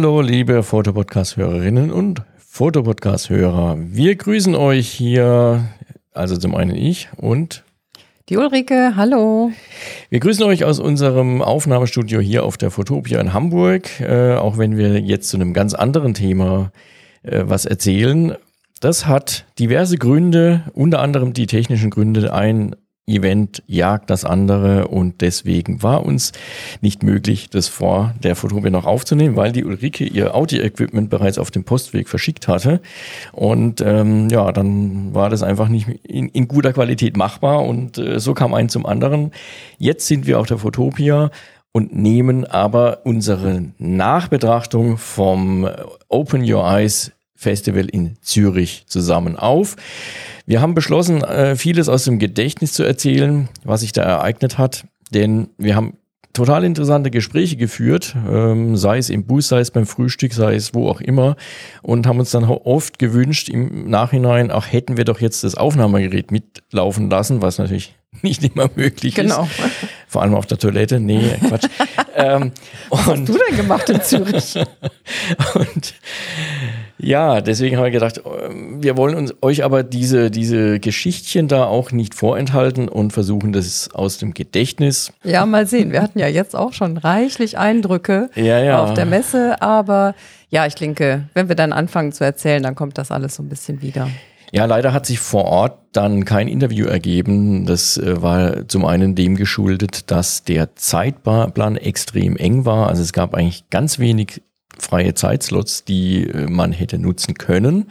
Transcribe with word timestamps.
Hallo, 0.00 0.22
liebe 0.22 0.62
Fotopodcast-Hörerinnen 0.62 1.90
und 1.92 2.22
Fotopodcast-Hörer. 2.38 3.76
Wir 3.78 4.16
grüßen 4.16 4.54
euch 4.54 4.88
hier, 4.88 5.68
also 6.14 6.38
zum 6.38 6.54
einen 6.54 6.74
ich 6.74 7.10
und 7.18 7.64
die 8.30 8.38
Ulrike, 8.38 8.96
hallo. 8.96 9.52
Wir 10.08 10.20
grüßen 10.20 10.42
euch 10.46 10.64
aus 10.64 10.78
unserem 10.78 11.42
Aufnahmestudio 11.42 12.18
hier 12.18 12.44
auf 12.44 12.56
der 12.56 12.70
Fotopia 12.70 13.20
in 13.20 13.34
Hamburg, 13.34 14.00
äh, 14.00 14.36
auch 14.36 14.56
wenn 14.56 14.78
wir 14.78 14.98
jetzt 15.00 15.28
zu 15.28 15.36
einem 15.36 15.52
ganz 15.52 15.74
anderen 15.74 16.14
Thema 16.14 16.72
äh, 17.22 17.42
was 17.44 17.66
erzählen. 17.66 18.36
Das 18.80 19.06
hat 19.06 19.44
diverse 19.58 19.98
Gründe, 19.98 20.62
unter 20.72 21.00
anderem 21.00 21.34
die 21.34 21.46
technischen 21.46 21.90
Gründe. 21.90 22.32
Ein 22.32 22.74
Event 23.10 23.62
jagt 23.66 24.10
das 24.10 24.24
andere 24.24 24.88
und 24.88 25.20
deswegen 25.20 25.82
war 25.82 26.04
uns 26.04 26.32
nicht 26.80 27.02
möglich, 27.02 27.50
das 27.50 27.68
vor 27.68 28.14
der 28.22 28.36
Fotopia 28.36 28.70
noch 28.70 28.86
aufzunehmen, 28.86 29.36
weil 29.36 29.52
die 29.52 29.64
Ulrike 29.64 30.04
ihr 30.04 30.34
Audio-Equipment 30.34 31.10
bereits 31.10 31.38
auf 31.38 31.50
dem 31.50 31.64
Postweg 31.64 32.08
verschickt 32.08 32.48
hatte 32.48 32.80
und 33.32 33.80
ähm, 33.80 34.28
ja, 34.28 34.52
dann 34.52 35.14
war 35.14 35.30
das 35.30 35.42
einfach 35.42 35.68
nicht 35.68 35.88
in, 36.04 36.28
in 36.28 36.48
guter 36.48 36.72
Qualität 36.72 37.16
machbar 37.16 37.64
und 37.64 37.98
äh, 37.98 38.18
so 38.20 38.34
kam 38.34 38.54
ein 38.54 38.68
zum 38.68 38.86
anderen. 38.86 39.32
Jetzt 39.78 40.06
sind 40.06 40.26
wir 40.26 40.38
auf 40.38 40.46
der 40.46 40.58
Fotopia 40.58 41.30
und 41.72 41.94
nehmen 41.94 42.44
aber 42.44 43.00
unsere 43.04 43.66
Nachbetrachtung 43.78 44.98
vom 44.98 45.68
Open 46.08 46.42
Your 46.50 46.64
Eyes 46.64 47.12
Festival 47.40 47.86
in 47.86 48.16
Zürich 48.20 48.84
zusammen 48.86 49.36
auf. 49.36 49.76
Wir 50.44 50.60
haben 50.60 50.74
beschlossen, 50.74 51.24
äh, 51.24 51.56
vieles 51.56 51.88
aus 51.88 52.04
dem 52.04 52.18
Gedächtnis 52.18 52.74
zu 52.74 52.82
erzählen, 52.82 53.48
was 53.64 53.80
sich 53.80 53.92
da 53.92 54.02
ereignet 54.02 54.58
hat, 54.58 54.84
denn 55.14 55.48
wir 55.56 55.74
haben 55.74 55.94
total 56.34 56.64
interessante 56.64 57.10
Gespräche 57.10 57.56
geführt, 57.56 58.14
ähm, 58.30 58.76
sei 58.76 58.98
es 58.98 59.08
im 59.08 59.24
Bus, 59.24 59.48
sei 59.48 59.60
es 59.60 59.70
beim 59.70 59.86
Frühstück, 59.86 60.34
sei 60.34 60.54
es 60.54 60.74
wo 60.74 60.86
auch 60.90 61.00
immer 61.00 61.34
und 61.80 62.06
haben 62.06 62.18
uns 62.18 62.30
dann 62.30 62.44
oft 62.44 62.98
gewünscht 62.98 63.48
im 63.48 63.88
Nachhinein, 63.88 64.50
auch 64.50 64.66
hätten 64.66 64.98
wir 64.98 65.06
doch 65.06 65.20
jetzt 65.20 65.42
das 65.42 65.54
Aufnahmegerät 65.54 66.30
mitlaufen 66.30 67.08
lassen, 67.08 67.40
was 67.40 67.56
natürlich 67.56 67.94
nicht 68.22 68.42
immer 68.44 68.68
möglich 68.74 69.14
genau. 69.14 69.44
ist. 69.44 69.50
Vor 70.08 70.22
allem 70.22 70.34
auf 70.34 70.46
der 70.46 70.58
Toilette. 70.58 70.98
Nee, 70.98 71.36
Quatsch. 71.46 71.68
ähm, 72.16 72.52
was 72.88 73.06
hast 73.06 73.28
du 73.28 73.38
denn 73.38 73.56
gemacht 73.56 73.88
in 73.88 74.02
Zürich? 74.02 74.56
und 75.54 75.94
ja, 76.98 77.40
deswegen 77.40 77.76
haben 77.76 77.84
wir 77.84 77.90
gedacht, 77.92 78.20
ähm, 78.24 78.82
wir 78.82 78.96
wollen 78.96 79.14
uns 79.14 79.34
euch 79.40 79.62
aber 79.62 79.84
diese, 79.84 80.30
diese 80.30 80.80
Geschichtchen 80.80 81.46
da 81.46 81.64
auch 81.64 81.92
nicht 81.92 82.14
vorenthalten 82.14 82.88
und 82.88 83.12
versuchen 83.12 83.52
das 83.52 83.90
aus 83.94 84.18
dem 84.18 84.34
Gedächtnis. 84.34 85.12
Ja, 85.22 85.46
mal 85.46 85.66
sehen. 85.66 85.92
Wir 85.92 86.02
hatten 86.02 86.18
ja 86.18 86.26
jetzt 86.26 86.56
auch 86.56 86.72
schon 86.72 86.96
reichlich 86.96 87.56
Eindrücke 87.56 88.30
ja, 88.34 88.58
ja. 88.58 88.82
auf 88.82 88.94
der 88.94 89.06
Messe, 89.06 89.62
aber 89.62 90.14
ja, 90.50 90.66
ich 90.66 90.74
denke, 90.74 91.28
wenn 91.34 91.48
wir 91.48 91.54
dann 91.54 91.72
anfangen 91.72 92.10
zu 92.10 92.24
erzählen, 92.24 92.62
dann 92.62 92.74
kommt 92.74 92.98
das 92.98 93.12
alles 93.12 93.36
so 93.36 93.44
ein 93.44 93.48
bisschen 93.48 93.80
wieder. 93.80 94.08
Ja, 94.52 94.64
leider 94.64 94.92
hat 94.92 95.06
sich 95.06 95.20
vor 95.20 95.44
Ort 95.44 95.78
dann 95.92 96.24
kein 96.24 96.48
Interview 96.48 96.86
ergeben. 96.86 97.66
Das 97.66 97.96
äh, 97.96 98.20
war 98.20 98.68
zum 98.68 98.84
einen 98.84 99.14
dem 99.14 99.36
geschuldet, 99.36 100.10
dass 100.10 100.44
der 100.44 100.74
Zeitplan 100.76 101.76
extrem 101.76 102.36
eng 102.36 102.64
war. 102.64 102.88
Also 102.88 103.02
es 103.02 103.12
gab 103.12 103.34
eigentlich 103.34 103.70
ganz 103.70 103.98
wenig 103.98 104.42
freie 104.76 105.14
Zeitslots, 105.14 105.84
die 105.84 106.26
äh, 106.26 106.48
man 106.48 106.72
hätte 106.72 106.98
nutzen 106.98 107.34
können. 107.34 107.90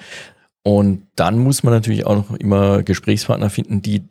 Und 0.63 1.07
dann 1.15 1.39
muss 1.39 1.63
man 1.63 1.73
natürlich 1.73 2.05
auch 2.05 2.15
noch 2.15 2.35
immer 2.35 2.83
Gesprächspartner 2.83 3.49
finden, 3.49 3.81
die 3.81 4.03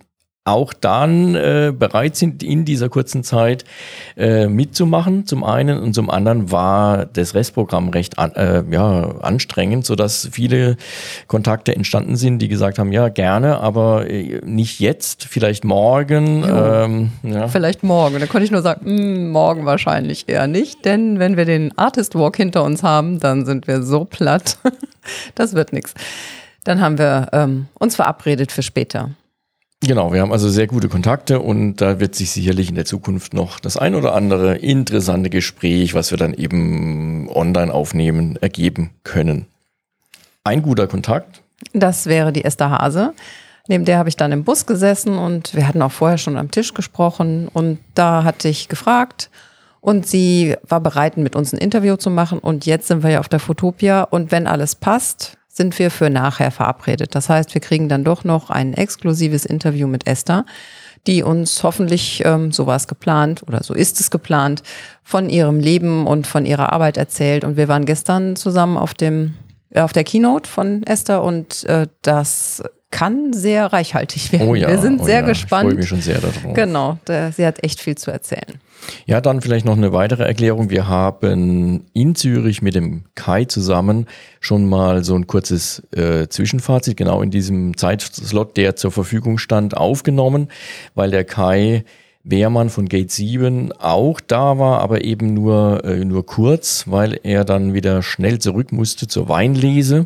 auch 0.49 0.73
dann 0.73 1.35
äh, 1.35 1.73
bereit 1.77 2.17
sind, 2.17 2.43
in 2.43 2.65
dieser 2.65 2.89
kurzen 2.89 3.23
Zeit 3.23 3.65
äh, 4.17 4.47
mitzumachen, 4.47 5.27
zum 5.27 5.45
einen 5.45 5.79
und 5.79 5.95
zum 5.95 6.11
anderen 6.11 6.51
war 6.51 7.07
das 7.07 7.35
Restprogramm 7.35 7.91
recht 7.91 8.19
an, 8.19 8.33
äh, 8.33 8.65
ja, 8.71 9.15
anstrengend, 9.21 9.85
sodass 9.85 10.29
viele 10.33 10.77
Kontakte 11.27 11.75
entstanden 11.75 12.17
sind, 12.17 12.41
die 12.41 12.49
gesagt 12.49 12.79
haben, 12.79 12.93
ja 12.93 13.09
gerne, 13.09 13.61
aber 13.61 14.09
äh, 14.09 14.41
nicht 14.45 14.81
jetzt, 14.81 15.25
vielleicht 15.25 15.65
morgen. 15.65 16.45
Ähm, 16.45 17.13
ja. 17.23 17.49
Vielleicht 17.49 17.83
morgen. 17.83 18.19
Da 18.19 18.27
konnte 18.27 18.45
ich 18.45 18.51
nur 18.51 18.63
sagen, 18.63 18.81
mh, 18.85 18.99
hm, 18.99 19.31
morgen 19.31 19.67
wahrscheinlich 19.67 20.29
eher 20.29 20.47
nicht, 20.47 20.85
denn 20.85 21.19
wenn 21.19 21.37
wir 21.37 21.45
den 21.45 21.77
Artist 21.77 22.15
Walk 22.15 22.37
hinter 22.37 22.65
uns 22.65 22.83
haben, 22.83 23.21
dann 23.21 23.45
sind 23.45 23.67
wir 23.67 23.83
so 23.83 24.05
platt. 24.05 24.59
das 25.35 25.55
wird 25.55 25.73
nichts. 25.73 25.95
Dann 26.65 26.81
haben 26.81 26.99
wir 26.99 27.29
ähm, 27.33 27.67
uns 27.75 27.97
verabredet 27.97 28.51
für 28.53 28.63
später. 28.63 29.11
Genau, 29.81 30.13
wir 30.13 30.23
haben 30.23 30.33
also 30.33 30.49
sehr 30.49 30.67
gute 30.67 30.89
Kontakte 30.89 31.39
und 31.39 31.77
da 31.77 32.01
wird 32.01 32.17
sich 32.17 32.33
sicherlich 32.33 32.69
in 32.69 32.75
der 32.75 32.85
Zukunft 32.85 33.33
noch 33.33 33.61
das 33.61 33.77
ein 33.77 33.95
oder 33.95 34.13
andere 34.13 34.57
interessante 34.57 35.31
Gespräch, 35.31 35.95
was 35.95 36.11
wir 36.11 36.19
dann 36.19 36.35
eben 36.35 37.29
online 37.31 37.73
aufnehmen, 37.73 38.37
ergeben 38.41 38.91
können. 39.05 39.47
Ein 40.43 40.63
guter 40.63 40.89
Kontakt. 40.89 41.43
Das 41.73 42.07
wäre 42.07 42.33
die 42.33 42.45
Esther 42.45 42.71
Hase. 42.71 43.15
Neben 43.69 43.85
der 43.85 43.99
habe 43.99 44.09
ich 44.09 44.17
dann 44.17 44.33
im 44.33 44.43
Bus 44.43 44.67
gesessen 44.67 45.17
und 45.17 45.55
wir 45.55 45.69
hatten 45.69 45.83
auch 45.83 45.93
vorher 45.93 46.19
schon 46.19 46.37
am 46.37 46.51
Tisch 46.51 46.75
gesprochen 46.75 47.49
und 47.53 47.79
da 47.95 48.25
hatte 48.25 48.49
ich 48.49 48.69
gefragt 48.69 49.31
und 49.81 50.07
sie 50.09 50.57
war 50.67 50.81
bereit, 50.81 51.19
mit 51.19 51.37
uns 51.37 51.53
ein 51.53 51.59
Interview 51.59 51.97
zu 51.97 52.11
machen 52.11 52.41
und 52.41 52.67
jetzt 52.67 52.89
sind 52.89 53.05
wir 53.05 53.11
ja 53.11 53.21
auf 53.21 53.29
der 53.29 53.41
Fotopia 53.41 54.03
und 54.03 54.33
wenn 54.33 54.49
alles 54.49 54.75
passt, 54.75 55.38
sind 55.59 55.79
wir 55.79 55.91
für 55.91 56.09
nachher 56.09 56.51
verabredet. 56.51 57.15
Das 57.15 57.29
heißt, 57.29 57.53
wir 57.53 57.61
kriegen 57.61 57.91
dann 57.91 58.05
doch 58.05 58.25
noch 58.25 58.49
ein 58.49 58.73
exklusives 58.73 59.45
Interview 59.45 59.87
mit 59.87 60.07
Esther, 60.07 60.47
die 61.07 61.23
uns 61.23 61.63
hoffentlich, 61.63 62.23
ähm, 62.25 62.51
so 62.51 62.67
war 62.67 62.77
es 62.77 62.89
geplant 62.89 63.43
oder 63.47 63.63
so 63.63 63.75
ist 63.75 64.01
es 64.01 64.11
geplant, 64.11 64.63
von 65.03 65.29
ihrem 65.29 65.61
Leben 65.61 66.07
und 66.07 66.27
von 66.27 66.47
ihrer 66.47 66.73
Arbeit 66.73 66.97
erzählt. 66.97 67.45
Und 67.45 67.59
wir 67.59 67.69
waren 67.69 67.85
gestern 67.85 68.37
zusammen 68.37 68.79
auf 68.79 68.95
dem 68.95 69.35
äh, 69.71 69.81
auf 69.81 69.93
der 69.93 70.05
Keynote 70.05 70.49
von 70.49 70.83
Esther 70.85 71.23
und 71.23 71.65
äh, 71.65 71.89
das 72.01 72.63
kann 72.91 73.33
sehr 73.33 73.67
reichhaltig 73.67 74.33
werden. 74.33 74.49
Oh 74.49 74.55
ja, 74.55 74.69
wir 74.69 74.79
sind 74.79 75.01
oh 75.01 75.05
sehr 75.05 75.21
ja, 75.21 75.27
gespannt. 75.27 75.65
Ich 75.65 75.71
freue 75.71 75.79
mich 75.79 75.89
schon 75.89 76.01
sehr 76.01 76.21
darauf. 76.21 76.55
Genau, 76.55 76.99
der, 77.07 77.33
sie 77.33 77.45
hat 77.45 77.63
echt 77.63 77.81
viel 77.81 77.97
zu 77.97 78.11
erzählen. 78.11 78.59
Ja, 79.07 79.21
dann 79.21 79.41
vielleicht 79.41 79.67
noch 79.67 79.77
eine 79.77 79.93
weitere 79.93 80.25
Erklärung. 80.25 80.71
Wir 80.71 80.89
haben 80.89 81.85
in 81.93 82.15
Zürich 82.15 82.63
mit 82.63 82.75
dem 82.75 83.05
Kai 83.15 83.45
zusammen 83.45 84.07
schon 84.41 84.69
mal 84.69 85.05
so 85.05 85.15
ein 85.15 85.27
kurzes 85.27 85.83
äh, 85.95 86.29
Zwischenfazit, 86.29 86.97
genau 86.97 87.21
in 87.21 87.31
diesem 87.31 87.77
Zeitslot, 87.77 88.57
der 88.57 88.77
zur 88.77 88.93
Verfügung 88.93 89.39
stand, 89.39 89.77
aufgenommen, 89.77 90.49
weil 90.95 91.11
der 91.11 91.25
Kai 91.25 91.85
Beermann 92.25 92.69
von 92.69 92.89
Gate 92.89 93.11
7 93.11 93.73
auch 93.73 94.21
da 94.21 94.59
war, 94.59 94.81
aber 94.81 95.03
eben 95.03 95.35
nur, 95.35 95.85
äh, 95.85 96.05
nur 96.05 96.27
kurz, 96.27 96.85
weil 96.87 97.19
er 97.23 97.45
dann 97.45 97.75
wieder 97.75 98.03
schnell 98.03 98.39
zurück 98.39 98.73
musste 98.73 99.09
zur 99.09 99.29
Weinlese. 99.29 100.05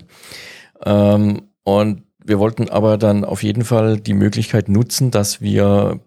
Ähm, 0.84 1.42
und 1.64 2.02
wir 2.24 2.38
wollten 2.38 2.68
aber 2.68 2.98
dann 2.98 3.24
auf 3.24 3.42
jeden 3.42 3.64
Fall 3.64 3.98
die 3.98 4.14
Möglichkeit 4.14 4.68
nutzen, 4.68 5.10
dass 5.10 5.40
wir 5.40 6.00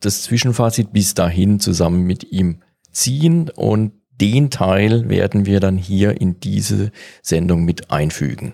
das 0.00 0.22
Zwischenfazit 0.22 0.92
bis 0.92 1.14
dahin 1.14 1.60
zusammen 1.60 2.02
mit 2.02 2.32
ihm 2.32 2.62
ziehen 2.90 3.50
und 3.54 3.92
den 4.20 4.50
Teil 4.50 5.08
werden 5.08 5.46
wir 5.46 5.60
dann 5.60 5.76
hier 5.76 6.20
in 6.20 6.38
diese 6.40 6.90
Sendung 7.22 7.64
mit 7.64 7.90
einfügen. 7.90 8.52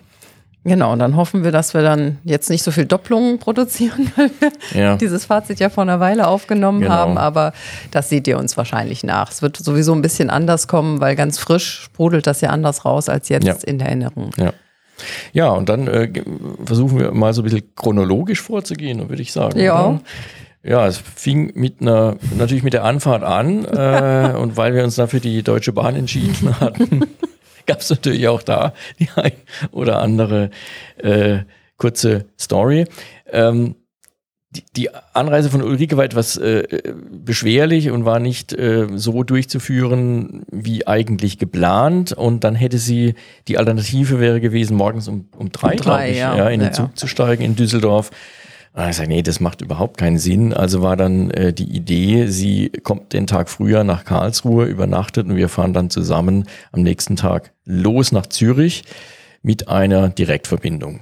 Genau, 0.65 0.91
und 0.91 0.99
dann 0.99 1.15
hoffen 1.15 1.43
wir, 1.43 1.51
dass 1.51 1.73
wir 1.73 1.81
dann 1.81 2.17
jetzt 2.23 2.49
nicht 2.49 2.63
so 2.63 2.71
viel 2.71 2.85
Doppelungen 2.85 3.39
produzieren, 3.39 4.11
weil 4.15 4.29
wir 4.39 4.79
ja. 4.79 4.97
dieses 4.97 5.25
Fazit 5.25 5.59
ja 5.59 5.69
vor 5.69 5.83
einer 5.83 5.99
Weile 5.99 6.27
aufgenommen 6.27 6.81
genau. 6.81 6.93
haben, 6.93 7.17
aber 7.17 7.53
das 7.91 8.09
seht 8.09 8.27
ihr 8.27 8.37
uns 8.37 8.57
wahrscheinlich 8.57 9.03
nach. 9.03 9.31
Es 9.31 9.41
wird 9.41 9.57
sowieso 9.57 9.93
ein 9.93 10.01
bisschen 10.01 10.29
anders 10.29 10.67
kommen, 10.67 10.99
weil 10.99 11.15
ganz 11.15 11.39
frisch 11.39 11.81
sprudelt 11.83 12.27
das 12.27 12.41
ja 12.41 12.49
anders 12.49 12.83
raus 12.83 13.09
als 13.09 13.29
jetzt 13.29 13.45
ja. 13.45 13.55
in 13.65 13.79
der 13.79 13.87
Erinnerung. 13.87 14.31
Ja. 14.37 14.53
Ja, 15.33 15.49
und 15.49 15.69
dann 15.69 15.87
äh, 15.87 16.11
versuchen 16.65 16.99
wir 16.99 17.11
mal 17.11 17.33
so 17.33 17.41
ein 17.41 17.45
bisschen 17.45 17.75
chronologisch 17.75 18.41
vorzugehen, 18.41 19.09
würde 19.09 19.21
ich 19.21 19.31
sagen. 19.31 19.59
Ja. 19.59 19.87
Oder? 19.87 20.01
Ja, 20.61 20.87
es 20.87 20.97
fing 20.97 21.53
mit 21.55 21.81
einer, 21.81 22.17
natürlich 22.37 22.63
mit 22.63 22.73
der 22.73 22.83
Anfahrt 22.83 23.23
an 23.23 23.65
äh, 23.65 24.35
und 24.37 24.57
weil 24.57 24.73
wir 24.73 24.83
uns 24.83 24.95
dafür 24.95 25.19
die 25.19 25.41
Deutsche 25.41 25.71
Bahn 25.71 25.95
entschieden 25.95 26.55
hatten, 26.59 27.05
gab 27.65 27.79
es 27.79 27.89
natürlich 27.89 28.27
auch 28.27 28.43
da 28.43 28.73
die 28.99 29.09
ein 29.15 29.31
oder 29.71 30.01
andere 30.01 30.49
äh, 30.97 31.39
kurze 31.77 32.25
Story. 32.37 32.85
Ähm, 33.31 33.75
die, 34.51 34.63
die 34.75 34.89
Anreise 35.13 35.49
von 35.49 35.61
Ulrike 35.61 35.95
war 35.95 36.03
etwas 36.03 36.35
äh, 36.37 36.63
beschwerlich 37.11 37.91
und 37.91 38.05
war 38.05 38.19
nicht 38.19 38.51
äh, 38.53 38.87
so 38.95 39.23
durchzuführen 39.23 40.43
wie 40.51 40.87
eigentlich 40.87 41.37
geplant. 41.37 42.13
Und 42.13 42.43
dann 42.43 42.55
hätte 42.55 42.79
sie, 42.79 43.13
die 43.47 43.59
Alternative 43.59 44.19
wäre 44.19 44.41
gewesen, 44.41 44.75
morgens 44.75 45.07
um, 45.07 45.29
um 45.37 45.51
drei, 45.51 45.71
um 45.73 45.77
drei 45.77 46.11
ich, 46.11 46.17
ja. 46.17 46.35
ja. 46.35 46.49
in 46.49 46.61
den 46.61 46.69
ja, 46.69 46.73
Zug 46.73 46.89
ja. 46.89 46.95
zu 46.95 47.07
steigen 47.07 47.43
in 47.43 47.55
Düsseldorf. 47.55 48.09
Und 48.73 48.81
ich 48.83 48.87
gesagt, 48.87 49.09
nee, 49.09 49.21
das 49.21 49.39
macht 49.39 49.61
überhaupt 49.61 49.97
keinen 49.97 50.17
Sinn. 50.17 50.53
Also 50.53 50.81
war 50.81 50.95
dann 50.95 51.29
äh, 51.31 51.53
die 51.53 51.69
Idee, 51.69 52.27
sie 52.27 52.69
kommt 52.83 53.13
den 53.13 53.27
Tag 53.27 53.49
früher 53.49 53.83
nach 53.83 54.05
Karlsruhe, 54.05 54.65
übernachtet 54.65 55.27
und 55.27 55.35
wir 55.35 55.49
fahren 55.49 55.73
dann 55.73 55.89
zusammen 55.89 56.45
am 56.71 56.81
nächsten 56.81 57.15
Tag 57.15 57.51
los 57.65 58.11
nach 58.11 58.27
Zürich 58.27 58.83
mit 59.43 59.67
einer 59.67 60.09
Direktverbindung. 60.09 61.01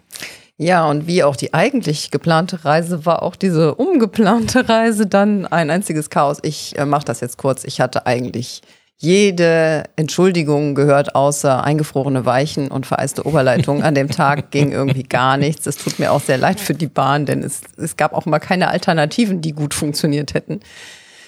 Ja, 0.60 0.90
und 0.90 1.06
wie 1.06 1.24
auch 1.24 1.36
die 1.36 1.54
eigentlich 1.54 2.10
geplante 2.10 2.66
Reise 2.66 3.06
war 3.06 3.22
auch 3.22 3.36
diese 3.36 3.76
umgeplante 3.76 4.68
Reise 4.68 5.06
dann 5.06 5.46
ein 5.46 5.70
einziges 5.70 6.10
Chaos. 6.10 6.40
Ich 6.42 6.78
äh, 6.78 6.86
mache 6.86 7.06
das 7.06 7.20
jetzt 7.20 7.38
kurz. 7.38 7.64
Ich 7.64 7.80
hatte 7.80 8.08
eigentlich 8.08 8.62
jede 9.00 9.84
Entschuldigung 9.96 10.74
gehört 10.74 11.14
außer 11.14 11.64
eingefrorene 11.64 12.26
Weichen 12.26 12.70
und 12.70 12.88
vereiste 12.88 13.28
Oberleitungen. 13.28 13.84
An 13.84 13.94
dem 13.94 14.10
Tag 14.10 14.50
ging 14.52 14.72
irgendwie 14.72 15.04
gar 15.04 15.38
nichts. 15.38 15.68
Es 15.68 15.78
tut 15.78 16.00
mir 16.00 16.12
auch 16.12 16.22
sehr 16.22 16.40
leid 16.40 16.60
für 16.60 16.74
die 16.74 16.88
Bahn, 16.88 17.28
denn 17.28 17.44
es, 17.44 17.62
es 17.78 17.96
gab 17.96 18.14
auch 18.14 18.26
mal 18.26 18.40
keine 18.40 18.70
Alternativen, 18.70 19.42
die 19.42 19.54
gut 19.54 19.76
funktioniert 19.76 20.34
hätten. 20.34 20.62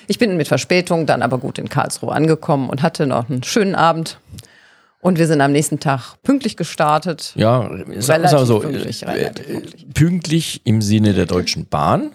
Ich 0.07 0.17
bin 0.17 0.35
mit 0.37 0.47
Verspätung 0.47 1.05
dann 1.05 1.21
aber 1.21 1.37
gut 1.37 1.59
in 1.59 1.69
Karlsruhe 1.69 2.11
angekommen 2.11 2.67
und 2.67 2.81
hatte 2.81 3.05
noch 3.05 3.29
einen 3.29 3.43
schönen 3.43 3.75
Abend. 3.75 4.17
Und 5.01 5.17
wir 5.17 5.27
sind 5.27 5.39
am 5.41 5.51
nächsten 5.51 5.79
Tag 5.79 6.15
pünktlich 6.23 6.57
gestartet. 6.57 7.31
Ja, 7.35 7.69
sagen 7.99 8.23
wir 8.23 8.45
so, 8.45 8.59
pünktlich, 8.59 9.03
äh, 9.03 9.31
pünktlich. 9.31 9.87
pünktlich 9.93 10.61
im 10.65 10.81
Sinne 10.81 11.13
der 11.13 11.25
Deutschen 11.25 11.67
Bahn. 11.67 12.11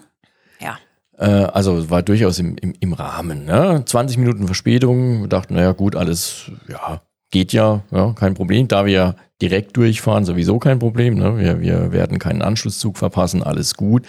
Ja. 0.59 0.77
Äh, 1.17 1.45
also 1.45 1.89
war 1.89 2.03
durchaus 2.03 2.37
im, 2.37 2.57
im, 2.57 2.75
im 2.79 2.93
Rahmen. 2.93 3.45
Ne? 3.45 3.83
20 3.85 4.17
Minuten 4.17 4.45
Verspätung, 4.45 5.21
wir 5.21 5.27
dachten, 5.27 5.55
naja 5.55 5.71
gut, 5.71 5.95
alles, 5.95 6.51
ja, 6.67 7.01
geht 7.31 7.53
ja, 7.53 7.83
ja, 7.91 8.13
kein 8.13 8.33
Problem. 8.33 8.67
Da 8.67 8.85
wir 8.85 8.93
ja 8.93 9.15
direkt 9.41 9.75
durchfahren, 9.75 10.23
sowieso 10.23 10.59
kein 10.59 10.79
Problem. 10.79 11.15
Ne? 11.15 11.37
Wir, 11.37 11.59
wir 11.59 11.91
werden 11.91 12.19
keinen 12.19 12.41
Anschlusszug 12.41 12.97
verpassen, 12.97 13.43
alles 13.43 13.75
gut. 13.75 14.05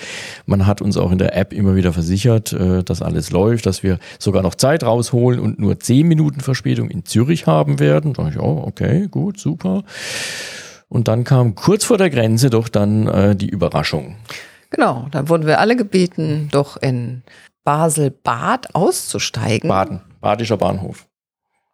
Man 0.46 0.66
hat 0.66 0.80
uns 0.80 0.96
auch 0.96 1.10
in 1.10 1.18
der 1.18 1.36
App 1.36 1.52
immer 1.52 1.74
wieder 1.74 1.92
versichert, 1.92 2.52
äh, 2.52 2.84
dass 2.84 3.02
alles 3.02 3.30
läuft, 3.30 3.66
dass 3.66 3.82
wir 3.82 3.98
sogar 4.18 4.42
noch 4.42 4.54
Zeit 4.54 4.84
rausholen 4.84 5.40
und 5.40 5.58
nur 5.58 5.80
10 5.80 6.06
Minuten 6.06 6.40
Verspätung 6.40 6.90
in 6.90 7.04
Zürich 7.04 7.46
haben 7.46 7.80
werden. 7.80 8.12
Da 8.12 8.24
dachte 8.24 8.36
ich, 8.38 8.42
oh, 8.42 8.62
okay, 8.66 9.08
gut, 9.10 9.40
super. 9.40 9.82
Und 10.88 11.08
dann 11.08 11.24
kam 11.24 11.56
kurz 11.56 11.84
vor 11.84 11.98
der 11.98 12.10
Grenze 12.10 12.50
doch 12.50 12.69
dann 12.69 13.08
äh, 13.08 13.34
die 13.34 13.48
Überraschung. 13.48 14.16
Genau, 14.70 15.08
dann 15.10 15.28
wurden 15.28 15.46
wir 15.46 15.58
alle 15.58 15.74
gebeten, 15.74 16.48
doch 16.52 16.76
in 16.76 17.22
Basel-Bad 17.64 18.74
auszusteigen. 18.74 19.69
Baden, 19.69 20.00
Badischer 20.20 20.56
Bahnhof. 20.56 21.06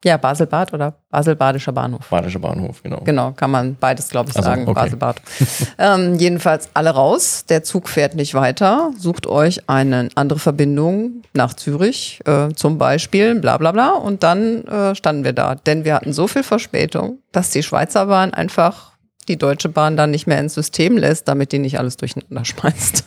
Ja, 0.04 0.16
Basel-Bad 0.16 0.74
oder 0.74 0.94
Basel-Badischer 1.10 1.70
Bahnhof. 1.72 2.08
Badischer 2.08 2.40
Bahnhof, 2.40 2.82
genau. 2.82 3.00
Genau, 3.04 3.30
kann 3.32 3.52
man 3.52 3.76
beides, 3.78 4.08
glaube 4.08 4.30
ich, 4.30 4.36
Also, 4.36 4.48
sagen. 4.48 4.62
okay. 4.62 4.74
Basel-Bad. 4.74 5.22
ähm, 5.78 6.14
jedenfalls 6.16 6.70
alle 6.74 6.90
raus. 6.90 7.44
Der 7.48 7.62
Zug 7.62 7.88
fährt 7.88 8.16
nicht 8.16 8.34
weiter. 8.34 8.90
Sucht 8.98 9.28
euch 9.28 9.68
eine 9.68 10.08
andere 10.16 10.40
Verbindung 10.40 11.22
nach 11.34 11.54
Zürich, 11.54 12.18
äh, 12.24 12.48
zum 12.54 12.78
Beispiel, 12.78 13.36
bla 13.36 13.58
bla 13.58 13.70
bla. 13.70 13.90
Und 13.90 14.24
dann 14.24 14.64
äh, 14.64 14.94
standen 14.96 15.22
wir 15.22 15.32
da. 15.34 15.54
Denn 15.54 15.84
wir 15.84 15.94
hatten 15.94 16.12
so 16.12 16.26
viel 16.26 16.42
Verspätung, 16.42 17.18
dass 17.30 17.50
die 17.50 17.62
Schweizer 17.62 18.06
Bahn 18.06 18.34
einfach 18.34 18.92
die 19.28 19.38
Deutsche 19.38 19.68
Bahn 19.68 19.96
dann 19.96 20.10
nicht 20.10 20.26
mehr 20.26 20.40
ins 20.40 20.54
System 20.54 20.96
lässt, 20.96 21.28
damit 21.28 21.52
die 21.52 21.60
nicht 21.60 21.78
alles 21.78 21.96
durcheinander 21.96 22.44
schmeißt. 22.44 23.04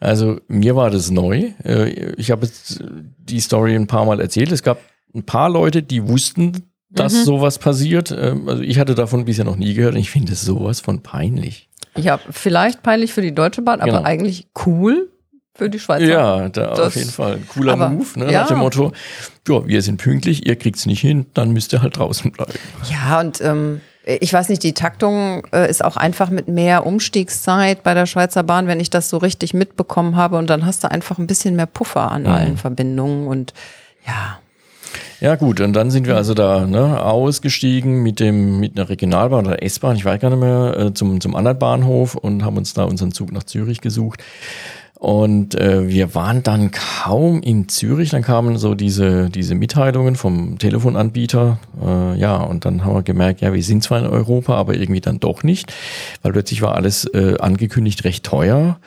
Also 0.00 0.40
mir 0.48 0.74
war 0.74 0.90
das 0.90 1.10
neu. 1.10 1.52
Äh, 1.64 2.12
Ich 2.16 2.30
habe 2.30 2.46
jetzt 2.46 2.82
die 3.18 3.40
Story 3.40 3.74
ein 3.74 3.86
paar 3.86 4.04
Mal 4.06 4.20
erzählt. 4.20 4.52
Es 4.52 4.62
gab 4.62 4.78
ein 5.16 5.24
paar 5.24 5.48
Leute, 5.50 5.82
die 5.82 6.06
wussten, 6.06 6.70
dass 6.90 7.12
Mhm. 7.14 7.24
sowas 7.24 7.58
passiert. 7.58 8.10
Ähm, 8.16 8.48
Also 8.48 8.62
ich 8.62 8.78
hatte 8.78 8.94
davon 8.94 9.24
bisher 9.24 9.44
noch 9.44 9.56
nie 9.56 9.74
gehört 9.74 9.94
und 9.94 10.00
ich 10.00 10.10
finde 10.10 10.32
es 10.32 10.42
sowas 10.42 10.80
von 10.80 11.02
peinlich. 11.02 11.68
Ja, 11.96 12.20
vielleicht 12.30 12.82
peinlich 12.82 13.12
für 13.12 13.22
die 13.22 13.34
Deutsche 13.34 13.62
Bahn, 13.62 13.80
aber 13.80 13.90
Genau. 13.92 14.02
eigentlich 14.04 14.46
cool 14.66 15.10
für 15.54 15.70
die 15.70 15.78
Schweizer. 15.78 16.04
Ja, 16.06 16.48
da 16.50 16.68
Das- 16.70 16.80
auf 16.80 16.96
jeden 16.96 17.10
Fall. 17.10 17.34
Ein 17.36 17.48
cooler 17.48 17.72
aber- 17.72 17.88
Move, 17.88 18.18
ne? 18.18 18.30
ja. 18.30 18.42
nach 18.42 18.48
dem 18.48 18.58
Motto, 18.58 18.92
ja, 19.48 19.66
wir 19.66 19.80
sind 19.82 19.96
pünktlich, 19.96 20.46
ihr 20.46 20.56
kriegt's 20.56 20.84
nicht 20.86 21.00
hin, 21.00 21.26
dann 21.34 21.52
müsst 21.52 21.72
ihr 21.72 21.80
halt 21.82 21.96
draußen 21.96 22.30
bleiben. 22.32 22.52
Ja, 22.90 23.20
und 23.20 23.40
ähm, 23.40 23.80
ich 24.04 24.32
weiß 24.32 24.50
nicht, 24.50 24.62
die 24.62 24.74
Taktung 24.74 25.46
äh, 25.52 25.68
ist 25.68 25.82
auch 25.82 25.96
einfach 25.96 26.28
mit 26.30 26.46
mehr 26.48 26.86
Umstiegszeit 26.86 27.82
bei 27.82 27.94
der 27.94 28.06
Schweizer 28.06 28.42
Bahn, 28.42 28.66
wenn 28.68 28.78
ich 28.78 28.90
das 28.90 29.08
so 29.08 29.16
richtig 29.16 29.54
mitbekommen 29.54 30.14
habe. 30.16 30.36
Und 30.36 30.48
dann 30.50 30.64
hast 30.66 30.84
du 30.84 30.90
einfach 30.90 31.18
ein 31.18 31.26
bisschen 31.26 31.56
mehr 31.56 31.66
Puffer 31.66 32.12
an 32.12 32.26
allen 32.26 32.56
Verbindungen. 32.58 33.26
Und 33.26 33.52
ja, 34.06 34.38
Ja 35.20 35.36
gut, 35.36 35.60
und 35.60 35.72
dann 35.72 35.90
sind 35.90 36.06
wir 36.06 36.16
also 36.16 36.34
da 36.34 36.66
ne, 36.66 37.02
ausgestiegen 37.02 38.02
mit 38.02 38.20
dem 38.20 38.60
mit 38.60 38.78
einer 38.78 38.88
Regionalbahn 38.88 39.46
oder 39.46 39.62
S-Bahn, 39.62 39.96
ich 39.96 40.04
weiß 40.04 40.20
gar 40.20 40.30
nicht 40.30 40.40
mehr, 40.40 40.76
äh, 40.78 40.94
zum, 40.94 41.20
zum 41.20 41.34
anderen 41.34 41.58
Bahnhof 41.58 42.14
und 42.14 42.44
haben 42.44 42.56
uns 42.56 42.74
da 42.74 42.84
unseren 42.84 43.12
Zug 43.12 43.32
nach 43.32 43.44
Zürich 43.44 43.80
gesucht. 43.80 44.22
Und 44.98 45.54
äh, 45.54 45.88
wir 45.88 46.14
waren 46.14 46.42
dann 46.42 46.70
kaum 46.70 47.42
in 47.42 47.68
Zürich, 47.68 48.10
dann 48.10 48.22
kamen 48.22 48.56
so 48.56 48.74
diese, 48.74 49.28
diese 49.28 49.54
Mitteilungen 49.54 50.16
vom 50.16 50.58
Telefonanbieter. 50.58 51.58
Äh, 51.84 52.18
ja, 52.18 52.36
und 52.36 52.64
dann 52.64 52.82
haben 52.82 52.94
wir 52.94 53.02
gemerkt, 53.02 53.42
ja, 53.42 53.52
wir 53.52 53.62
sind 53.62 53.82
zwar 53.82 53.98
in 53.98 54.06
Europa, 54.06 54.54
aber 54.54 54.74
irgendwie 54.74 55.02
dann 55.02 55.20
doch 55.20 55.42
nicht, 55.42 55.70
weil 56.22 56.32
plötzlich 56.32 56.62
war 56.62 56.74
alles 56.74 57.04
äh, 57.12 57.36
angekündigt 57.38 58.04
recht 58.04 58.24
teuer. 58.24 58.78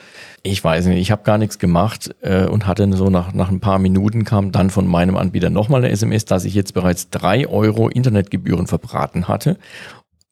Ich 0.42 0.64
weiß 0.64 0.86
nicht, 0.86 1.00
ich 1.00 1.12
habe 1.12 1.22
gar 1.22 1.38
nichts 1.38 1.58
gemacht 1.58 2.14
äh, 2.22 2.46
und 2.46 2.66
hatte 2.66 2.90
so 2.96 3.08
nach, 3.08 3.32
nach 3.32 3.50
ein 3.50 3.60
paar 3.60 3.78
Minuten 3.78 4.24
kam 4.24 4.50
dann 4.50 4.70
von 4.70 4.86
meinem 4.86 5.16
Anbieter 5.16 5.50
nochmal 5.50 5.84
eine 5.84 5.92
SMS, 5.92 6.24
dass 6.24 6.44
ich 6.44 6.54
jetzt 6.54 6.74
bereits 6.74 7.10
drei 7.10 7.46
Euro 7.46 7.88
Internetgebühren 7.88 8.66
verbraten 8.66 9.28
hatte. 9.28 9.58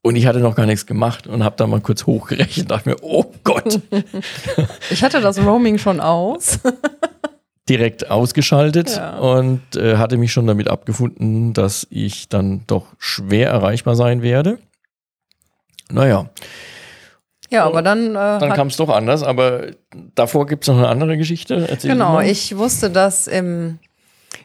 Und 0.08 0.16
ich 0.16 0.26
hatte 0.26 0.38
noch 0.40 0.55
gar 0.55 0.64
nichts 0.64 0.87
gemacht 0.87 1.26
und 1.26 1.44
habe 1.44 1.56
da 1.56 1.66
mal 1.66 1.81
kurz 1.82 2.06
hochgerechnet, 2.06 2.70
dachte 2.70 2.88
mir, 2.88 2.96
oh 3.02 3.26
Gott, 3.44 3.78
ich 4.90 5.02
hatte 5.05 5.20
das 5.20 5.38
Roaming 5.38 5.76
schon 5.76 6.00
aus. 6.00 6.60
direkt 7.69 8.10
ausgeschaltet 8.10 8.96
Ja. 8.96 9.19
und 9.19 9.60
äh, 9.76 9.96
hatte 9.99 10.16
mich 10.16 10.32
schon 10.32 10.46
damit 10.46 10.69
abgefunden, 10.69 11.52
dass 11.52 11.87
ich 11.90 12.31
dann 12.31 12.62
doch 12.66 12.87
schwer 12.99 13.50
erreichbar 13.50 13.96
sein 13.96 14.22
werde. 14.22 14.58
Naja, 15.90 16.31
Ja, 17.50 17.64
aber 17.66 17.82
dann, 17.82 18.11
äh, 18.11 18.38
dann 18.38 18.54
kam 18.54 18.69
es 18.69 18.76
doch 18.78 18.88
anders, 18.88 19.22
aber 19.22 19.66
davor 20.14 20.46
gibt 20.46 20.64
es 20.64 20.69
noch 20.69 20.78
eine 20.78 20.88
andere 20.88 21.19
Geschichte. 21.19 21.66
Erzähl 21.69 21.90
genau, 21.93 22.20
ich 22.20 22.56
wusste, 22.56 22.88
dass 22.88 23.26
im, 23.26 23.78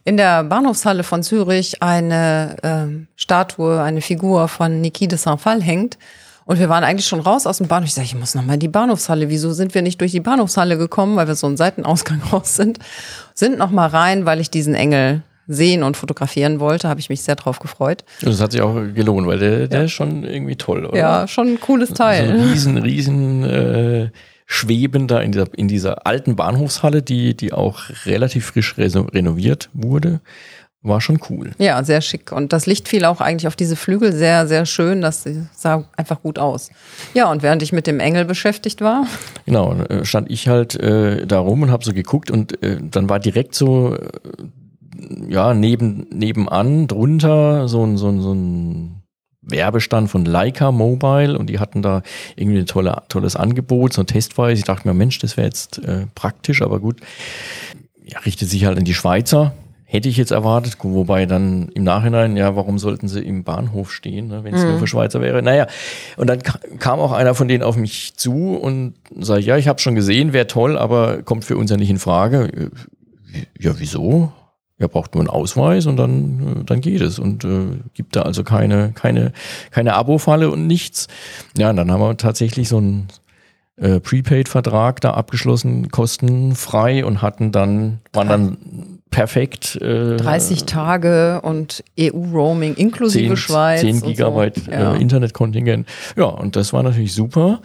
in 0.04 0.18
der 0.18 0.44
Bahnhofshalle 0.44 1.04
von 1.04 1.24
Zürich 1.24 1.82
eine 1.82 2.58
ähm, 2.64 3.08
Statue, 3.16 3.82
eine 3.82 4.02
Figur 4.02 4.48
von 4.48 4.82
Niki 4.82 5.08
de 5.08 5.18
Saint-Phal 5.18 5.62
hängt. 5.62 5.98
Und 6.46 6.60
wir 6.60 6.68
waren 6.68 6.84
eigentlich 6.84 7.08
schon 7.08 7.22
raus 7.22 7.48
aus 7.48 7.60
dem 7.60 7.68
Bahnhof. 7.68 7.88
Ich 7.88 7.94
sage, 7.94 8.06
ich 8.06 8.16
muss 8.16 8.36
noch 8.36 8.44
mal 8.44 8.56
in 8.56 8.60
die 8.60 8.68
Bahnhofshalle. 8.68 9.30
Wieso 9.30 9.54
sind 9.54 9.74
wir 9.74 9.82
nicht 9.82 10.02
durch 10.02 10.12
die 10.12 10.20
Bahnhofshalle 10.20 10.78
gekommen, 10.78 11.16
weil 11.16 11.28
wir 11.28 11.36
so 11.36 11.48
einen 11.48 11.58
Seitenausgang 11.58 12.22
raus 12.34 12.56
sind? 12.56 12.80
Sind 13.34 13.58
noch 13.58 13.72
mal 13.72 13.88
rein, 13.88 14.26
weil 14.26 14.42
ich 14.42 14.50
diesen 14.50 14.76
Engel 14.76 15.22
sehen 15.48 15.84
und 15.84 15.96
fotografieren 15.98 16.60
wollte. 16.60 16.90
Habe 16.90 17.00
ich 17.00 17.10
mich 17.10 17.22
sehr 17.22 17.36
drauf 17.36 17.60
gefreut. 17.60 18.04
Das 18.22 18.42
hat 18.42 18.52
sich 18.52 18.62
auch 18.62 18.76
gelohnt, 18.94 19.28
weil 19.28 19.40
der, 19.40 19.68
der 19.68 19.86
ist 19.86 19.92
schon 19.92 20.24
irgendwie 20.24 20.56
toll, 20.56 20.86
oder? 20.86 20.98
Ja, 20.98 21.28
schon 21.28 21.48
ein 21.48 21.60
cooles 21.60 21.90
So 21.90 21.94
ein 21.94 21.98
Teil. 21.98 22.32
riesen, 22.32 22.78
riesen 22.78 23.44
äh, 23.44 24.10
Schweben 24.54 25.08
da 25.08 25.20
in 25.20 25.32
dieser, 25.32 25.48
in 25.58 25.68
dieser 25.68 26.06
alten 26.06 26.36
Bahnhofshalle, 26.36 27.02
die, 27.02 27.36
die 27.36 27.54
auch 27.54 27.82
relativ 28.06 28.46
frisch 28.46 28.76
reno- 28.78 29.12
renoviert 29.12 29.70
wurde. 29.74 30.22
War 30.84 31.00
schon 31.02 31.20
cool. 31.30 31.52
Ja, 31.58 31.84
sehr 31.84 32.02
schick. 32.02 32.32
Und 32.32 32.54
das 32.54 32.66
Licht 32.66 32.88
fiel 32.90 33.06
auch 33.06 33.22
eigentlich 33.22 33.48
auf 33.48 33.56
diese 33.56 33.76
Flügel 33.76 34.12
sehr, 34.12 34.48
sehr 34.48 34.66
schön. 34.66 35.02
Das 35.02 35.26
sah 35.56 35.86
einfach 35.96 36.22
gut 36.22 36.38
aus. 36.38 36.70
Ja, 37.14 37.32
und 37.32 37.42
während 37.42 37.64
ich 37.64 37.72
mit 37.72 37.88
dem 37.88 38.00
Engel 38.00 38.26
beschäftigt 38.26 38.82
war, 38.82 39.08
Genau, 39.46 39.74
äh, 39.74 40.06
stand 40.06 40.30
ich 40.30 40.48
halt 40.50 40.76
äh, 40.76 41.26
da 41.26 41.40
rum 41.40 41.64
und 41.64 41.72
habe 41.72 41.84
so 41.86 41.94
geguckt 41.94 42.30
und 42.32 42.62
äh, 42.62 42.78
dann 42.82 43.10
war 43.10 43.20
direkt 43.20 43.56
so, 43.56 43.96
äh, 43.96 45.30
ja, 45.30 45.54
neben, 45.54 46.06
nebenan, 46.12 46.88
drunter 46.88 47.68
so 47.70 47.84
ein, 47.86 47.98
so 47.98 48.10
ein, 48.10 48.22
so 48.22 48.34
ein 48.34 49.03
Werbestand 49.46 50.10
von 50.10 50.26
Leica 50.26 50.72
Mobile 50.72 51.38
und 51.38 51.48
die 51.50 51.60
hatten 51.60 51.82
da 51.82 52.02
irgendwie 52.36 52.60
ein 52.60 52.66
tolle, 52.66 53.02
tolles 53.10 53.36
Angebot, 53.36 53.94
so 53.94 54.02
ein 54.02 54.08
Testweise. 54.08 54.60
Ich 54.60 54.66
dachte 54.66 54.88
mir, 54.88 54.94
Mensch, 54.94 55.20
das 55.20 55.36
wäre 55.38 55.48
jetzt 55.48 55.80
äh, 55.80 56.08
praktisch, 56.16 56.62
aber 56.62 56.80
gut. 56.80 57.00
Ja, 58.06 58.20
richtet 58.20 58.50
sich 58.50 58.66
halt 58.66 58.78
an 58.78 58.84
die 58.86 58.94
Schweizer. 58.94 59.54
Hätte 59.86 60.10
ich 60.10 60.18
jetzt 60.18 60.32
erwartet, 60.32 60.78
wobei 60.82 61.28
dann 61.28 61.70
im 61.76 61.84
Nachhinein, 61.84 62.36
ja, 62.36 62.56
warum 62.56 62.80
sollten 62.80 63.08
sie 63.08 63.20
im 63.20 63.44
Bahnhof 63.44 63.92
stehen, 63.92 64.28
ne, 64.28 64.44
wenn 64.44 64.56
es 64.56 64.64
nur 64.64 64.80
für 64.80 64.88
Schweizer 64.88 65.22
wäre? 65.22 65.44
Naja, 65.44 65.68
und 66.18 66.28
dann 66.28 66.42
ka- 66.42 66.58
kam 66.80 67.00
auch 67.00 67.12
einer 67.12 67.36
von 67.36 67.48
denen 67.48 67.62
auf 67.64 67.76
mich 67.78 68.16
zu 68.16 68.56
und 68.56 68.96
sagte, 69.20 69.44
ja, 69.44 69.56
ich 69.58 69.68
habe 69.68 69.80
schon 69.80 69.94
gesehen, 69.94 70.34
wäre 70.34 70.48
toll, 70.48 70.80
aber 70.80 71.22
kommt 71.22 71.46
für 71.46 71.58
uns 71.58 71.70
ja 71.70 71.78
nicht 71.78 71.92
in 71.92 72.00
Frage. 72.00 72.46
Äh, 72.46 72.70
Ja, 73.60 73.74
wieso? 73.78 74.32
Er 74.84 74.90
braucht 74.90 75.16
nur 75.16 75.22
einen 75.22 75.30
Ausweis 75.30 75.86
und 75.86 75.96
dann, 75.96 76.60
äh, 76.62 76.64
dann 76.66 76.82
geht 76.82 77.02
es 77.02 77.18
und 77.18 77.46
äh, 77.46 77.80
gibt 77.94 78.16
da 78.18 78.24
also 78.24 78.44
keine, 78.44 78.92
keine, 78.94 79.32
keine 79.72 79.94
Abo-Falle 79.94 80.52
und 80.52 80.68
nichts. 80.68 81.08
Ja, 81.58 81.70
und 81.70 81.78
dann 81.78 81.90
haben 81.90 82.02
wir 82.02 82.18
tatsächlich 82.18 82.68
so 82.68 82.78
einen 82.78 83.08
äh, 83.78 84.00
Prepaid-Vertrag 84.02 85.00
da 85.02 85.12
abgeschlossen, 85.12 85.90
kostenfrei 85.90 87.06
und 87.06 87.22
hatten 87.22 87.52
dann, 87.52 88.00
waren 88.12 88.28
dann 88.28 88.58
perfekt. 89.10 89.78
Äh, 89.82 90.18
30 90.18 90.66
Tage 90.66 91.40
und 91.44 91.84
EU-Roaming 91.98 92.74
inklusive 92.76 93.28
10, 93.30 93.38
Schweiz. 93.38 93.82
10 93.82 93.96
und 93.96 94.04
Gigabyte 94.04 94.58
So. 94.66 94.72
Ja. 94.72 94.94
äh, 94.96 95.02
Internetkontingent. 95.02 95.88
Ja, 96.18 96.26
und 96.26 96.56
das 96.58 96.74
war 96.74 96.84
natürlich 96.84 97.14
super. 97.14 97.62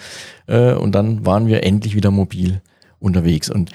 Äh, 0.47 0.75
und 0.75 0.95
dann 0.95 1.27
waren 1.27 1.49
wir 1.49 1.65
endlich 1.65 1.95
wieder 1.97 2.11
mobil 2.11 2.61
unterwegs. 3.01 3.51
Und 3.51 3.71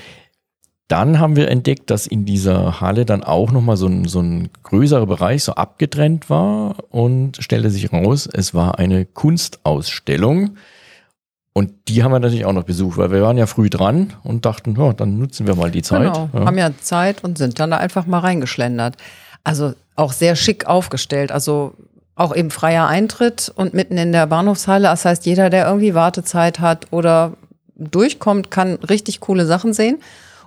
dann 0.93 1.19
haben 1.19 1.35
wir 1.35 1.49
entdeckt, 1.49 1.89
dass 1.89 2.05
in 2.05 2.23
dieser 2.23 2.79
Halle 2.79 3.03
dann 3.03 3.23
auch 3.23 3.51
nochmal 3.51 3.77
so 3.77 3.87
ein, 3.87 4.05
so 4.05 4.19
ein 4.19 4.49
größerer 4.61 5.07
Bereich 5.07 5.43
so 5.43 5.53
abgetrennt 5.53 6.29
war 6.29 6.75
und 6.91 7.37
stellte 7.41 7.71
sich 7.71 7.91
raus, 7.91 8.29
es 8.31 8.53
war 8.53 8.77
eine 8.77 9.03
Kunstausstellung. 9.05 10.55
Und 11.51 11.71
die 11.87 12.03
haben 12.03 12.11
wir 12.11 12.19
natürlich 12.19 12.45
auch 12.45 12.53
noch 12.53 12.65
besucht, 12.65 12.97
weil 12.97 13.09
wir 13.11 13.23
waren 13.23 13.39
ja 13.39 13.47
früh 13.47 13.71
dran 13.71 14.13
und 14.23 14.45
dachten, 14.45 14.75
ja, 14.77 14.93
dann 14.93 15.17
nutzen 15.17 15.47
wir 15.47 15.55
mal 15.55 15.71
die 15.71 15.81
Zeit. 15.81 16.13
Genau, 16.13 16.29
Ja. 16.31 16.45
haben 16.45 16.57
ja 16.59 16.69
Zeit 16.79 17.23
und 17.23 17.39
sind 17.39 17.59
dann 17.59 17.71
da 17.71 17.77
einfach 17.77 18.05
mal 18.05 18.19
reingeschlendert. 18.19 18.95
Also 19.43 19.73
auch 19.95 20.13
sehr 20.13 20.35
schick 20.35 20.67
aufgestellt. 20.67 21.31
Also 21.31 21.73
auch 22.15 22.35
eben 22.35 22.51
freier 22.51 22.87
Eintritt 22.87 23.51
und 23.55 23.73
mitten 23.73 23.97
in 23.97 24.11
der 24.11 24.27
Bahnhofshalle. 24.27 24.83
Das 24.89 25.05
heißt, 25.05 25.25
jeder, 25.25 25.49
der 25.49 25.65
irgendwie 25.65 25.95
Wartezeit 25.95 26.59
hat 26.59 26.85
oder 26.91 27.33
durchkommt, 27.75 28.51
kann 28.51 28.75
richtig 28.75 29.21
coole 29.21 29.47
Sachen 29.47 29.73
sehen. 29.73 29.97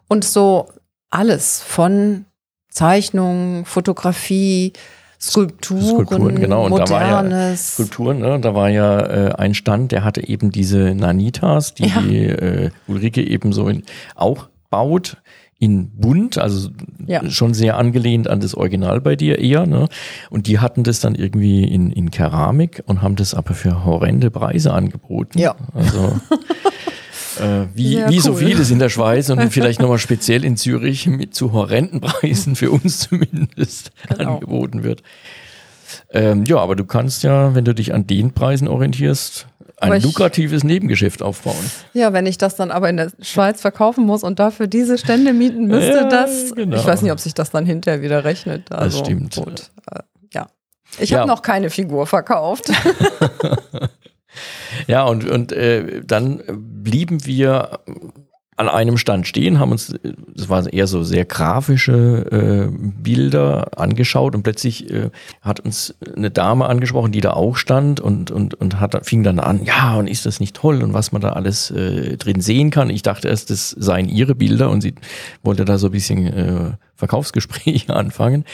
Und 0.09 0.25
so 0.25 0.69
alles 1.11 1.61
von 1.61 2.25
Zeichnungen, 2.69 3.65
Fotografie, 3.65 4.73
Skulpturen, 5.19 5.83
Skulpturen, 5.83 6.37
genau. 6.39 6.65
Und 6.65 6.71
Modernes. 6.71 6.91
da 6.91 7.01
war 7.01 7.31
ja 7.31 7.57
Skulpturen, 7.57 8.19
ne? 8.19 8.39
da 8.41 8.55
war 8.55 8.69
ja 8.69 9.01
äh, 9.01 9.33
ein 9.35 9.55
Stand, 9.55 9.93
der 9.93 10.05
hatte 10.05 10.27
eben 10.29 10.51
diese 10.51 10.95
Nanitas, 10.95 11.73
die, 11.75 11.87
Ja. 11.87 12.01
die 12.03 12.27
äh, 12.27 12.71
Ulrike 12.87 13.23
eben 13.27 13.53
so 13.55 13.67
in, 13.69 13.83
auch 14.15 14.49
baut 14.69 15.17
in 15.59 15.89
bunt, 15.99 16.37
also 16.37 16.69
Ja. 17.07 17.27
schon 17.31 17.55
sehr 17.55 17.79
angelehnt 17.79 18.29
an 18.29 18.41
das 18.41 18.55
Original 18.55 19.01
bei 19.01 19.17
dir 19.17 19.39
eher. 19.39 19.65
Ne? 19.67 19.89
Und 20.29 20.49
die 20.49 20.59
hatten 20.59 20.83
das 20.83 21.01
dann 21.01 21.15
irgendwie 21.15 21.65
in, 21.65 21.91
in 21.91 22.11
Keramik 22.11 22.83
und 22.85 23.01
haben 23.01 23.17
das 23.17 23.33
aber 23.33 23.55
für 23.55 23.87
horrende 23.87 24.31
Preise 24.31 24.75
angeboten. 24.75 25.39
Ja. 25.39 25.55
Also 25.73 26.15
äh, 27.41 27.67
wie, 27.75 27.95
Sehr 27.97 28.09
wie 28.11 28.21
so 28.21 28.33
cool. 28.33 28.39
vieles 28.39 28.71
in 28.71 28.79
der 28.79 28.89
Schweiz 28.89 29.29
und 29.31 29.51
vielleicht 29.53 29.81
nochmal 29.81 29.99
speziell 30.01 30.45
in 30.45 30.57
Zürich 30.57 31.07
mit 31.07 31.35
zu 31.35 31.53
horrenden 31.53 32.01
Preisen 32.01 32.57
für 32.57 32.71
uns 32.71 32.99
zumindest 33.09 33.91
Genau. 34.09 34.35
angeboten 34.35 34.83
wird. 34.83 35.03
Ähm, 36.11 36.45
ja, 36.47 36.57
aber 36.59 36.75
du 36.77 36.85
kannst 36.85 37.23
ja, 37.23 37.55
wenn 37.55 37.65
du 37.65 37.75
dich 37.75 37.95
an 37.95 38.07
den 38.07 38.33
Preisen 38.33 38.69
orientierst, 38.69 39.47
ein 39.79 39.89
Aber 39.89 39.97
ich- 39.99 40.05
lukratives 40.05 40.65
Nebengeschäft 40.65 41.23
aufbauen. 41.23 41.57
Ja, 41.93 42.13
wenn 42.13 42.25
ich 42.27 42.39
das 42.39 42.57
dann 42.57 42.71
aber 42.71 42.89
in 42.89 42.97
der 42.97 43.13
Schweiz 43.21 43.61
verkaufen 43.61 44.05
muss 44.07 44.23
und 44.25 44.39
dafür 44.39 44.67
diese 44.69 44.97
Stände 44.99 45.33
mieten 45.35 45.67
müsste, 45.67 45.93
Ja, 45.99 46.09
das, 46.09 46.55
genau. 46.55 46.77
ich 46.77 46.87
weiß 46.87 47.03
nicht, 47.03 47.13
ob 47.13 47.21
sich 47.21 47.35
das 47.35 47.51
dann 47.51 47.67
hinterher 47.67 48.01
wieder 48.03 48.25
rechnet. 48.25 48.73
Also, 48.73 48.99
stimmt. 49.05 49.37
Gut. 49.37 49.71
Äh, 49.93 50.01
ja. 50.33 50.47
Ich 50.99 51.11
Ja. 51.11 51.19
habe 51.21 51.29
noch 51.29 51.43
keine 51.43 51.69
Figur 51.71 52.07
verkauft. 52.07 52.71
Ja, 54.87 55.05
und, 55.05 55.29
und 55.29 55.53
äh, 55.53 56.03
dann 56.05 56.43
blieben 56.87 57.27
wir 57.27 57.81
an 58.55 58.69
einem 58.69 58.97
Stand 58.97 59.27
stehen, 59.27 59.59
haben 59.59 59.73
uns, 59.73 59.93
das 60.35 60.49
waren 60.49 60.67
eher 60.67 60.87
so 60.87 61.03
sehr 61.03 61.25
grafische 61.25 62.71
äh, 62.71 62.71
Bilder 62.71 63.77
angeschaut 63.77 64.37
und 64.37 64.45
plötzlich 64.45 64.89
äh, 64.89 65.11
hat 65.43 65.59
uns 65.61 65.97
eine 66.17 66.31
Dame 66.31 66.67
angesprochen, 66.67 67.11
die 67.11 67.21
da 67.21 67.33
auch 67.33 67.57
stand 67.57 67.99
und, 67.99 68.31
und, 68.31 68.55
und 68.55 68.79
hat, 68.81 69.05
fing 69.05 69.25
dann 69.25 69.41
an, 69.41 69.65
ja, 69.65 69.97
und 69.97 70.07
ist 70.07 70.27
das 70.27 70.39
nicht 70.39 70.55
toll 70.55 70.83
und 70.85 70.95
was 70.95 71.11
man 71.11 71.21
da 71.21 71.31
alles 71.31 71.73
äh, 71.73 72.17
drin 72.17 72.41
sehen 72.41 72.71
kann. 72.71 72.89
Ich 72.89 73.03
dachte 73.03 73.29
erst, 73.29 73.51
das 73.51 73.71
seien 73.71 74.09
ihre 74.09 74.37
Bilder 74.37 74.71
und 74.71 74.81
sie 74.81 74.95
wollte 75.43 75.65
da 75.65 75.77
so 75.77 75.89
ein 75.89 75.93
bisschen 75.93 76.27
äh, 76.27 76.73
Verkaufsgespräche 76.97 77.95
anfangen. 77.95 78.45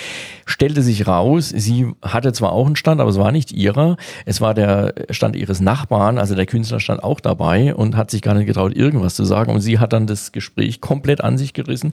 Stellte 0.45 0.83
sich 0.83 1.07
raus, 1.07 1.49
sie 1.49 1.93
hatte 2.03 2.33
zwar 2.33 2.53
auch 2.53 2.67
einen 2.67 2.77
Stand, 2.77 3.01
aber 3.01 3.11
es 3.11 3.19
war 3.19 3.33
nicht 3.33 3.53
ihrer. 3.53 3.97
Es 4.27 4.41
war 4.41 4.55
der 4.55 4.95
Stand 5.11 5.37
ihres 5.37 5.61
Nachbarn, 5.61 6.19
also 6.19 6.35
der 6.35 6.47
Künstler 6.47 6.81
stand 6.81 7.03
auch 7.03 7.21
dabei 7.21 7.75
und 7.75 7.97
hat 7.97 8.11
sich 8.11 8.23
gar 8.23 8.35
nicht 8.35 8.47
getraut, 8.47 8.75
irgendwas 8.75 9.15
zu 9.15 9.25
sagen. 9.25 9.53
Und 9.53 9.61
sie 9.61 9.79
hat 9.79 9.93
dann 9.93 10.07
das 10.07 10.33
Gespräch 10.33 10.81
komplett 10.81 11.23
an 11.23 11.39
sich 11.39 11.55
gerissen. 11.55 11.93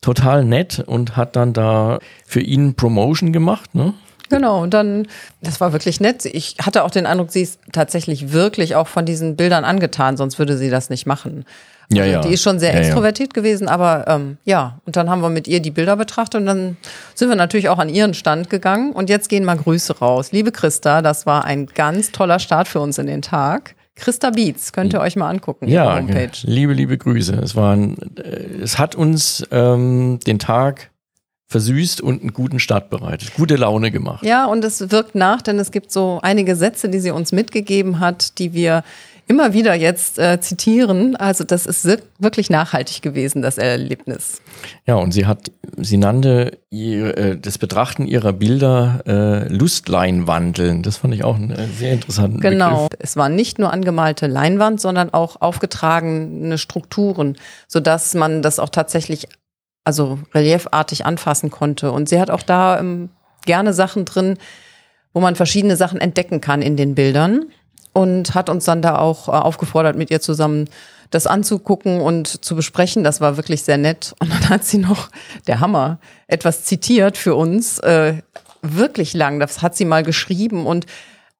Total 0.00 0.44
nett 0.44 0.82
und 0.86 1.16
hat 1.16 1.36
dann 1.36 1.52
da 1.52 1.98
für 2.24 2.40
ihn 2.40 2.74
Promotion 2.74 3.32
gemacht, 3.32 3.74
ne? 3.74 3.92
Genau, 4.30 4.62
und 4.62 4.72
dann, 4.72 5.08
das 5.42 5.60
war 5.60 5.72
wirklich 5.72 6.00
nett. 6.00 6.24
Ich 6.24 6.54
hatte 6.62 6.84
auch 6.84 6.92
den 6.92 7.04
Eindruck, 7.04 7.32
sie 7.32 7.42
ist 7.42 7.58
tatsächlich 7.72 8.32
wirklich 8.32 8.76
auch 8.76 8.86
von 8.86 9.04
diesen 9.04 9.34
Bildern 9.34 9.64
angetan, 9.64 10.16
sonst 10.16 10.38
würde 10.38 10.56
sie 10.56 10.70
das 10.70 10.88
nicht 10.88 11.04
machen. 11.04 11.44
Ja, 11.92 12.02
Also 12.04 12.14
ja. 12.14 12.20
Die 12.22 12.32
ist 12.34 12.42
schon 12.42 12.58
sehr 12.58 12.70
Ja, 12.70 12.76
ja. 12.76 12.82
extrovertiert 12.86 13.34
gewesen, 13.34 13.68
aber 13.68 14.04
ähm, 14.08 14.38
ja, 14.44 14.78
und 14.86 14.96
dann 14.96 15.10
haben 15.10 15.22
wir 15.22 15.28
mit 15.30 15.48
ihr 15.48 15.60
die 15.60 15.70
Bilder 15.70 15.96
betrachtet 15.96 16.40
und 16.40 16.46
dann 16.46 16.76
sind 17.14 17.28
wir 17.28 17.36
natürlich 17.36 17.68
auch 17.68 17.78
an 17.78 17.88
ihren 17.88 18.14
Stand 18.14 18.48
gegangen. 18.50 18.92
Und 18.92 19.10
jetzt 19.10 19.28
gehen 19.28 19.44
mal 19.44 19.56
Grüße 19.56 19.98
raus. 19.98 20.32
Liebe 20.32 20.52
Christa, 20.52 21.02
das 21.02 21.26
war 21.26 21.44
ein 21.44 21.66
ganz 21.66 22.12
toller 22.12 22.38
Start 22.38 22.68
für 22.68 22.80
uns 22.80 22.98
in 22.98 23.06
den 23.06 23.22
Tag. 23.22 23.74
Christa 23.96 24.30
Beats, 24.30 24.72
könnt 24.72 24.92
ihr 24.94 25.00
euch 25.00 25.16
mal 25.16 25.28
angucken, 25.28 25.68
Ja, 25.68 25.96
Homepage. 25.96 26.30
liebe, 26.44 26.72
liebe 26.72 26.96
Grüße. 26.96 27.34
Es 27.34 27.54
waren, 27.56 27.96
äh, 28.16 28.62
es 28.62 28.78
hat 28.78 28.94
uns 28.94 29.44
ähm, 29.50 30.20
den 30.26 30.38
Tag 30.38 30.90
versüßt 31.48 32.00
und 32.00 32.20
einen 32.22 32.32
guten 32.32 32.60
Start 32.60 32.90
bereitet. 32.90 33.34
Gute 33.34 33.56
Laune 33.56 33.90
gemacht. 33.90 34.24
Ja, 34.24 34.46
und 34.46 34.64
es 34.64 34.90
wirkt 34.92 35.16
nach, 35.16 35.42
denn 35.42 35.58
es 35.58 35.72
gibt 35.72 35.90
so 35.90 36.20
einige 36.22 36.54
Sätze, 36.54 36.88
die 36.88 37.00
sie 37.00 37.10
uns 37.10 37.32
mitgegeben 37.32 37.98
hat, 37.98 38.38
die 38.38 38.54
wir 38.54 38.84
immer 39.30 39.52
wieder 39.52 39.74
jetzt 39.74 40.18
äh, 40.18 40.40
zitieren. 40.40 41.14
Also 41.14 41.44
das 41.44 41.64
ist 41.64 41.86
wir- 41.86 42.00
wirklich 42.18 42.50
nachhaltig 42.50 43.00
gewesen, 43.00 43.42
das 43.42 43.56
Erlebnis. 43.58 44.42
Ja, 44.86 44.96
und 44.96 45.12
sie 45.12 45.24
hat, 45.24 45.52
sie 45.78 45.96
nannte 45.96 46.58
ihr, 46.68 47.16
äh, 47.16 47.38
das 47.38 47.56
Betrachten 47.56 48.06
ihrer 48.06 48.32
Bilder 48.32 49.02
äh, 49.06 49.48
Lustleinwandeln. 49.48 50.82
Das 50.82 50.96
fand 50.98 51.14
ich 51.14 51.22
auch 51.24 51.36
einen 51.36 51.52
äh, 51.52 51.66
sehr 51.68 51.92
interessanten 51.92 52.40
Genau. 52.40 52.88
Begriff. 52.88 52.98
Es 52.98 53.16
war 53.16 53.28
nicht 53.28 53.58
nur 53.60 53.72
angemalte 53.72 54.26
Leinwand, 54.26 54.80
sondern 54.80 55.14
auch 55.14 55.40
aufgetragene 55.40 56.58
Strukturen, 56.58 57.38
sodass 57.68 58.14
man 58.14 58.42
das 58.42 58.58
auch 58.58 58.68
tatsächlich 58.70 59.28
also 59.84 60.18
reliefartig 60.34 61.06
anfassen 61.06 61.50
konnte. 61.50 61.92
Und 61.92 62.08
sie 62.08 62.20
hat 62.20 62.30
auch 62.30 62.42
da 62.42 62.78
ähm, 62.80 63.10
gerne 63.46 63.72
Sachen 63.72 64.04
drin, 64.04 64.36
wo 65.12 65.20
man 65.20 65.36
verschiedene 65.36 65.76
Sachen 65.76 66.00
entdecken 66.00 66.40
kann 66.40 66.62
in 66.62 66.76
den 66.76 66.94
Bildern 66.94 67.46
und 67.92 68.34
hat 68.34 68.48
uns 68.48 68.64
dann 68.64 68.82
da 68.82 68.98
auch 68.98 69.28
äh, 69.28 69.32
aufgefordert, 69.32 69.96
mit 69.96 70.10
ihr 70.10 70.20
zusammen 70.20 70.68
das 71.10 71.26
anzugucken 71.26 72.00
und 72.00 72.44
zu 72.44 72.54
besprechen. 72.54 73.02
Das 73.02 73.20
war 73.20 73.36
wirklich 73.36 73.62
sehr 73.62 73.78
nett. 73.78 74.14
Und 74.20 74.32
dann 74.32 74.48
hat 74.48 74.64
sie 74.64 74.78
noch, 74.78 75.08
der 75.48 75.58
Hammer, 75.60 75.98
etwas 76.28 76.64
zitiert 76.64 77.18
für 77.18 77.34
uns, 77.34 77.78
äh, 77.80 78.14
wirklich 78.62 79.12
lang. 79.14 79.40
Das 79.40 79.60
hat 79.62 79.74
sie 79.76 79.84
mal 79.84 80.02
geschrieben 80.04 80.66
und 80.66 80.86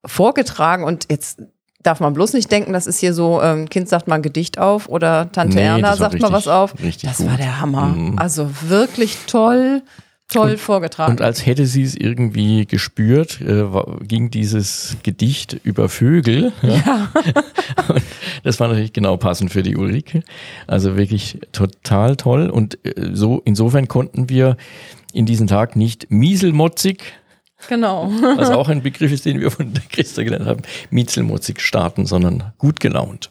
vorgetragen. 0.04 0.84
Und 0.84 1.06
jetzt 1.10 1.42
darf 1.82 2.00
man 2.00 2.12
bloß 2.14 2.32
nicht 2.32 2.50
denken, 2.50 2.72
das 2.72 2.86
ist 2.86 2.98
hier 2.98 3.14
so, 3.14 3.40
ähm, 3.42 3.68
Kind 3.68 3.88
sagt 3.88 4.08
mal 4.08 4.16
ein 4.16 4.22
Gedicht 4.22 4.58
auf 4.58 4.88
oder 4.88 5.30
Tante 5.32 5.56
Nee, 5.56 5.64
Erna 5.66 5.96
sagt 5.96 6.20
mal 6.20 6.28
was 6.32 6.38
richtig- 6.46 6.52
auf. 6.52 6.74
richtig 6.82 7.08
Das 7.08 7.18
gut. 7.18 7.28
war 7.30 7.36
der 7.36 7.60
Hammer. 7.60 7.86
Mhm. 7.86 8.18
Also 8.18 8.50
wirklich 8.62 9.18
toll, 9.26 9.82
toll 10.32 10.56
vorgetragen. 10.56 11.12
Und 11.12 11.22
als 11.22 11.44
hätte 11.46 11.66
sie 11.66 11.82
es 11.82 11.94
irgendwie 11.94 12.66
gespürt, 12.66 13.40
äh, 13.40 13.64
ging 14.02 14.30
dieses 14.30 14.96
Gedicht 15.02 15.60
über 15.64 15.88
Vögel. 15.88 16.52
Ja. 16.62 17.10
und 17.88 18.02
das 18.42 18.60
war 18.60 18.68
natürlich 18.68 18.92
genau 18.92 19.16
passend 19.16 19.52
für 19.52 19.62
die 19.62 19.76
Ulrike. 19.76 20.22
Also 20.66 20.96
wirklich 20.96 21.38
total 21.52 22.16
toll. 22.16 22.48
Und 22.50 22.78
äh, 22.84 23.10
so 23.12 23.42
insofern 23.44 23.88
konnten 23.88 24.28
wir 24.28 24.56
in 25.12 25.26
diesen 25.26 25.46
Tag 25.46 25.76
nicht 25.76 26.10
mieselmotzig, 26.10 27.02
genau. 27.68 28.10
was 28.36 28.50
auch 28.50 28.68
ein 28.68 28.82
Begriff 28.82 29.12
ist, 29.12 29.24
den 29.24 29.40
wir 29.40 29.50
von 29.50 29.72
der 29.74 29.82
Christa 29.90 30.22
gelernt 30.22 30.46
haben, 30.46 30.62
mieselmotzig 30.90 31.60
starten, 31.60 32.06
sondern 32.06 32.52
gut 32.58 32.80
gelaunt. 32.80 33.30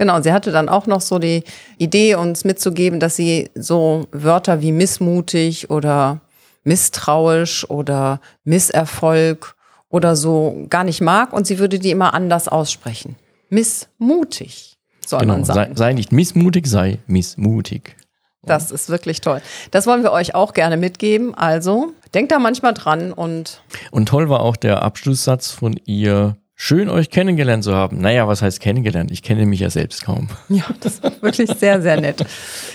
Genau, 0.00 0.22
sie 0.22 0.32
hatte 0.32 0.50
dann 0.50 0.70
auch 0.70 0.86
noch 0.86 1.02
so 1.02 1.18
die 1.18 1.44
Idee, 1.76 2.14
uns 2.14 2.44
mitzugeben, 2.44 3.00
dass 3.00 3.16
sie 3.16 3.50
so 3.54 4.06
Wörter 4.12 4.62
wie 4.62 4.72
missmutig 4.72 5.68
oder 5.68 6.22
misstrauisch 6.64 7.68
oder 7.68 8.18
Misserfolg 8.44 9.54
oder 9.90 10.16
so 10.16 10.64
gar 10.70 10.84
nicht 10.84 11.02
mag 11.02 11.34
und 11.34 11.46
sie 11.46 11.58
würde 11.58 11.78
die 11.78 11.90
immer 11.90 12.14
anders 12.14 12.48
aussprechen. 12.48 13.16
Missmutig 13.50 14.78
soll 15.06 15.20
Genau. 15.20 15.34
man 15.34 15.44
Sei, 15.44 15.52
sagen. 15.52 15.76
sei 15.76 15.92
nicht 15.92 16.12
missmutig, 16.12 16.66
sei 16.66 16.98
missmutig. 17.06 17.94
Das 18.42 18.70
ist 18.70 18.88
wirklich 18.88 19.20
toll. 19.20 19.42
Das 19.70 19.86
wollen 19.86 20.02
wir 20.02 20.12
euch 20.12 20.34
auch 20.34 20.54
gerne 20.54 20.78
mitgeben. 20.78 21.34
Also 21.34 21.92
denkt 22.14 22.32
da 22.32 22.38
manchmal 22.38 22.72
dran 22.72 23.12
und 23.12 23.60
Und 23.90 24.08
toll 24.08 24.30
war 24.30 24.40
auch 24.40 24.56
der 24.56 24.82
Abschlusssatz 24.82 25.50
von 25.50 25.78
ihr. 25.84 26.36
Schön 26.62 26.90
euch 26.90 27.08
kennengelernt 27.08 27.64
zu 27.64 27.74
haben. 27.74 28.02
Naja, 28.02 28.28
was 28.28 28.42
heißt 28.42 28.60
kennengelernt? 28.60 29.10
Ich 29.10 29.22
kenne 29.22 29.46
mich 29.46 29.60
ja 29.60 29.70
selbst 29.70 30.04
kaum. 30.04 30.28
Ja, 30.50 30.64
das 30.80 31.02
war 31.02 31.10
wirklich 31.22 31.50
sehr, 31.52 31.80
sehr 31.80 31.98
nett. 31.98 32.22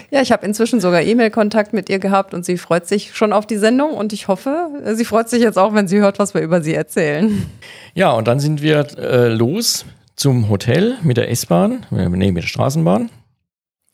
Ja, 0.10 0.24
ich 0.24 0.32
habe 0.32 0.44
inzwischen 0.44 0.82
sogar 0.82 1.04
E-Mail-Kontakt 1.04 1.72
mit 1.72 1.88
ihr 1.92 2.00
gehabt 2.00 2.34
und 2.34 2.44
sie 2.44 2.58
freut 2.58 2.88
sich 2.88 3.16
schon 3.16 3.32
auf 3.32 3.46
die 3.46 3.58
Sendung 3.58 3.92
und 3.92 4.12
ich 4.12 4.28
hoffe, 4.28 4.70
sie 4.96 5.06
freut 5.06 5.30
sich 5.30 5.44
jetzt 5.44 5.60
auch, 5.60 5.76
wenn 5.76 5.88
sie 5.88 6.00
hört, 6.00 6.18
was 6.18 6.34
wir 6.34 6.42
über 6.42 6.64
sie 6.64 6.74
erzählen. 6.74 7.46
Ja, 7.94 8.10
und 8.14 8.28
dann 8.28 8.40
sind 8.40 8.64
wir 8.64 8.88
äh, 8.98 9.28
los 9.28 9.86
zum 10.16 10.50
Hotel 10.50 10.96
mit 11.04 11.18
der 11.18 11.30
S-Bahn, 11.30 11.86
äh, 11.92 12.10
nee, 12.10 12.32
mit 12.32 12.42
der 12.42 12.48
Straßenbahn, 12.48 13.12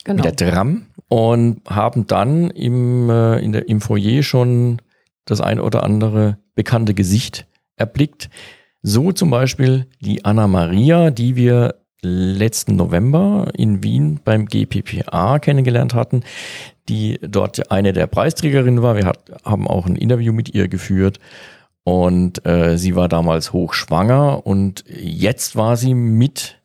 Genau. 0.06 0.24
mit 0.24 0.40
der 0.40 0.52
Tram 0.54 0.86
und 1.10 1.64
haben 1.70 2.08
dann 2.08 2.50
im, 2.52 3.10
äh, 3.10 3.46
der, 3.52 3.68
im 3.68 3.82
Foyer 3.82 4.24
schon 4.24 4.82
das 5.26 5.42
ein 5.42 5.60
oder 5.60 5.84
andere 5.84 6.38
bekannte 6.56 6.94
Gesicht 6.94 7.46
erblickt. 7.76 8.30
So 8.84 9.12
zum 9.12 9.30
Beispiel 9.30 9.88
die 10.00 10.26
Anna 10.26 10.48
Maria, 10.48 11.12
die 11.12 11.36
wir 11.36 11.76
letzten 12.02 12.76
November 12.76 13.52
in 13.56 13.84
Wien 13.84 14.20
beim 14.24 14.48
GPPA 14.48 15.38
kennengelernt 15.40 15.94
hatten, 15.94 16.24
die 16.90 17.20
dort 17.22 17.72
eine 17.72 17.94
der 17.94 18.08
Preisträgerinnen 18.08 18.82
war. 18.82 18.96
Wir 18.96 19.06
hat, 19.06 19.20
haben 19.46 19.68
auch 19.68 19.86
ein 19.86 19.96
Interview 19.96 20.34
mit 20.34 20.56
ihr 20.56 20.68
geführt 20.68 21.20
und 21.84 22.46
äh, 22.46 22.78
sie 22.78 22.96
war 22.96 23.08
damals 23.08 23.54
hochschwanger 23.54 24.46
und 24.46 24.84
jetzt 24.88 25.56
war 25.56 25.78
sie 25.78 25.94
mit 25.94 26.61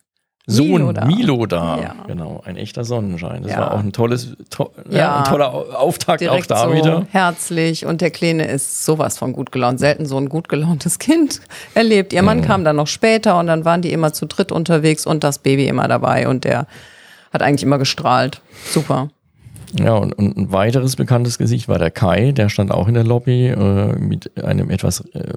Sohn 0.49 0.69
Milo 0.69 0.93
da. 0.93 1.05
Milo 1.05 1.47
da. 1.47 1.79
Ja. 1.81 1.95
Genau, 2.07 2.41
ein 2.45 2.57
echter 2.57 2.85
Sonnenschein. 2.85 3.43
Das 3.43 3.51
Ja. 3.53 3.59
war 3.59 3.75
auch 3.75 3.81
ein 3.81 3.93
tolles, 3.93 4.37
to 4.49 4.71
ja. 4.89 5.19
Ein 5.19 5.25
toller 5.25 5.53
Au- 5.53 5.71
Auftakt 5.73 6.21
direkt 6.21 6.53
auch 6.53 6.57
da 6.57 6.69
so 6.69 6.75
wieder. 6.75 7.07
herzlich 7.11 7.85
und 7.85 8.01
der 8.01 8.13
Kleine 8.13 8.47
ist 8.47 8.85
sowas 8.85 9.19
von 9.19 9.33
gut 9.33 9.51
gelaunt. 9.51 9.81
Selten 9.81 10.07
so 10.07 10.17
ein 10.19 10.29
gut 10.29 10.49
gelauntes 10.49 10.99
Kind 11.01 11.41
erlebt. 11.75 12.13
Ihr 12.13 12.23
Mhm. 12.23 12.27
Mann 12.27 12.43
kam 12.43 12.65
dann 12.65 12.77
noch 12.77 12.87
später 12.87 13.39
und 13.41 13.49
dann 13.49 13.65
waren 13.65 13.83
die 13.83 13.93
immer 13.93 14.13
zu 14.13 14.27
dritt 14.27 14.53
unterwegs 14.53 15.05
und 15.05 15.25
das 15.25 15.41
Baby 15.41 15.67
immer 15.67 15.89
dabei 15.89 16.29
und 16.29 16.45
der 16.45 16.67
hat 17.33 17.43
eigentlich 17.43 17.65
immer 17.65 17.79
gestrahlt. 17.79 18.41
Super. 18.71 19.09
Ja, 19.81 19.95
und, 19.95 20.13
und 20.13 20.37
ein 20.37 20.53
weiteres 20.53 20.95
bekanntes 20.95 21.39
Gesicht 21.39 21.69
war 21.69 21.81
der 21.81 21.91
Kai, 21.91 22.31
der 22.31 22.49
stand 22.51 22.71
auch 22.71 22.87
in 22.87 22.95
der 22.95 23.03
Lobby 23.03 23.49
äh, 23.49 23.97
mit 23.99 24.43
einem 24.45 24.71
etwas, 24.71 25.01
äh, 25.13 25.33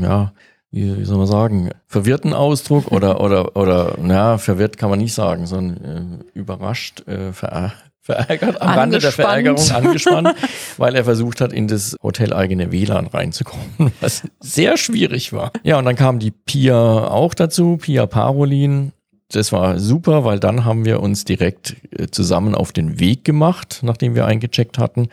ja, 0.00 0.32
wie, 0.74 0.98
wie 0.98 1.04
soll 1.04 1.18
man 1.18 1.26
sagen, 1.26 1.70
verwirrten 1.86 2.32
Ausdruck 2.32 2.90
oder, 2.90 3.20
oder, 3.22 3.56
oder, 3.56 3.96
ja, 4.06 4.38
verwirrt 4.38 4.76
kann 4.76 4.90
man 4.90 4.98
nicht 4.98 5.14
sagen, 5.14 5.46
sondern 5.46 6.24
äh, 6.34 6.38
überrascht, 6.38 7.06
äh, 7.06 7.32
verär 7.32 7.72
verärgert, 8.00 8.60
am 8.60 8.68
Rande 8.68 8.98
der. 8.98 9.12
Verärgerung 9.12 9.70
angespannt, 9.70 10.34
weil 10.76 10.94
er 10.94 11.04
versucht 11.04 11.40
hat, 11.40 11.54
in 11.54 11.68
das 11.68 11.96
hoteleigene 12.02 12.70
WLAN 12.70 13.06
reinzukommen, 13.06 13.92
was 14.00 14.22
sehr 14.40 14.76
schwierig 14.76 15.32
war. 15.32 15.52
Ja, 15.62 15.78
und 15.78 15.86
dann 15.86 15.96
kam 15.96 16.18
die 16.18 16.30
Pia 16.30 17.08
auch 17.08 17.32
dazu, 17.32 17.78
Pia 17.78 18.04
Parolin. 18.06 18.92
Das 19.32 19.52
war 19.52 19.78
super, 19.78 20.24
weil 20.24 20.38
dann 20.38 20.64
haben 20.64 20.84
wir 20.84 21.00
uns 21.00 21.24
direkt 21.24 21.76
äh, 21.90 22.08
zusammen 22.08 22.54
auf 22.54 22.72
den 22.72 23.00
Weg 23.00 23.24
gemacht, 23.24 23.80
nachdem 23.82 24.14
wir 24.14 24.26
eingecheckt 24.26 24.78
hatten 24.78 25.08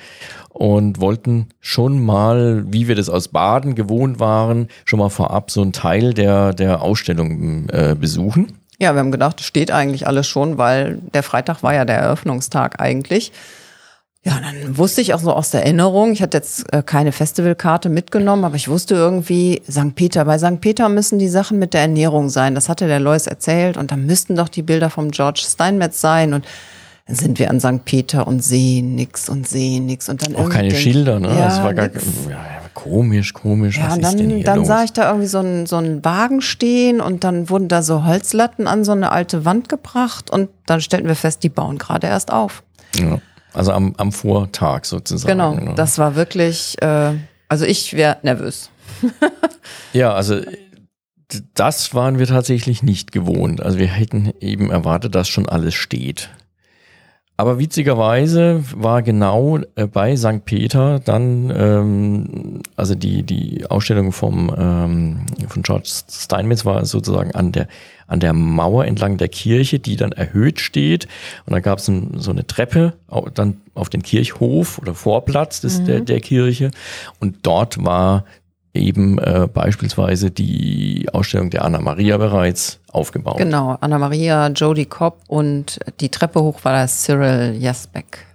und 0.50 1.00
wollten 1.00 1.48
schon 1.60 2.04
mal, 2.04 2.66
wie 2.68 2.88
wir 2.88 2.96
das 2.96 3.10
aus 3.10 3.30
Baden 3.30 3.74
gewohnt 3.74 4.20
waren, 4.20 4.68
schon 4.86 5.00
mal 5.00 5.10
vorab 5.10 5.50
so 5.50 5.62
einen 5.62 5.72
Teil 5.72 6.14
der, 6.14 6.54
der 6.54 6.82
Ausstellung 6.82 7.70
äh, 7.70 7.96
besuchen. 7.98 8.54
Ja, 8.80 8.94
wir 8.94 9.00
haben 9.00 9.12
gedacht, 9.12 9.42
steht 9.42 9.72
eigentlich 9.72 10.08
alles 10.08 10.28
schon, 10.28 10.58
weil 10.58 11.00
der 11.14 11.24
Freitag 11.24 11.64
war 11.64 11.74
ja 11.74 11.86
der 11.86 11.98
Eröffnungstag 11.98 12.82
eigentlich. 12.82 13.32
Ja, 14.24 14.34
dann 14.40 14.78
wusste 14.78 15.02
ich 15.02 15.16
auch 15.16 15.20
so 15.20 15.34
aus 15.34 15.50
der 15.50 15.64
Erinnerung, 15.64 16.12
ich 16.12 16.22
hatte 16.22 16.38
jetzt 16.38 16.72
äh, 16.72 16.84
keine 16.84 17.12
Festivalkarte 17.12 17.90
mitgenommen, 17.90 18.44
aber 18.46 18.56
ich 18.56 18.68
wusste 18.68 18.94
irgendwie, 18.94 19.64
St. 19.70 19.96
Peter, 19.96 20.26
bei 20.26 20.38
St. 20.38 20.62
Peter 20.62 20.90
müssen 20.90 21.18
die 21.18 21.28
Sachen 21.28 21.58
mit 21.58 21.74
der 21.74 21.82
Ernährung 21.82 22.30
sein. 22.30 22.54
Das 22.54 22.70
hatte 22.70 22.86
der 22.88 23.00
Lois 23.00 23.26
erzählt 23.26 23.78
und 23.78 23.90
da 23.92 23.96
müssten 23.98 24.36
doch 24.36 24.48
die 24.48 24.62
Bilder 24.62 24.92
vom 24.92 25.10
George 25.10 25.42
Steinmetz 25.44 26.02
sein 26.02 26.34
und 26.36 26.46
dann 27.08 27.16
sind 27.16 27.40
wir 27.40 27.50
an 27.50 27.60
St. 27.60 27.84
Peter 27.84 28.28
und 28.28 28.44
sehen 28.44 28.94
nix 28.94 29.28
und 29.28 29.48
sehen 29.48 29.88
nix 29.88 30.08
und 30.08 30.22
dann 30.24 30.36
Auch 30.36 30.50
keine 30.50 30.68
irgendein- 30.68 30.82
Schilder, 30.82 31.20
ne? 31.20 31.28
Ja, 31.30 31.46
das 31.46 31.64
war 31.64 31.74
gar 31.74 31.88
nix. 31.88 32.06
ja, 32.30 32.38
komisch, 32.76 33.34
komisch. 33.34 33.80
Ja, 33.80 33.88
was 33.88 33.94
und 33.98 34.04
ist 34.04 34.12
denn 34.20 34.30
dann, 34.30 34.36
hier 34.38 34.46
dann 34.46 34.58
los? 34.60 34.68
sah 34.68 34.84
ich 34.84 34.94
da 34.94 35.08
irgendwie 35.10 35.28
so 35.28 35.40
einen, 35.40 35.66
so 35.66 35.78
einen 35.78 36.06
Wagen 36.06 36.42
stehen 36.42 37.02
und 37.02 37.24
dann 37.24 37.50
wurden 37.50 37.70
da 37.70 37.82
so 37.82 38.06
Holzlatten 38.06 38.68
an 38.68 38.84
so 38.86 38.92
eine 38.92 39.12
alte 39.12 39.46
Wand 39.46 39.68
gebracht 39.68 40.30
und 40.30 40.50
dann 40.68 40.80
stellten 40.80 41.08
wir 41.08 41.16
fest, 41.16 41.42
die 41.42 41.50
bauen 41.50 41.80
gerade 41.80 42.06
erst 42.06 42.32
auf. 42.32 42.62
ja, 42.96 43.18
also 43.54 43.72
am, 43.72 43.94
am 43.98 44.12
Vortag 44.12 44.86
sozusagen. 44.86 45.32
Genau, 45.32 45.56
ne? 45.56 45.74
das 45.76 45.98
war 45.98 46.16
wirklich, 46.16 46.82
äh, 46.82 47.14
also 47.48 47.66
ich 47.66 47.94
wäre 47.94 48.18
nervös. 48.24 48.70
Ja, 49.94 50.14
also 50.14 50.42
das 51.54 51.94
waren 51.94 52.20
wir 52.20 52.28
tatsächlich 52.28 52.84
nicht 52.84 53.12
gewohnt. 53.12 53.62
Also 53.62 53.78
wir 53.78 53.88
hätten 53.88 54.34
eben 54.40 54.70
erwartet, 54.70 55.16
dass 55.16 55.28
schon 55.28 55.48
alles 55.48 55.74
steht. 55.76 56.30
Aber 57.42 57.58
witzigerweise 57.58 58.64
war 58.76 59.02
genau 59.02 59.58
äh, 59.74 59.88
bei 59.88 60.16
St. 60.16 60.46
Peter 60.46 61.00
dann, 61.00 61.52
ähm, 61.58 62.62
also 62.76 62.94
die, 62.94 63.24
die 63.24 63.66
Ausstellung 63.68 64.12
vom, 64.12 64.56
ähm, 64.56 65.26
von 65.48 65.64
George 65.64 65.90
Steinmetz 66.08 66.66
war 66.66 66.86
sozusagen 66.86 67.32
an 67.32 67.52
der, 67.52 67.68
an 68.06 68.20
der 68.20 68.34
Mauer 68.34 68.86
entlang 68.86 69.18
der 69.18 69.28
Kirche, 69.28 69.80
die 69.80 69.96
dann 69.96 70.12
erhöht 70.12 70.60
steht. 70.60 71.08
Und 71.48 71.54
dann 71.54 71.64
gab 71.64 71.80
es 71.80 71.88
ein, 71.88 72.12
so 72.18 72.30
eine 72.30 72.46
Treppe 72.46 72.94
dann 73.34 73.58
auf 73.74 73.90
den 73.90 74.04
Kirchhof 74.04 74.78
oder 74.78 74.94
Vorplatz 74.94 75.62
des, 75.62 75.84
der, 75.84 76.02
der 76.02 76.20
Kirche. 76.20 76.70
Und 77.20 77.38
dort 77.42 77.84
war 77.84 78.24
eben 78.74 79.20
äh, 79.20 79.48
beispielsweise 79.52 80.32
die 80.32 81.08
Ausstellung 81.12 81.50
der 81.50 81.66
Anna 81.66 81.82
Maria 81.82 82.18
bereits 82.18 82.80
aufgebaut. 82.92 83.38
Genau, 83.38 83.78
Anna-Maria, 83.82 84.48
Jodie 84.48 84.86
Kopp 84.86 85.20
und 85.28 85.80
die 86.00 86.10
Treppe 86.10 86.42
hoch 86.42 86.64
war 86.64 86.74
das 86.74 87.04
Cyril 87.04 87.56
Jasbeck. 87.60 88.26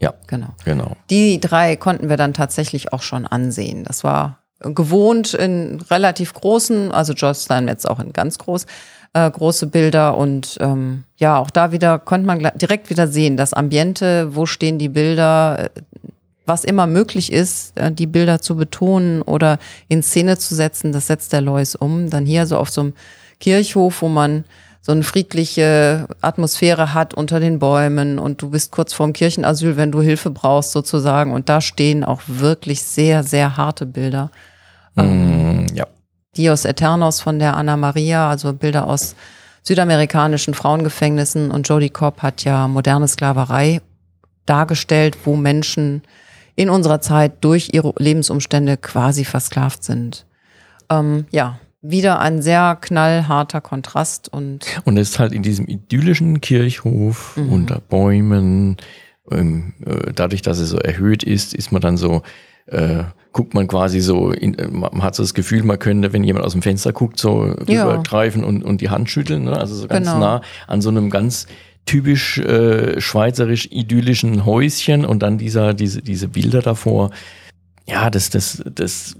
Ja, 0.00 0.14
Genau. 0.26 0.48
genau. 0.64 0.96
Die 1.10 1.40
drei 1.40 1.76
konnten 1.76 2.08
wir 2.08 2.16
dann 2.16 2.34
tatsächlich 2.34 2.92
auch 2.92 3.02
schon 3.02 3.26
ansehen. 3.26 3.84
Das 3.84 4.04
war 4.04 4.38
gewohnt 4.60 5.34
in 5.34 5.80
relativ 5.90 6.34
großen, 6.34 6.92
also 6.92 7.14
George 7.14 7.38
Steinmetz 7.38 7.84
auch 7.84 8.00
in 8.00 8.12
ganz 8.12 8.38
groß, 8.38 8.66
äh, 9.12 9.30
große 9.30 9.68
Bilder 9.68 10.16
und 10.16 10.58
ähm, 10.60 11.04
ja, 11.16 11.38
auch 11.38 11.50
da 11.50 11.72
wieder 11.72 11.98
konnte 11.98 12.26
man 12.26 12.50
direkt 12.56 12.90
wieder 12.90 13.06
sehen, 13.08 13.36
das 13.36 13.54
Ambiente, 13.54 14.34
wo 14.34 14.46
stehen 14.46 14.78
die 14.78 14.88
Bilder, 14.88 15.70
äh, 15.74 15.80
was 16.48 16.64
immer 16.64 16.86
möglich 16.86 17.32
ist, 17.32 17.78
äh, 17.78 17.92
die 17.92 18.06
Bilder 18.06 18.40
zu 18.40 18.56
betonen 18.56 19.22
oder 19.22 19.58
in 19.88 20.02
Szene 20.02 20.38
zu 20.38 20.54
setzen, 20.54 20.92
das 20.92 21.06
setzt 21.06 21.32
der 21.32 21.42
Lois 21.42 21.74
um. 21.74 22.10
Dann 22.10 22.26
hier 22.26 22.46
so 22.46 22.56
auf 22.56 22.70
so 22.70 22.80
einem 22.80 22.94
Kirchhof, 23.38 24.02
wo 24.02 24.08
man 24.08 24.44
so 24.80 24.92
eine 24.92 25.02
friedliche 25.02 26.06
Atmosphäre 26.22 26.94
hat 26.94 27.12
unter 27.12 27.40
den 27.40 27.58
Bäumen 27.58 28.18
und 28.18 28.40
du 28.40 28.50
bist 28.50 28.72
kurz 28.72 28.94
vorm 28.94 29.12
Kirchenasyl, 29.12 29.76
wenn 29.76 29.92
du 29.92 30.00
Hilfe 30.00 30.30
brauchst 30.30 30.72
sozusagen. 30.72 31.32
Und 31.32 31.48
da 31.48 31.60
stehen 31.60 32.04
auch 32.04 32.22
wirklich 32.26 32.82
sehr, 32.82 33.22
sehr 33.22 33.56
harte 33.56 33.84
Bilder. 33.84 34.30
Mm, 34.94 35.66
ja. 35.74 35.86
Dios 36.36 36.64
Eternos 36.64 37.20
von 37.20 37.38
der 37.38 37.56
Anna 37.56 37.76
Maria, 37.76 38.30
also 38.30 38.52
Bilder 38.52 38.86
aus 38.86 39.14
südamerikanischen 39.62 40.54
Frauengefängnissen. 40.54 41.50
Und 41.50 41.68
Jodie 41.68 41.90
Cobb 41.90 42.22
hat 42.22 42.44
ja 42.44 42.66
moderne 42.68 43.08
Sklaverei 43.08 43.82
dargestellt, 44.46 45.18
wo 45.24 45.36
Menschen 45.36 46.02
in 46.58 46.70
unserer 46.70 47.00
Zeit 47.00 47.44
durch 47.44 47.70
ihre 47.72 47.94
Lebensumstände 47.98 48.76
quasi 48.76 49.24
versklavt 49.24 49.84
sind. 49.84 50.26
Ähm, 50.90 51.26
ja, 51.30 51.60
wieder 51.82 52.18
ein 52.18 52.42
sehr 52.42 52.76
knallharter 52.80 53.60
Kontrast 53.60 54.28
und 54.32 54.66
Und 54.84 54.96
es 54.96 55.10
ist 55.10 55.18
halt 55.20 55.32
in 55.32 55.44
diesem 55.44 55.68
idyllischen 55.68 56.40
Kirchhof 56.40 57.36
Mhm. 57.36 57.52
unter 57.52 57.80
Bäumen, 57.80 58.76
ähm, 59.30 59.74
äh, 59.86 60.12
dadurch, 60.12 60.42
dass 60.42 60.58
es 60.58 60.70
so 60.70 60.78
erhöht 60.78 61.22
ist, 61.22 61.54
ist 61.54 61.70
man 61.70 61.80
dann 61.80 61.96
so, 61.96 62.22
äh, 62.66 63.04
guckt 63.30 63.54
man 63.54 63.68
quasi 63.68 64.00
so, 64.00 64.32
in, 64.32 64.58
äh, 64.58 64.66
man 64.66 65.00
hat 65.04 65.14
so 65.14 65.22
das 65.22 65.34
Gefühl, 65.34 65.62
man 65.62 65.78
könnte, 65.78 66.12
wenn 66.12 66.24
jemand 66.24 66.44
aus 66.44 66.52
dem 66.52 66.62
Fenster 66.62 66.92
guckt, 66.92 67.20
so 67.20 67.54
Ja. 67.68 67.84
rübergreifen 67.84 68.42
und, 68.42 68.64
und 68.64 68.80
die 68.80 68.90
Hand 68.90 69.08
schütteln, 69.10 69.44
ne? 69.44 69.56
also 69.56 69.76
so 69.76 69.86
ganz 69.86 70.08
Genau. 70.08 70.18
nah 70.18 70.40
an 70.66 70.80
so 70.80 70.88
einem 70.88 71.08
ganz 71.08 71.46
typisch 71.88 72.36
äh, 72.38 73.00
schweizerisch 73.00 73.66
idyllischen 73.70 74.44
Häuschen 74.44 75.06
und 75.06 75.22
dann 75.22 75.38
dieser, 75.38 75.72
diese, 75.72 76.02
diese 76.02 76.28
Bilder 76.28 76.60
davor. 76.60 77.10
Ja, 77.88 78.10
das, 78.10 78.28
das, 78.28 78.62
das 78.74 79.16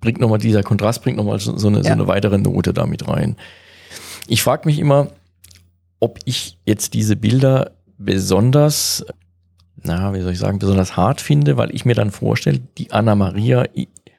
bringt 0.00 0.18
nochmal, 0.18 0.38
dieser 0.38 0.62
Kontrast 0.62 1.02
bringt 1.02 1.18
nochmal 1.18 1.38
so, 1.38 1.56
so, 1.58 1.68
eine, 1.68 1.82
so 1.82 1.88
Ja. 1.88 1.92
eine 1.92 2.06
weitere 2.06 2.38
Note 2.38 2.72
damit 2.72 3.06
rein. 3.06 3.36
Ich 4.28 4.42
frage 4.42 4.62
mich 4.66 4.78
immer, 4.78 5.08
ob 6.00 6.18
ich 6.24 6.56
jetzt 6.64 6.94
diese 6.94 7.16
Bilder 7.16 7.72
besonders, 7.98 9.04
na, 9.82 10.14
wie 10.14 10.22
soll 10.22 10.32
ich 10.32 10.38
sagen, 10.38 10.58
besonders 10.58 10.96
hart 10.96 11.20
finde, 11.20 11.58
weil 11.58 11.74
ich 11.74 11.84
mir 11.84 11.94
dann 11.94 12.10
vorstelle, 12.10 12.60
die 12.78 12.90
Anna 12.92 13.14
Maria 13.14 13.66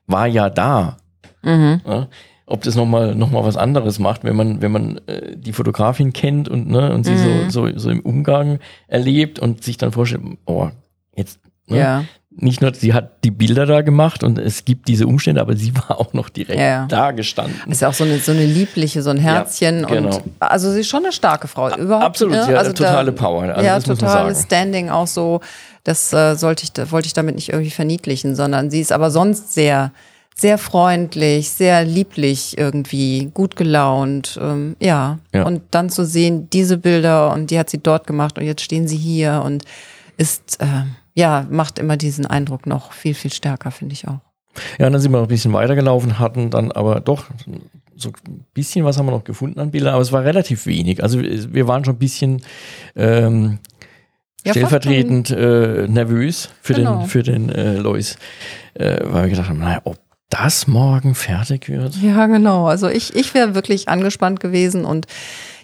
war 0.05 0.27
ja 0.27 0.51
da. 0.51 0.97
mhm. 1.41 1.81
Ja? 1.85 2.07
Ob 2.51 2.63
das 2.63 2.75
nochmal 2.75 3.15
noch 3.15 3.31
mal 3.31 3.43
was 3.43 3.57
anderes 3.57 3.97
macht, 3.99 4.23
wenn 4.23 4.35
man, 4.35 4.61
wenn 4.61 4.71
man 4.71 4.99
äh, 5.07 5.35
die 5.37 5.53
Fotografin 5.53 6.13
kennt 6.13 6.49
und, 6.49 6.69
ne, 6.69 6.93
und 6.93 7.05
sie 7.05 7.13
Mhm. 7.13 7.49
so, 7.49 7.67
so, 7.67 7.77
so 7.79 7.89
im 7.89 8.01
Umgang 8.01 8.59
erlebt 8.87 9.39
und 9.39 9.63
sich 9.63 9.77
dann 9.77 9.91
vorstellt, 9.91 10.21
oh, 10.45 10.69
jetzt, 11.15 11.39
ne? 11.67 11.77
ja. 11.77 12.03
nicht 12.29 12.61
nur, 12.61 12.73
sie 12.73 12.93
hat 12.93 13.23
die 13.23 13.31
Bilder 13.31 13.65
da 13.65 13.81
gemacht 13.81 14.23
und 14.23 14.37
es 14.37 14.65
gibt 14.65 14.87
diese 14.87 15.07
Umstände, 15.07 15.39
aber 15.41 15.55
sie 15.55 15.73
war 15.87 15.99
auch 15.99 16.13
noch 16.13 16.29
direkt 16.29 16.59
Ja, 16.59 16.65
ja. 16.65 16.85
da 16.87 17.11
gestanden. 17.11 17.55
Ist 17.71 17.81
ja 17.81 17.89
auch 17.89 17.93
so 17.93 18.03
eine, 18.03 18.19
so 18.19 18.31
eine 18.31 18.45
liebliche, 18.45 19.01
so 19.01 19.09
ein 19.11 19.17
Herzchen. 19.17 19.85
genau. 19.87 20.17
Und 20.17 20.23
also 20.39 20.71
sie 20.71 20.81
ist 20.81 20.87
schon 20.89 21.03
eine 21.03 21.11
starke 21.13 21.47
Frau. 21.47 21.75
Überhaupt, 21.77 22.05
absolut, 22.05 22.33
ne? 22.35 22.43
sie 22.45 22.51
hat 22.51 22.57
also 22.57 22.73
totale 22.73 23.11
Power, 23.11 23.43
also 23.43 23.65
ja, 23.65 23.79
totales. 23.79 24.43
Standing 24.43 24.89
auch 24.89 25.07
so. 25.07 25.39
Das 25.83 26.13
äh, 26.13 26.35
sollte 26.35 26.63
ich, 26.63 26.73
da 26.73 26.91
wollte 26.91 27.07
ich 27.07 27.13
damit 27.13 27.35
nicht 27.35 27.49
irgendwie 27.49 27.71
verniedlichen, 27.71 28.35
sondern 28.35 28.69
sie 28.69 28.81
ist 28.81 28.91
aber 28.91 29.09
sonst 29.09 29.53
sehr, 29.53 29.91
sehr 30.35 30.57
freundlich, 30.57 31.49
sehr 31.49 31.83
lieblich 31.85 32.57
irgendwie, 32.57 33.29
gut 33.33 33.55
gelaunt. 33.55 34.39
Ähm, 34.41 34.75
ja. 34.79 35.19
Ja. 35.33 35.43
Und 35.45 35.61
dann 35.71 35.89
zu 35.89 36.05
sehen, 36.05 36.49
diese 36.49 36.77
Bilder 36.77 37.33
und 37.33 37.51
die 37.51 37.59
hat 37.59 37.69
sie 37.69 37.77
dort 37.77 38.07
gemacht 38.07 38.37
und 38.37 38.45
jetzt 38.45 38.61
stehen 38.61 38.87
sie 38.87 38.97
hier 38.97 39.43
und 39.45 39.63
ist, 40.17 40.61
äh, 40.61 40.65
ja, 41.13 41.45
macht 41.49 41.79
immer 41.79 41.97
diesen 41.97 42.25
Eindruck 42.25 42.65
noch 42.65 42.91
viel, 42.93 43.13
viel 43.13 43.31
stärker, 43.31 43.71
finde 43.71 43.93
ich 43.93 44.07
auch. 44.07 44.19
Ja, 44.79 44.87
und 44.87 44.93
dann 44.93 45.01
sind 45.01 45.11
wir 45.11 45.17
noch 45.17 45.25
ein 45.25 45.29
bisschen 45.29 45.53
weitergelaufen, 45.53 46.19
hatten 46.19 46.49
dann 46.49 46.71
aber 46.71 46.99
doch 46.99 47.25
so 47.95 48.09
ein 48.09 48.45
bisschen 48.53 48.83
was 48.83 48.97
haben 48.97 49.05
wir 49.05 49.11
noch 49.11 49.23
gefunden 49.23 49.59
an 49.59 49.71
Bildern, 49.71 49.93
aber 49.93 50.01
es 50.01 50.11
war 50.11 50.23
relativ 50.23 50.65
wenig. 50.65 51.03
Also 51.03 51.21
wir 51.21 51.67
waren 51.67 51.85
schon 51.85 51.95
ein 51.95 51.99
bisschen 51.99 52.41
ähm, 52.95 53.59
Ja, 54.43 54.53
stellvertretend 54.53 55.29
äh, 55.29 55.87
nervös 55.87 56.49
für 56.61 56.73
Genau. 56.73 56.99
den, 57.01 57.07
für 57.07 57.21
den 57.23 57.49
äh, 57.49 57.75
Lois, 57.77 58.17
äh, 58.73 58.97
weil 59.03 59.23
wir 59.25 59.29
gedacht 59.29 59.49
haben, 59.49 59.59
naja, 59.59 59.81
ob 59.83 59.97
das 60.31 60.65
morgen 60.67 61.13
fertig 61.13 61.69
wird. 61.69 61.95
Ja, 61.97 62.25
genau. 62.25 62.65
Also 62.67 62.87
ich, 62.89 63.15
ich 63.15 63.33
wäre 63.35 63.53
wirklich 63.53 63.87
angespannt 63.89 64.39
gewesen 64.39 64.83
und 64.85 65.05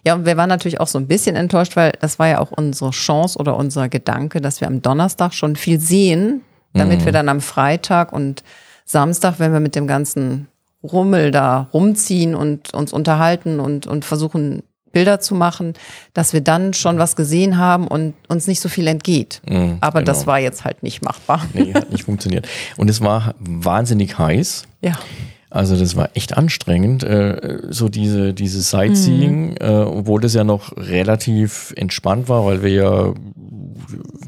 Ja, 0.06 0.24
wir 0.26 0.38
waren 0.38 0.48
natürlich 0.48 0.80
auch 0.80 0.88
so 0.88 1.00
ein 1.00 1.08
bisschen 1.08 1.36
enttäuscht, 1.36 1.76
weil 1.76 1.92
das 2.00 2.18
war 2.20 2.28
ja 2.28 2.40
auch 2.40 2.52
unsere 2.52 2.92
Chance 2.92 3.38
oder 3.40 3.58
unser 3.58 3.90
Gedanke, 3.90 4.40
dass 4.40 4.62
wir 4.62 4.68
am 4.68 4.82
Donnerstag 4.82 5.34
schon 5.34 5.56
viel 5.58 5.80
sehen, 5.82 6.42
damit 6.74 7.02
Mhm. 7.02 7.06
wir 7.06 7.12
dann 7.12 7.28
am 7.30 7.42
Freitag 7.42 8.14
und 8.14 8.44
Samstag, 8.86 9.36
wenn 9.40 9.52
wir 9.52 9.60
mit 9.60 9.76
dem 9.76 9.88
ganzen 9.88 10.48
Rummel 10.84 11.32
da 11.32 11.68
rumziehen 11.74 12.36
und 12.36 12.74
uns 12.74 12.94
unterhalten 12.94 13.60
und, 13.60 13.88
und 13.88 14.06
versuchen, 14.06 14.64
Bilder 14.98 15.20
zu 15.20 15.36
machen, 15.36 15.74
dass 16.14 16.34
wir 16.34 16.42
dann 16.42 16.74
schon 16.74 16.98
was 16.98 17.16
gesehen 17.16 17.58
haben 17.58 17.88
und 17.88 18.16
uns 18.30 18.48
nicht 18.48 18.60
so 18.62 18.68
viel 18.70 18.88
entgeht. 18.88 19.42
Mhm, 19.48 19.78
Aber 19.82 20.02
das 20.02 20.20
genau. 20.22 20.28
war 20.32 20.40
jetzt 20.40 20.66
halt 20.66 20.82
nicht 20.82 21.04
machbar. 21.04 21.46
Nee, 21.54 21.72
hat 21.74 21.92
nicht 21.92 22.06
funktioniert. 22.06 22.48
Und 22.78 22.90
es 22.90 23.00
war 23.02 23.36
wahnsinnig 23.40 24.18
heiß. 24.18 24.64
Ja. 24.82 24.98
Also 25.50 25.78
das 25.78 25.96
war 25.96 26.10
echt 26.16 26.36
anstrengend, 26.36 27.04
äh, 27.04 27.60
so 27.70 27.88
diese, 27.90 28.34
dieses 28.34 28.70
Sightseeing, 28.72 29.52
Mhm. 29.52 29.56
äh, 29.62 29.68
obwohl 29.84 30.20
das 30.20 30.34
ja 30.34 30.44
noch 30.44 30.76
relativ 30.76 31.74
entspannt 31.78 32.28
war, 32.28 32.44
weil 32.46 32.64
wir 32.64 32.72
ja 32.72 33.14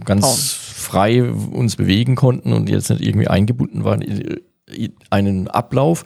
ganz 0.05 0.23
Kaum. 0.23 0.35
frei 0.37 1.23
uns 1.23 1.75
bewegen 1.75 2.15
konnten 2.15 2.53
und 2.53 2.69
jetzt 2.69 2.89
nicht 2.89 3.01
irgendwie 3.01 3.27
eingebunden 3.27 3.83
waren 3.83 4.01
in 4.01 4.93
einen 5.09 5.47
Ablauf. 5.47 6.05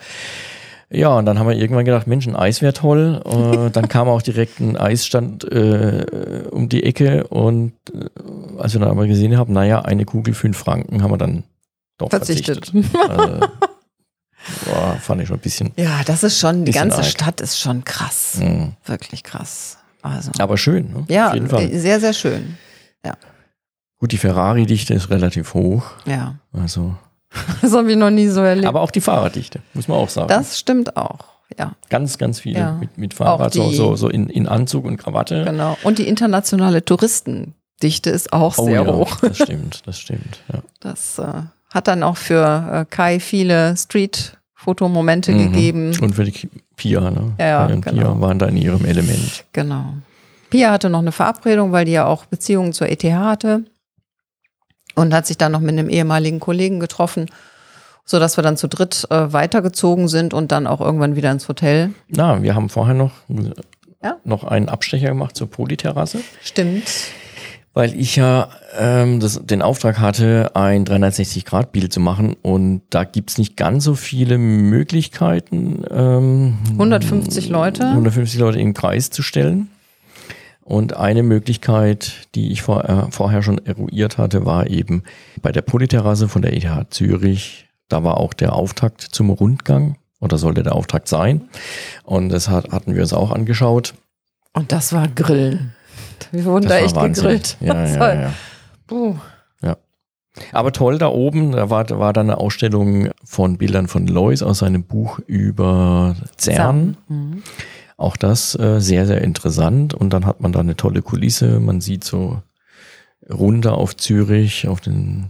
Ja, 0.94 1.18
und 1.18 1.26
dann 1.26 1.40
haben 1.40 1.48
wir 1.50 1.56
irgendwann 1.56 1.86
gedacht, 1.86 2.06
Mensch, 2.08 2.28
ein 2.28 2.36
Eis 2.36 2.62
wäre 2.62 2.74
toll. 2.74 3.22
Äh, 3.26 3.70
dann 3.74 3.88
kam 3.90 4.08
auch 4.08 4.22
direkt 4.22 4.60
ein 4.60 4.78
Eisstand 4.78 5.44
äh, 5.52 6.46
um 6.52 6.70
die 6.70 6.84
Ecke 6.84 7.26
und 7.28 7.74
äh, 7.94 8.10
als 8.60 8.74
wir 8.74 8.80
dann 8.80 8.90
aber 8.92 9.08
gesehen 9.08 9.38
haben, 9.38 9.54
naja, 9.54 9.82
eine 9.82 10.06
Kugel 10.06 10.34
fünf 10.34 10.58
Franken 10.58 11.02
haben 11.02 11.12
wir 11.12 11.18
dann 11.18 11.44
doch 11.98 12.10
Verzichtet. 12.10 12.66
verzichtet. 12.68 12.92
Also, 13.10 13.48
boah, 14.66 14.98
fand 15.00 15.22
ich 15.22 15.28
schon 15.30 15.38
ein 15.38 15.42
bisschen. 15.42 15.72
Ja, 15.78 16.02
das 16.06 16.24
ist 16.24 16.38
schon, 16.38 16.66
die 16.66 16.74
ganze 16.74 16.98
arg. 16.98 17.06
Stadt 17.06 17.40
ist 17.42 17.60
schon 17.60 17.84
krass. 17.86 18.40
mh. 18.42 18.74
Wirklich 18.86 19.24
krass. 19.24 19.78
Also. 20.02 20.32
Aber 20.38 20.58
schön, 20.58 20.92
ne? 20.92 21.06
Ja, 21.08 21.30
Auf 21.30 21.34
jeden 21.36 21.48
Fall. 21.48 21.64
äh, 21.64 21.78
sehr, 21.80 22.00
sehr 22.02 22.14
schön. 22.14 22.58
Gut, 24.00 24.12
die 24.12 24.18
Ferrari-Dichte 24.18 24.94
ist 24.94 25.10
relativ 25.10 25.54
hoch. 25.54 25.86
Ja. 26.06 26.36
Also, 26.52 26.98
Das 27.62 27.74
habe 27.74 27.92
ich 27.92 27.98
noch 27.98 28.10
nie 28.12 28.28
so 28.28 28.42
erlebt. 28.42 28.68
aber 28.68 28.82
auch 28.82 28.92
die 28.92 29.02
Fahrraddichte, 29.02 29.60
muss 29.74 29.88
man 29.88 29.98
auch 29.98 30.10
sagen. 30.10 30.28
das 30.30 30.60
stimmt 30.60 30.96
auch. 30.98 31.20
Ja, 31.58 31.74
ganz, 31.90 32.18
ganz 32.18 32.40
viele 32.40 32.60
Ja. 32.60 32.72
mit, 32.80 32.98
mit 32.98 33.14
Fahrrad, 33.14 33.54
so, 33.54 33.70
so, 33.70 33.96
so 33.96 34.10
in, 34.10 34.28
in 34.30 34.48
Anzug 34.48 34.86
und 34.86 34.98
Krawatte. 34.98 35.44
genau. 35.46 35.78
Und 35.84 36.00
die 36.00 36.08
internationale 36.08 36.84
Touristendichte 36.84 38.10
ist 38.10 38.34
auch 38.34 38.58
Oh 38.58 38.66
sehr 38.66 38.84
ja, 38.84 38.88
hoch. 38.94 39.18
das 39.22 39.38
stimmt, 39.38 39.82
das 39.86 40.00
stimmt. 40.00 40.40
Ja. 40.52 40.60
Das 40.80 41.20
äh, 41.20 41.24
hat 41.74 41.88
dann 41.88 42.02
auch 42.04 42.18
für 42.18 42.70
äh, 42.72 42.86
Kai 42.90 43.20
viele 43.20 43.76
Street-Fotomomente 43.78 45.32
Mhm. 45.32 45.38
gegeben. 45.54 45.92
Und 46.02 46.16
für 46.16 46.24
die 46.24 46.50
Pia, 46.76 47.12
ne? 47.12 47.34
Ja, 47.40 47.46
ja, 47.46 47.68
Kai 47.68 47.74
und 47.74 47.86
genau. 47.86 48.02
Pia 48.14 48.22
waren 48.22 48.40
da 48.40 48.46
in 48.48 48.58
ihrem 48.58 48.86
Element. 48.86 49.46
Genau. 49.54 49.86
Pia 50.50 50.72
hatte 50.72 50.90
noch 50.90 51.00
eine 51.00 51.12
Verabredung, 51.12 51.72
weil 51.72 51.86
die 51.86 51.92
ja 51.94 52.06
auch 52.06 52.26
Beziehungen 52.26 52.74
zur 52.74 52.90
ETH 52.90 53.04
hatte 53.04 53.64
und 54.96 55.14
hat 55.14 55.26
sich 55.28 55.38
dann 55.38 55.52
noch 55.52 55.60
mit 55.60 55.72
einem 55.72 55.90
ehemaligen 55.90 56.40
Kollegen 56.40 56.80
getroffen, 56.80 57.28
so 58.06 58.20
dass 58.20 58.38
wir 58.38 58.42
dann 58.44 58.58
zu 58.58 58.68
dritt 58.68 59.08
äh, 59.10 59.32
weitergezogen 59.34 60.08
sind 60.08 60.34
und 60.34 60.52
dann 60.52 60.68
auch 60.68 60.82
irgendwann 60.82 61.16
wieder 61.16 61.32
ins 61.32 61.48
Hotel. 61.48 61.92
Na, 62.10 62.42
wir 62.44 62.54
haben 62.56 62.70
vorher 62.70 62.94
noch, 62.96 63.12
Ja. 64.04 64.18
noch 64.24 64.44
einen 64.44 64.70
Abstecher 64.70 65.08
gemacht 65.10 65.36
zur 65.38 65.50
Polyterrasse, 65.50 66.20
Stimmt. 66.44 66.84
weil 67.74 67.94
ich 67.98 68.18
ja 68.18 68.50
ähm, 68.78 69.20
das, 69.22 69.40
den 69.44 69.62
Auftrag 69.62 70.00
hatte, 70.00 70.52
ein 70.56 70.86
360-Grad-Bild 70.86 71.94
zu 71.94 72.00
machen 72.02 72.36
und 72.42 72.82
da 72.90 73.04
gibt's 73.06 73.38
nicht 73.38 73.56
ganz 73.58 73.84
so 73.86 73.96
viele 73.96 74.38
Möglichkeiten. 74.38 75.84
Ähm, 75.90 76.58
150 76.74 77.50
Leute. 77.50 77.88
150 77.88 78.40
Leute 78.40 78.60
in 78.60 78.68
den 78.70 78.74
Kreis 78.74 79.10
zu 79.10 79.24
stellen. 79.24 79.70
Und 80.64 80.96
eine 80.96 81.24
Möglichkeit, 81.24 82.28
die 82.36 82.52
ich 82.52 82.62
vor, 82.62 82.86
äh, 82.86 83.12
vorher 83.12 83.44
schon 83.44 83.64
eruiert 83.66 84.18
hatte, 84.18 84.46
war 84.46 84.68
eben 84.68 85.04
bei 85.42 85.52
der 85.52 85.62
Polyterrasse 85.62 86.30
von 86.30 86.42
der 86.42 86.54
ETH 86.54 86.94
Zürich. 86.94 87.68
Da 87.90 88.04
war 88.04 88.18
auch 88.18 88.34
der 88.34 88.54
Auftakt 88.54 89.02
zum 89.02 89.30
Rundgang 89.30 89.98
oder 90.22 90.38
sollte 90.38 90.64
der 90.64 90.74
Auftakt 90.76 91.08
sein. 91.10 91.50
Und 92.04 92.30
das 92.30 92.48
hat, 92.50 92.72
hatten 92.72 92.96
wir 92.96 93.02
uns 93.02 93.14
auch 93.14 93.32
angeschaut. 93.32 93.94
Und 94.54 94.72
das 94.72 94.94
war 94.94 95.08
Grillen. 95.10 95.74
Wir 96.32 96.46
wurden 96.46 96.64
Das 96.64 96.72
da 96.80 96.86
echt 96.86 96.96
Wahnsinn. 96.96 97.24
gegrillt. 97.24 97.58
Ja, 97.60 97.86
ja, 97.86 98.14
ja. 98.22 98.34
Puh. 98.88 99.16
Aber 100.52 100.72
toll 100.72 100.98
da 100.98 101.10
oben, 101.10 101.52
da 101.52 101.70
war, 101.70 101.84
da 101.84 102.00
war 102.00 102.12
dann 102.12 102.30
eine 102.30 102.40
Ausstellung 102.40 103.10
von 103.24 103.58
Bildern 103.58 103.88
von 103.88 104.08
Lois 104.08 104.42
aus 104.42 104.60
seinem 104.60 104.84
Buch 104.84 105.20
über 105.28 106.16
CERN. 106.38 106.98
Mhm. 107.08 107.44
Auch 108.04 108.18
das 108.18 108.54
äh, 108.60 108.80
sehr, 108.82 109.06
sehr 109.08 109.22
interessant. 109.22 109.94
Und 109.94 110.12
dann 110.12 110.26
hat 110.26 110.42
man 110.42 110.52
da 110.52 110.60
eine 110.60 110.76
tolle 110.76 111.02
Kulisse. 111.02 111.60
Man 111.60 111.80
sieht 111.82 112.04
so 112.04 112.42
runter 113.30 113.78
auf 113.78 113.96
Zürich, 113.96 114.68
auf 114.68 114.82
den 114.82 115.30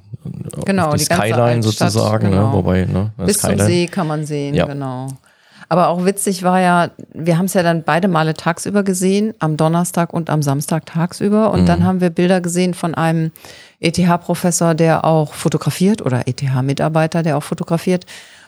Genau, 0.65 0.87
auf 0.87 0.93
die 0.95 1.03
die 1.03 1.05
ganze 1.09 1.27
Skyline 1.27 1.63
sozusagen. 1.63 2.31
genau. 2.31 2.47
Ne? 2.47 2.53
Wobei, 2.53 2.85
ne, 2.85 3.11
das 3.17 3.27
Bis 3.27 3.37
zum 3.39 3.49
Skyline. 3.51 3.67
See 3.69 3.87
kann 3.87 4.07
man 4.07 4.25
sehen, 4.25 4.55
Ja. 4.55 4.65
genau. 4.65 5.07
Aber 5.69 5.87
auch 5.89 6.05
witzig 6.05 6.43
war 6.43 6.59
ja, 6.59 6.89
wir 7.13 7.37
haben 7.37 7.45
es 7.45 7.53
ja 7.53 7.63
dann 7.63 7.83
beide 7.83 8.07
Male 8.07 8.33
tagsüber 8.33 8.83
gesehen, 8.83 9.33
am 9.39 9.57
Donnerstag 9.57 10.13
und 10.13 10.29
am 10.29 10.41
Samstag 10.41 10.85
tagsüber. 10.85 11.51
Und 11.51 11.61
Mhm. 11.61 11.65
dann 11.65 11.83
haben 11.83 12.01
wir 12.01 12.09
Bilder 12.09 12.41
gesehen 12.41 12.73
von 12.73 12.95
einem 12.95 13.31
ETH-Professor, 13.79 14.75
der 14.75 15.05
auch 15.05 15.33
fotografiert 15.33 16.01
oder 16.01 16.27
ETH-Mitarbeiter, 16.27 17.21
der 17.23 17.37
auch 17.37 17.43
fotografiert. 17.43 18.05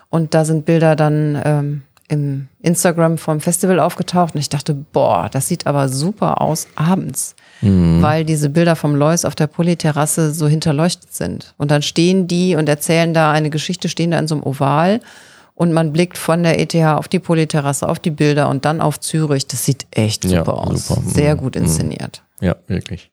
Und 0.09 0.33
da 0.33 0.45
sind 0.45 0.65
Bilder 0.65 0.95
dann 0.95 1.39
ähm, 1.43 1.81
im 2.07 2.47
Instagram 2.61 3.17
vom 3.17 3.39
Festival 3.41 3.79
aufgetaucht. 3.79 4.35
Und 4.35 4.39
ich 4.41 4.49
dachte, 4.49 4.73
boah, 4.73 5.27
das 5.31 5.47
sieht 5.47 5.65
aber 5.67 5.89
super 5.89 6.41
aus 6.41 6.67
abends 6.75 7.35
Mhm. 7.61 8.01
weil 8.01 8.25
diese 8.25 8.49
Bilder 8.49 8.75
vom 8.75 8.95
Lois 8.95 9.23
auf 9.23 9.33
der 9.33 9.47
Polyterrasse 9.47 10.33
so 10.33 10.45
hinterleuchtet 10.47 11.13
sind. 11.13 11.53
Und 11.57 11.71
dann 11.71 11.81
stehen 11.81 12.27
die 12.27 12.55
und 12.57 12.67
erzählen 12.67 13.13
da 13.13 13.31
eine 13.31 13.49
Geschichte, 13.49 13.87
stehen 13.87 14.11
da 14.11 14.19
in 14.19 14.27
so 14.27 14.35
einem 14.35 14.43
Oval 14.43 14.99
und 15.53 15.71
man 15.71 15.93
blickt 15.93 16.17
von 16.17 16.43
der 16.43 16.59
ETH 16.59 16.75
auf 16.75 17.07
die 17.07 17.19
Polyterrasse, 17.19 17.87
auf 17.87 17.97
die 17.97 18.11
Bilder 18.11 18.49
und 18.49 18.65
dann 18.65 18.81
auf 18.81 18.99
Zürich. 18.99 19.47
Das 19.47 19.63
sieht 19.63 19.87
echt 19.91 20.25
Ja, 20.25 20.39
super 20.39 20.53
aus. 20.67 20.87
super. 20.87 21.01
Sehr 21.05 21.35
Mhm. 21.35 21.39
gut 21.39 21.55
inszeniert. 21.55 22.23
Ja, 22.41 22.57
wirklich. 22.67 23.09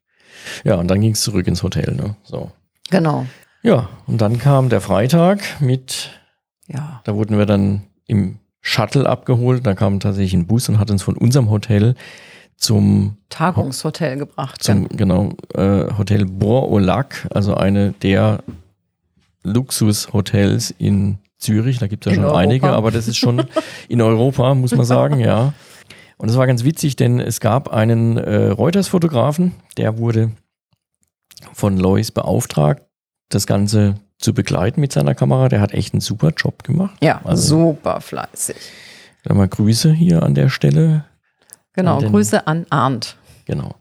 Ja, 0.64 0.74
und 0.74 0.88
dann 0.88 1.00
ging 1.00 1.12
es 1.12 1.20
zurück 1.20 1.46
ins 1.46 1.62
Hotel. 1.62 1.94
Ne? 1.94 2.16
So. 2.24 2.50
Genau. 2.90 3.26
Ja, 3.62 3.88
und 4.08 4.20
dann 4.20 4.40
kam 4.40 4.70
der 4.70 4.80
Freitag 4.80 5.38
mit, 5.60 6.10
Ja. 6.66 7.00
da 7.04 7.14
wurden 7.14 7.38
wir 7.38 7.46
dann 7.46 7.84
im 8.08 8.40
Shuttle 8.62 9.06
abgeholt. 9.08 9.66
Da 9.66 9.74
kam 9.74 10.00
tatsächlich 10.00 10.34
ein 10.34 10.46
Bus 10.46 10.68
und 10.68 10.78
hat 10.78 10.90
uns 10.90 11.02
von 11.02 11.16
unserem 11.16 11.50
Hotel 11.50 11.94
zum 12.56 13.16
Tagungshotel 13.28 14.16
gebracht. 14.16 14.62
zum 14.62 14.88
genau 14.88 15.30
äh, 15.54 15.86
Hotel 15.98 16.24
Bois 16.26 16.62
au 16.62 16.78
Lac, 16.78 17.26
also 17.30 17.54
eine 17.54 17.92
der 18.02 18.42
Luxushotels 19.42 20.72
in 20.78 21.18
Zürich. 21.38 21.78
Da 21.78 21.88
gibt 21.88 22.06
es 22.06 22.12
ja 22.12 22.12
In 22.12 22.16
schon 22.22 22.24
Europa. 22.26 22.38
einige, 22.40 22.68
aber 22.70 22.90
das 22.92 23.08
ist 23.08 23.16
schon 23.16 23.44
in 23.88 24.00
Europa, 24.00 24.54
muss 24.54 24.74
man 24.74 24.86
sagen, 24.86 25.18
ja. 25.18 25.52
Und 26.18 26.28
das 26.28 26.36
war 26.36 26.46
ganz 26.46 26.62
witzig, 26.62 26.94
denn 26.94 27.18
es 27.18 27.40
gab 27.40 27.72
einen 27.72 28.16
äh, 28.16 28.50
Reuters-Fotografen, 28.50 29.54
der 29.76 29.98
wurde 29.98 30.30
von 31.52 31.76
Lois 31.76 32.12
beauftragt, 32.12 32.84
das 33.28 33.48
Ganze 33.48 33.96
zu 34.22 34.32
begleiten 34.34 34.80
mit 34.80 34.92
seiner 34.92 35.14
Kamera. 35.14 35.48
Der 35.48 35.60
hat 35.60 35.72
echt 35.72 35.92
einen 35.94 36.00
super 36.00 36.30
Job 36.36 36.62
gemacht. 36.64 36.96
ja, 37.02 37.20
Also- 37.24 37.56
super 37.72 38.00
fleißig. 38.00 38.56
Dann 39.24 39.36
mal 39.36 39.48
Grüße 39.48 39.92
hier 39.92 40.22
an 40.22 40.34
der 40.34 40.48
Stelle. 40.48 41.04
Genau, 41.74 41.96
Und 41.96 42.02
den- 42.04 42.12
Grüße 42.12 42.46
an 42.46 42.66
Arndt. 42.70 43.16
Genau. 43.46 43.74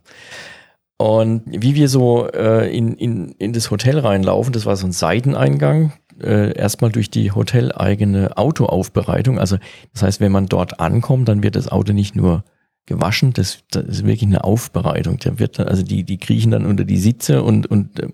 Und 0.98 1.42
wie 1.48 1.74
wir 1.76 1.90
so 1.90 2.28
äh, 2.30 2.76
in, 2.76 2.94
in, 2.94 3.30
in 3.40 3.54
das 3.54 3.72
Hotel 3.72 3.98
reinlaufen, 3.98 4.54
das 4.54 4.68
war 4.68 4.76
so 4.76 4.86
ein 4.86 4.92
Seiteneingang, 4.92 5.94
äh, 6.22 6.56
erstmal 6.56 6.92
durch 6.92 7.10
die 7.10 7.32
hoteleigene 7.32 8.38
Autoaufbereitung. 8.38 9.40
Also 9.40 9.58
das 9.94 10.04
heißt, 10.04 10.20
wenn 10.20 10.32
man 10.32 10.46
dort 10.46 10.80
ankommt, 10.80 11.28
dann 11.28 11.42
wird 11.42 11.56
das 11.56 11.68
Auto 11.70 11.92
nicht 11.94 12.16
nur 12.16 12.44
gewaschen, 12.86 13.34
das, 13.34 13.60
das 13.72 13.86
ist 13.86 14.06
wirklich 14.06 14.24
eine 14.24 14.44
Aufbereitung. 14.44 15.18
Der 15.20 15.40
wird 15.40 15.60
dann, 15.60 15.68
also 15.68 15.84
die, 15.84 16.04
die 16.04 16.18
kriechen 16.18 16.52
dann 16.52 16.66
unter 16.66 16.84
die 16.84 16.98
Sitze 16.98 17.44
und, 17.44 17.68
und 17.68 18.00
äh, 18.00 18.08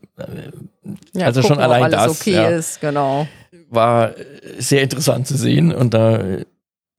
Ja, 1.14 1.28
Also 1.28 1.42
schon 1.42 1.58
gucken, 1.58 1.66
ob 1.66 1.72
allein 1.72 1.84
alles 1.94 1.96
das, 1.96 2.22
okay 2.22 2.34
ja. 2.34 2.48
ist, 2.50 2.82
genau. 2.82 3.28
war 3.70 4.12
sehr 4.58 4.84
interessant 4.84 5.28
zu 5.28 5.38
sehen 5.38 5.74
und 5.74 5.94
da 5.94 6.18
äh, 6.18 6.46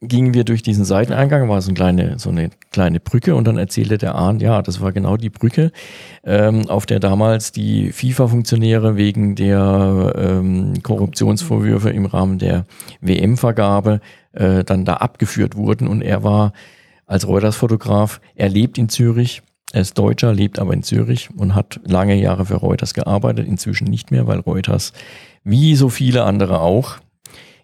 gingen 0.00 0.32
wir 0.32 0.44
durch 0.44 0.62
diesen 0.62 0.84
Seiteneingang, 0.84 1.48
war 1.48 1.60
so 1.60 1.70
eine 1.70 1.74
kleine, 1.74 2.18
so 2.18 2.30
eine 2.30 2.50
kleine 2.70 3.00
Brücke 3.00 3.34
und 3.34 3.46
dann 3.48 3.58
erzählte 3.58 3.98
der 3.98 4.14
Arndt, 4.14 4.42
ja, 4.42 4.62
das 4.62 4.80
war 4.80 4.92
genau 4.92 5.16
die 5.16 5.30
Brücke, 5.30 5.72
ähm, 6.24 6.68
auf 6.68 6.86
der 6.86 7.00
damals 7.00 7.50
die 7.50 7.90
FIFA-Funktionäre 7.90 8.96
wegen 8.96 9.34
der 9.34 10.12
ähm, 10.16 10.74
Korruptionsvorwürfe 10.84 11.90
im 11.90 12.06
Rahmen 12.06 12.38
der 12.38 12.64
WM-Vergabe 13.00 14.00
äh, 14.32 14.62
dann 14.62 14.84
da 14.84 14.94
abgeführt 14.94 15.56
wurden 15.56 15.88
und 15.88 16.00
er 16.02 16.22
war 16.22 16.52
als 17.08 17.26
Reuters-Fotograf, 17.26 18.20
er 18.36 18.48
lebt 18.48 18.78
in 18.78 18.88
Zürich, 18.88 19.42
er 19.72 19.80
ist 19.80 19.98
Deutscher, 19.98 20.32
lebt 20.32 20.58
aber 20.58 20.72
in 20.74 20.82
Zürich 20.82 21.30
und 21.36 21.54
hat 21.54 21.80
lange 21.84 22.14
Jahre 22.14 22.46
für 22.46 22.54
Reuters 22.54 22.94
gearbeitet, 22.94 23.48
inzwischen 23.48 23.88
nicht 23.88 24.10
mehr, 24.10 24.26
weil 24.26 24.38
Reuters, 24.40 24.92
wie 25.42 25.74
so 25.74 25.88
viele 25.88 26.24
andere 26.24 26.60
auch, 26.60 26.98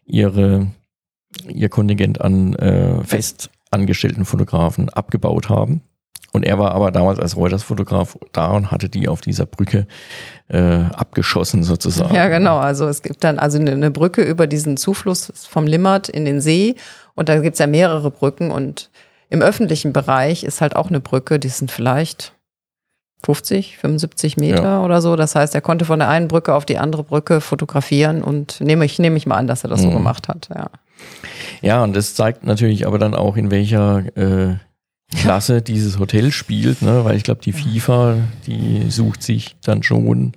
ihre, 0.04 0.66
ihr 1.48 1.68
Kontingent 1.68 2.20
an 2.20 2.54
äh, 2.54 3.04
fest 3.04 3.50
Fotografen 4.24 4.88
abgebaut 4.88 5.48
haben. 5.48 5.82
Und 6.32 6.44
er 6.44 6.58
war 6.58 6.72
aber 6.72 6.92
damals 6.92 7.18
als 7.18 7.36
Reuters-Fotograf 7.36 8.16
da 8.32 8.52
und 8.52 8.70
hatte 8.70 8.88
die 8.88 9.08
auf 9.08 9.20
dieser 9.20 9.46
Brücke 9.46 9.86
äh, 10.48 10.84
abgeschossen 10.92 11.64
sozusagen. 11.64 12.14
Ja, 12.14 12.28
genau. 12.28 12.58
Also 12.58 12.86
es 12.86 13.02
gibt 13.02 13.24
dann 13.24 13.38
also 13.38 13.58
eine 13.58 13.90
Brücke 13.90 14.22
über 14.22 14.46
diesen 14.46 14.76
Zufluss 14.76 15.32
vom 15.48 15.66
Limmat 15.66 16.08
in 16.08 16.24
den 16.24 16.40
See 16.40 16.76
und 17.14 17.28
da 17.28 17.38
gibt's 17.38 17.58
ja 17.58 17.66
mehrere 17.66 18.10
Brücken 18.10 18.50
und 18.50 18.90
im 19.34 19.42
öffentlichen 19.42 19.92
Bereich 19.92 20.44
ist 20.44 20.60
halt 20.60 20.76
auch 20.76 20.88
eine 20.88 21.00
Brücke, 21.00 21.40
die 21.40 21.48
sind 21.48 21.70
vielleicht 21.70 22.34
50, 23.24 23.78
75 23.78 24.36
Meter 24.36 24.62
ja. 24.62 24.82
oder 24.82 25.02
so. 25.02 25.16
Das 25.16 25.34
heißt, 25.34 25.54
er 25.54 25.60
konnte 25.60 25.84
von 25.84 25.98
der 25.98 26.08
einen 26.08 26.28
Brücke 26.28 26.54
auf 26.54 26.64
die 26.64 26.78
andere 26.78 27.02
Brücke 27.02 27.40
fotografieren 27.40 28.22
und 28.22 28.60
nehme 28.60 28.84
ich, 28.84 28.98
nehme 28.98 29.16
ich 29.16 29.26
mal 29.26 29.36
an, 29.36 29.48
dass 29.48 29.64
er 29.64 29.70
das 29.70 29.80
mhm. 29.80 29.86
so 29.86 29.90
gemacht 29.90 30.28
hat, 30.28 30.48
ja. 30.54 30.70
Ja, 31.62 31.82
und 31.82 31.96
das 31.96 32.14
zeigt 32.14 32.44
natürlich 32.44 32.86
aber 32.86 32.98
dann 32.98 33.14
auch, 33.14 33.36
in 33.36 33.50
welcher 33.50 34.04
äh, 34.16 34.56
Klasse 35.16 35.62
dieses 35.62 35.98
Hotel 35.98 36.30
spielt, 36.30 36.82
ne? 36.82 37.04
weil 37.04 37.16
ich 37.16 37.24
glaube, 37.24 37.40
die 37.42 37.52
FIFA, 37.52 38.18
die 38.46 38.90
sucht 38.90 39.22
sich 39.22 39.56
dann 39.64 39.82
schon 39.82 40.32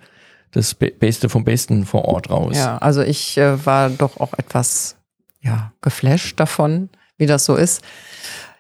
das 0.51 0.73
Be 0.73 0.91
Beste 0.91 1.29
vom 1.29 1.43
Besten 1.43 1.85
vor 1.85 2.05
Ort 2.05 2.29
raus. 2.29 2.57
Ja, 2.57 2.77
also 2.77 3.01
ich 3.01 3.37
äh, 3.37 3.63
war 3.65 3.89
doch 3.89 4.19
auch 4.19 4.33
etwas 4.37 4.95
ja, 5.41 5.71
geflasht 5.81 6.39
davon, 6.39 6.89
wie 7.17 7.27
das 7.27 7.45
so 7.45 7.55
ist. 7.55 7.83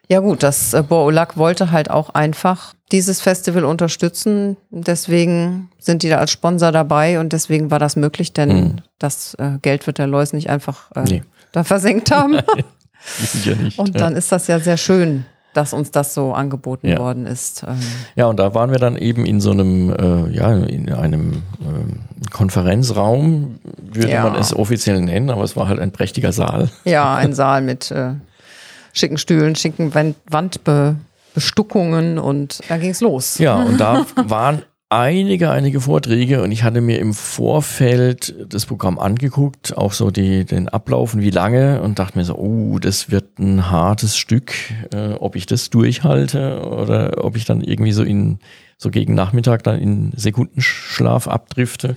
Ja 0.09 0.19
gut, 0.19 0.41
das 0.43 0.73
äh, 0.73 0.83
Boolak 0.83 1.37
wollte 1.37 1.71
halt 1.71 1.89
auch 1.89 2.11
einfach 2.11 2.73
dieses 2.91 3.19
Festival 3.19 3.65
unterstützen. 3.65 4.55
Deswegen 4.69 5.69
sind 5.79 6.03
die 6.03 6.09
da 6.09 6.17
als 6.17 6.31
Sponsor 6.31 6.71
dabei 6.71 7.19
und 7.19 7.33
deswegen 7.33 7.71
war 7.71 7.79
das 7.79 7.95
möglich, 7.95 8.31
denn 8.33 8.49
mhm. 8.49 8.75
das 8.99 9.33
äh, 9.35 9.57
Geld 9.61 9.85
wird 9.85 9.97
der 9.97 10.07
Lois 10.07 10.31
nicht 10.31 10.49
einfach 10.49 10.91
äh, 10.95 11.03
nee. 11.03 11.23
da 11.51 11.63
versenkt 11.63 12.11
haben. 12.11 12.39
Sicher 13.19 13.55
nicht. 13.55 13.77
Und 13.77 13.99
dann 13.99 14.13
ja. 14.13 14.17
ist 14.17 14.31
das 14.31 14.47
ja 14.47 14.59
sehr 14.59 14.77
schön, 14.77 15.25
dass 15.53 15.73
uns 15.73 15.91
das 15.91 16.13
so 16.13 16.33
angeboten 16.33 16.87
ja. 16.87 16.99
worden 16.99 17.25
ist. 17.25 17.63
Ähm. 17.67 17.79
Ja, 18.15 18.27
und 18.27 18.39
da 18.39 18.53
waren 18.53 18.71
wir 18.71 18.79
dann 18.79 18.95
eben 18.95 19.25
in 19.25 19.41
so 19.41 19.51
einem, 19.51 19.89
äh, 19.89 20.29
ja, 20.33 20.53
in 20.53 20.91
einem 20.91 21.33
äh, 21.33 22.29
Konferenzraum, 22.31 23.59
würde 23.91 24.09
ja. 24.11 24.23
man 24.23 24.35
es 24.35 24.55
offiziell 24.55 25.01
nennen, 25.01 25.29
aber 25.29 25.43
es 25.43 25.55
war 25.55 25.67
halt 25.67 25.79
ein 25.79 25.91
prächtiger 25.91 26.31
Saal. 26.31 26.69
Ja, 26.85 27.15
ein 27.15 27.33
Saal 27.33 27.61
mit 27.61 27.91
äh, 27.91 28.13
schicken 28.93 29.17
Stühlen, 29.17 29.55
schicken 29.55 29.93
Wandbestückungen 29.93 32.19
und 32.19 32.59
da 32.69 32.77
ging 32.77 32.91
es 32.91 33.01
los. 33.01 33.37
Ja, 33.37 33.61
und 33.61 33.79
da 33.79 34.05
waren 34.15 34.63
einige, 34.89 35.51
einige 35.51 35.81
Vorträge 35.81 36.41
und 36.41 36.51
ich 36.51 36.63
hatte 36.63 36.81
mir 36.81 36.99
im 36.99 37.13
Vorfeld 37.13 38.33
das 38.47 38.65
Programm 38.65 38.99
angeguckt, 38.99 39.77
auch 39.77 39.91
so 39.91 40.11
die, 40.11 40.45
den 40.45 40.69
Ablauf 40.69 41.13
und 41.13 41.21
wie 41.21 41.29
lange 41.29 41.81
und 41.81 41.99
dachte 41.99 42.17
mir 42.17 42.23
so, 42.23 42.35
oh, 42.35 42.79
das 42.79 43.11
wird 43.11 43.39
ein 43.39 43.69
hartes 43.69 44.17
Stück, 44.17 44.53
äh, 44.93 45.13
ob 45.13 45.35
ich 45.35 45.45
das 45.45 45.69
durchhalte 45.69 46.65
oder 46.65 47.23
ob 47.23 47.35
ich 47.35 47.45
dann 47.45 47.61
irgendwie 47.61 47.91
so 47.91 48.03
in, 48.03 48.39
so 48.77 48.89
gegen 48.89 49.13
Nachmittag 49.13 49.63
dann 49.63 49.79
in 49.79 50.13
Sekundenschlaf 50.15 51.27
abdrifte. 51.27 51.95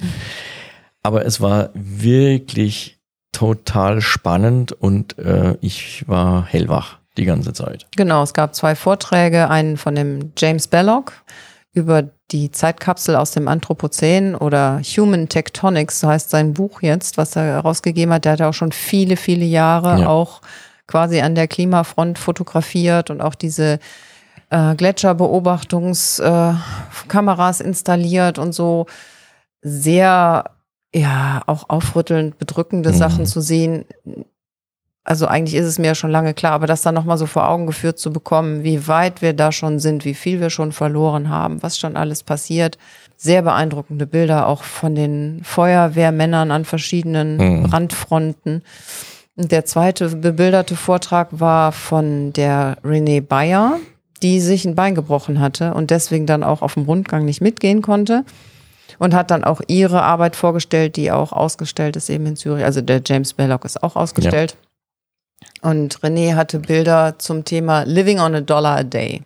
Aber 1.02 1.24
es 1.24 1.40
war 1.40 1.70
wirklich 1.74 2.99
total 3.32 4.00
spannend 4.00 4.72
und 4.72 5.18
äh, 5.18 5.56
ich 5.60 6.08
war 6.08 6.46
hellwach 6.46 6.98
die 7.16 7.24
ganze 7.24 7.52
Zeit. 7.52 7.86
Genau, 7.96 8.22
es 8.22 8.34
gab 8.34 8.54
zwei 8.54 8.74
Vorträge, 8.74 9.50
einen 9.50 9.76
von 9.76 9.94
dem 9.94 10.32
James 10.36 10.68
Belloc 10.68 11.12
über 11.72 12.10
die 12.32 12.50
Zeitkapsel 12.50 13.14
aus 13.16 13.30
dem 13.32 13.48
Anthropozän 13.48 14.34
oder 14.34 14.80
Human 14.82 15.28
Tectonics, 15.28 16.00
so 16.00 16.08
heißt 16.08 16.30
sein 16.30 16.54
Buch 16.54 16.80
jetzt, 16.82 17.18
was 17.18 17.36
er 17.36 17.44
herausgegeben 17.44 18.14
hat. 18.14 18.24
Der 18.24 18.32
hat 18.32 18.42
auch 18.42 18.54
schon 18.54 18.72
viele, 18.72 19.16
viele 19.16 19.44
Jahre 19.44 20.00
ja. 20.00 20.08
auch 20.08 20.40
quasi 20.86 21.20
an 21.20 21.36
der 21.36 21.48
Klimafront 21.48 22.18
fotografiert 22.18 23.10
und 23.10 23.20
auch 23.20 23.36
diese 23.36 23.78
äh, 24.50 24.74
Gletscherbeobachtungskameras 24.74 27.60
äh, 27.60 27.64
installiert 27.64 28.38
und 28.38 28.52
so 28.52 28.86
sehr, 29.62 30.44
ja, 30.94 31.42
auch 31.46 31.68
aufrüttelnd, 31.68 32.38
bedrückende 32.38 32.90
mhm. 32.92 32.96
Sachen 32.96 33.26
zu 33.26 33.40
sehen, 33.40 33.84
also 35.10 35.26
eigentlich 35.26 35.54
ist 35.54 35.66
es 35.66 35.78
mir 35.78 35.88
ja 35.88 35.94
schon 35.94 36.10
lange 36.10 36.34
klar, 36.34 36.52
aber 36.52 36.66
das 36.66 36.82
dann 36.82 36.94
nochmal 36.94 37.18
so 37.18 37.26
vor 37.26 37.48
Augen 37.48 37.66
geführt 37.66 37.98
zu 37.98 38.12
bekommen, 38.12 38.62
wie 38.64 38.86
weit 38.86 39.22
wir 39.22 39.32
da 39.32 39.50
schon 39.50 39.78
sind, 39.78 40.04
wie 40.04 40.14
viel 40.14 40.40
wir 40.40 40.50
schon 40.50 40.72
verloren 40.72 41.30
haben, 41.30 41.62
was 41.62 41.78
schon 41.78 41.96
alles 41.96 42.22
passiert. 42.22 42.78
Sehr 43.16 43.42
beeindruckende 43.42 44.06
Bilder 44.06 44.46
auch 44.46 44.62
von 44.62 44.94
den 44.94 45.40
Feuerwehrmännern 45.42 46.50
an 46.50 46.64
verschiedenen 46.64 47.36
mhm. 47.38 47.64
Randfronten. 47.66 48.62
Und 49.36 49.52
der 49.52 49.64
zweite 49.64 50.08
bebilderte 50.10 50.76
Vortrag 50.76 51.28
war 51.32 51.72
von 51.72 52.32
der 52.32 52.76
Renee 52.84 53.20
Bayer, 53.20 53.78
die 54.22 54.40
sich 54.40 54.66
ein 54.66 54.74
Bein 54.74 54.94
gebrochen 54.94 55.40
hatte 55.40 55.72
und 55.72 55.90
deswegen 55.90 56.26
dann 56.26 56.44
auch 56.44 56.60
auf 56.60 56.74
dem 56.74 56.84
Rundgang 56.84 57.24
nicht 57.24 57.40
mitgehen 57.40 57.80
konnte 57.80 58.24
und 59.00 59.14
hat 59.14 59.30
dann 59.30 59.44
auch 59.44 59.62
ihre 59.66 60.02
Arbeit 60.02 60.36
vorgestellt, 60.36 60.96
die 60.96 61.10
auch 61.10 61.32
ausgestellt 61.32 61.96
ist 61.96 62.10
eben 62.10 62.26
in 62.26 62.36
Zürich. 62.36 62.64
Also 62.64 62.82
der 62.82 63.00
James 63.04 63.32
Belloc 63.32 63.64
ist 63.64 63.82
auch 63.82 63.96
ausgestellt. 63.96 64.58
Ja. 65.62 65.70
Und 65.70 66.00
René 66.00 66.34
hatte 66.36 66.58
Bilder 66.58 67.18
zum 67.18 67.46
Thema 67.46 67.84
Living 67.84 68.20
on 68.20 68.34
a 68.34 68.40
Dollar 68.42 68.76
a 68.76 68.82
Day. 68.82 69.22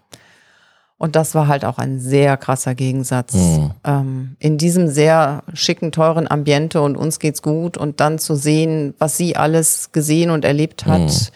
Und 0.97 1.17
das 1.17 1.35
war 1.35 1.49
halt 1.49 1.65
auch 1.65 1.79
ein 1.79 1.99
sehr 1.99 2.37
krasser 2.37 2.77
Gegensatz. 2.77 3.35
Mhm. 3.35 3.71
Ähm, 3.83 4.37
in 4.39 4.59
diesem 4.59 4.87
sehr 4.87 5.43
schicken, 5.55 5.91
teuren 5.91 6.31
Ambiente 6.31 6.81
und 6.81 6.97
uns 6.97 7.19
geht's 7.19 7.43
gut 7.43 7.77
und 7.77 7.99
dann 7.99 8.21
zu 8.21 8.37
sehen, 8.37 8.95
was 8.99 9.17
sie 9.17 9.35
alles 9.35 9.91
gesehen 9.91 10.31
und 10.31 10.45
erlebt 10.45 10.87
hat. 10.87 11.01
Mhm. 11.01 11.29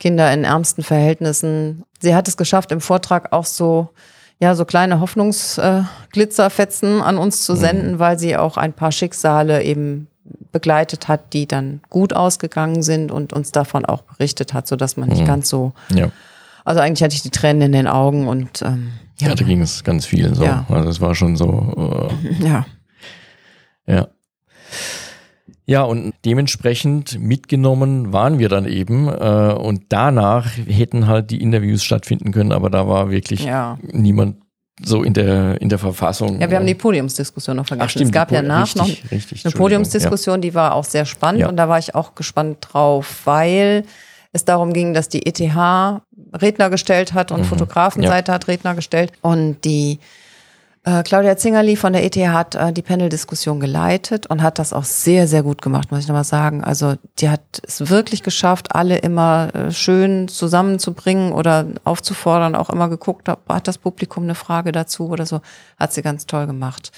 Kinder 0.00 0.32
in 0.32 0.44
ärmsten 0.44 0.82
Verhältnissen. 0.82 1.84
Sie 2.00 2.14
hat 2.14 2.26
es 2.26 2.38
geschafft, 2.38 2.72
im 2.72 2.80
Vortrag 2.80 3.34
auch 3.34 3.44
so, 3.44 3.90
ja, 4.38 4.54
so 4.54 4.64
kleine 4.64 5.00
Hoffnungsglitzerfetzen 5.00 6.98
äh, 6.98 7.02
an 7.02 7.18
uns 7.18 7.44
zu 7.44 7.54
mhm. 7.54 7.58
senden, 7.58 7.92
mhm. 7.92 7.98
weil 7.98 8.18
sie 8.18 8.36
auch 8.36 8.56
ein 8.56 8.72
paar 8.72 8.92
Schicksale 8.92 9.62
eben 9.62 10.08
begleitet 10.52 11.08
hat, 11.08 11.32
die 11.32 11.46
dann 11.46 11.80
gut 11.88 12.12
ausgegangen 12.12 12.82
sind 12.82 13.10
und 13.12 13.32
uns 13.32 13.52
davon 13.52 13.86
auch 13.86 14.02
berichtet 14.02 14.52
hat, 14.54 14.66
sodass 14.66 14.96
man 14.96 15.08
nicht 15.08 15.22
mhm. 15.22 15.26
ganz 15.26 15.48
so. 15.48 15.72
Ja. 15.94 16.10
Also 16.64 16.80
eigentlich 16.80 17.02
hatte 17.02 17.14
ich 17.14 17.22
die 17.22 17.30
Tränen 17.30 17.62
in 17.62 17.72
den 17.72 17.86
Augen 17.86 18.26
und 18.26 18.62
ähm, 18.62 18.92
ja. 19.18 19.28
ja, 19.28 19.34
da 19.34 19.44
ging 19.44 19.62
es 19.62 19.84
ganz 19.84 20.04
vielen 20.04 20.34
so. 20.34 20.44
Ja. 20.44 20.66
Also 20.68 20.88
es 20.88 21.00
war 21.00 21.14
schon 21.14 21.36
so. 21.36 22.10
Äh. 22.22 22.44
Ja. 22.44 22.66
Ja, 25.68 25.82
und 25.82 26.14
dementsprechend 26.24 27.20
mitgenommen 27.20 28.12
waren 28.12 28.38
wir 28.38 28.48
dann 28.48 28.66
eben. 28.66 29.08
Äh, 29.08 29.52
und 29.52 29.86
danach 29.88 30.48
hätten 30.66 31.08
halt 31.08 31.30
die 31.30 31.42
Interviews 31.42 31.82
stattfinden 31.82 32.30
können, 32.30 32.52
aber 32.52 32.70
da 32.70 32.86
war 32.86 33.10
wirklich 33.10 33.44
ja. 33.44 33.76
niemand 33.82 34.36
so 34.82 35.02
in 35.02 35.12
der, 35.14 35.60
in 35.60 35.68
der 35.68 35.78
Verfassung. 35.78 36.40
Ja, 36.40 36.50
wir 36.50 36.58
haben 36.58 36.66
die 36.66 36.74
Podiumsdiskussion 36.74 37.56
noch 37.56 37.66
vergessen. 37.66 37.86
Ach, 37.86 37.90
stimmt, 37.90 38.06
es 38.06 38.12
gab 38.12 38.30
ja 38.30 38.42
nach 38.42 38.66
richtig, 38.66 39.04
noch 39.04 39.10
richtig, 39.10 39.44
eine 39.44 39.54
Podiumsdiskussion, 39.54 40.36
ja. 40.36 40.40
die 40.40 40.54
war 40.54 40.74
auch 40.74 40.84
sehr 40.84 41.04
spannend 41.04 41.40
ja. 41.40 41.48
und 41.48 41.56
da 41.56 41.68
war 41.68 41.78
ich 41.78 41.94
auch 41.94 42.14
gespannt 42.14 42.58
drauf, 42.60 43.22
weil 43.24 43.84
es 44.32 44.44
darum 44.44 44.72
ging, 44.72 44.92
dass 44.92 45.08
die 45.08 45.26
ETH 45.26 45.40
Redner 45.40 46.70
gestellt 46.70 47.14
hat 47.14 47.32
und 47.32 47.40
mhm. 47.40 47.44
Fotografenseite 47.44 48.32
hat 48.32 48.48
Redner 48.48 48.74
gestellt 48.74 49.12
und 49.22 49.64
die 49.64 49.98
äh, 50.86 51.02
Claudia 51.02 51.36
Zingerli 51.36 51.74
von 51.74 51.92
der 51.92 52.04
ETH 52.04 52.16
hat 52.16 52.54
äh, 52.54 52.72
die 52.72 52.82
Panel-Diskussion 52.82 53.58
geleitet 53.58 54.28
und 54.28 54.40
hat 54.40 54.60
das 54.60 54.72
auch 54.72 54.84
sehr, 54.84 55.26
sehr 55.26 55.42
gut 55.42 55.60
gemacht, 55.60 55.90
muss 55.90 56.00
ich 56.00 56.06
nochmal 56.06 56.22
sagen. 56.22 56.62
Also 56.62 56.94
die 57.18 57.28
hat 57.28 57.40
es 57.66 57.90
wirklich 57.90 58.22
geschafft, 58.22 58.74
alle 58.74 58.98
immer 58.98 59.52
äh, 59.52 59.72
schön 59.72 60.28
zusammenzubringen 60.28 61.32
oder 61.32 61.66
aufzufordern, 61.82 62.54
auch 62.54 62.70
immer 62.70 62.88
geguckt, 62.88 63.28
hat 63.28 63.66
das 63.66 63.78
Publikum 63.78 64.22
eine 64.22 64.36
Frage 64.36 64.70
dazu 64.70 65.08
oder 65.08 65.26
so. 65.26 65.40
Hat 65.76 65.92
sie 65.92 66.02
ganz 66.02 66.26
toll 66.26 66.46
gemacht. 66.46 66.92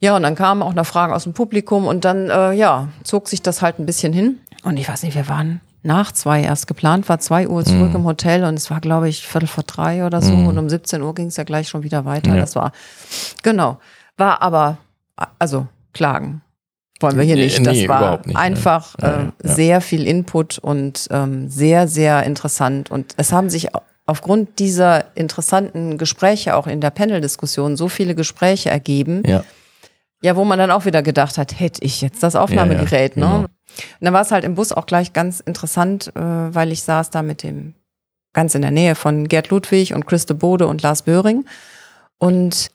Ja, 0.00 0.16
und 0.16 0.22
dann 0.22 0.34
kamen 0.34 0.62
auch 0.62 0.72
noch 0.72 0.86
Fragen 0.86 1.12
aus 1.12 1.24
dem 1.24 1.34
Publikum 1.34 1.86
und 1.86 2.06
dann, 2.06 2.30
äh, 2.30 2.52
ja, 2.52 2.88
zog 3.04 3.28
sich 3.28 3.42
das 3.42 3.60
halt 3.60 3.78
ein 3.78 3.84
bisschen 3.84 4.14
hin. 4.14 4.40
Und 4.64 4.78
ich 4.78 4.88
weiß 4.88 5.02
nicht, 5.02 5.14
wir 5.14 5.28
waren 5.28 5.60
nach 5.86 6.12
zwei 6.12 6.42
erst 6.42 6.66
geplant 6.66 7.08
war, 7.08 7.18
zwei 7.18 7.48
Uhr 7.48 7.64
zurück 7.64 7.92
mm. 7.92 7.96
im 7.96 8.04
Hotel 8.04 8.44
und 8.44 8.54
es 8.54 8.70
war, 8.70 8.80
glaube 8.80 9.08
ich, 9.08 9.26
Viertel 9.26 9.46
vor 9.46 9.64
drei 9.64 10.04
oder 10.04 10.20
so 10.20 10.34
mm. 10.34 10.48
und 10.48 10.58
um 10.58 10.68
17 10.68 11.02
Uhr 11.02 11.14
ging 11.14 11.28
es 11.28 11.36
ja 11.36 11.44
gleich 11.44 11.68
schon 11.68 11.82
wieder 11.82 12.04
weiter. 12.04 12.34
Ja. 12.34 12.40
Das 12.40 12.56
war, 12.56 12.72
genau, 13.42 13.78
war 14.16 14.42
aber, 14.42 14.78
also 15.38 15.66
Klagen 15.92 16.42
wollen 17.00 17.16
wir 17.16 17.24
hier 17.24 17.36
nicht. 17.36 17.64
Das 17.66 17.76
nee, 17.76 17.88
war 17.88 18.20
nicht, 18.24 18.36
einfach 18.36 18.94
ja, 19.00 19.08
äh, 19.08 19.24
ja. 19.24 19.54
sehr 19.54 19.80
viel 19.80 20.06
Input 20.06 20.58
und 20.58 21.08
ähm, 21.10 21.48
sehr, 21.48 21.88
sehr 21.88 22.22
interessant 22.24 22.90
und 22.90 23.14
es 23.16 23.32
haben 23.32 23.50
sich 23.50 23.68
aufgrund 24.06 24.58
dieser 24.60 25.16
interessanten 25.16 25.98
Gespräche 25.98 26.54
auch 26.54 26.66
in 26.66 26.80
der 26.80 26.90
Panel-Diskussion 26.90 27.76
so 27.76 27.88
viele 27.88 28.14
Gespräche 28.14 28.70
ergeben. 28.70 29.22
Ja. 29.26 29.44
Ja, 30.26 30.34
wo 30.34 30.44
man 30.44 30.58
dann 30.58 30.72
auch 30.72 30.86
wieder 30.86 31.04
gedacht 31.04 31.38
hat, 31.38 31.60
hätte 31.60 31.84
ich 31.84 32.00
jetzt 32.00 32.20
das 32.20 32.34
Aufnahmegerät, 32.34 33.16
ne? 33.16 33.26
Genau. 33.26 33.38
Und 33.42 33.48
dann 34.00 34.12
war 34.12 34.22
es 34.22 34.32
halt 34.32 34.42
im 34.42 34.56
Bus 34.56 34.72
auch 34.72 34.86
gleich 34.86 35.12
ganz 35.12 35.38
interessant, 35.38 36.08
äh, 36.16 36.20
weil 36.20 36.72
ich 36.72 36.82
saß 36.82 37.10
da 37.10 37.22
mit 37.22 37.44
dem 37.44 37.74
ganz 38.32 38.56
in 38.56 38.62
der 38.62 38.72
Nähe 38.72 38.96
von 38.96 39.28
Gerd 39.28 39.50
Ludwig 39.50 39.94
und 39.94 40.04
Christe 40.04 40.34
Bode 40.34 40.66
und 40.66 40.82
Lars 40.82 41.02
Böhring. 41.02 41.44
Und 42.18 42.72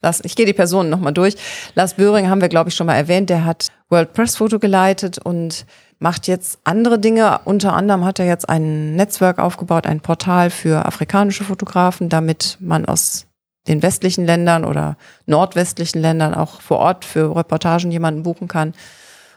Lars, 0.00 0.22
ich 0.24 0.36
gehe 0.36 0.46
die 0.46 0.54
Personen 0.54 0.88
nochmal 0.88 1.12
durch. 1.12 1.36
Lars 1.74 1.92
Böhring 1.92 2.30
haben 2.30 2.40
wir, 2.40 2.48
glaube 2.48 2.70
ich, 2.70 2.76
schon 2.76 2.86
mal 2.86 2.96
erwähnt. 2.96 3.28
Der 3.28 3.44
hat 3.44 3.66
World 3.90 4.14
Press 4.14 4.38
Photo 4.38 4.58
geleitet 4.58 5.18
und 5.18 5.66
macht 5.98 6.26
jetzt 6.28 6.60
andere 6.64 6.98
Dinge. 6.98 7.40
Unter 7.44 7.74
anderem 7.74 8.06
hat 8.06 8.18
er 8.18 8.26
jetzt 8.26 8.48
ein 8.48 8.96
Netzwerk 8.96 9.38
aufgebaut, 9.38 9.86
ein 9.86 10.00
Portal 10.00 10.48
für 10.48 10.86
afrikanische 10.86 11.44
Fotografen, 11.44 12.08
damit 12.08 12.56
man 12.58 12.86
aus 12.86 13.26
den 13.68 13.82
westlichen 13.82 14.26
Ländern 14.26 14.64
oder 14.64 14.96
nordwestlichen 15.26 16.00
Ländern 16.00 16.34
auch 16.34 16.60
vor 16.60 16.78
Ort 16.78 17.04
für 17.04 17.34
Reportagen 17.34 17.90
jemanden 17.90 18.22
buchen 18.22 18.48
kann 18.48 18.74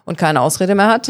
und 0.06 0.18
keine 0.18 0.42
Ausrede 0.42 0.76
mehr 0.76 0.88
hat. 0.88 1.10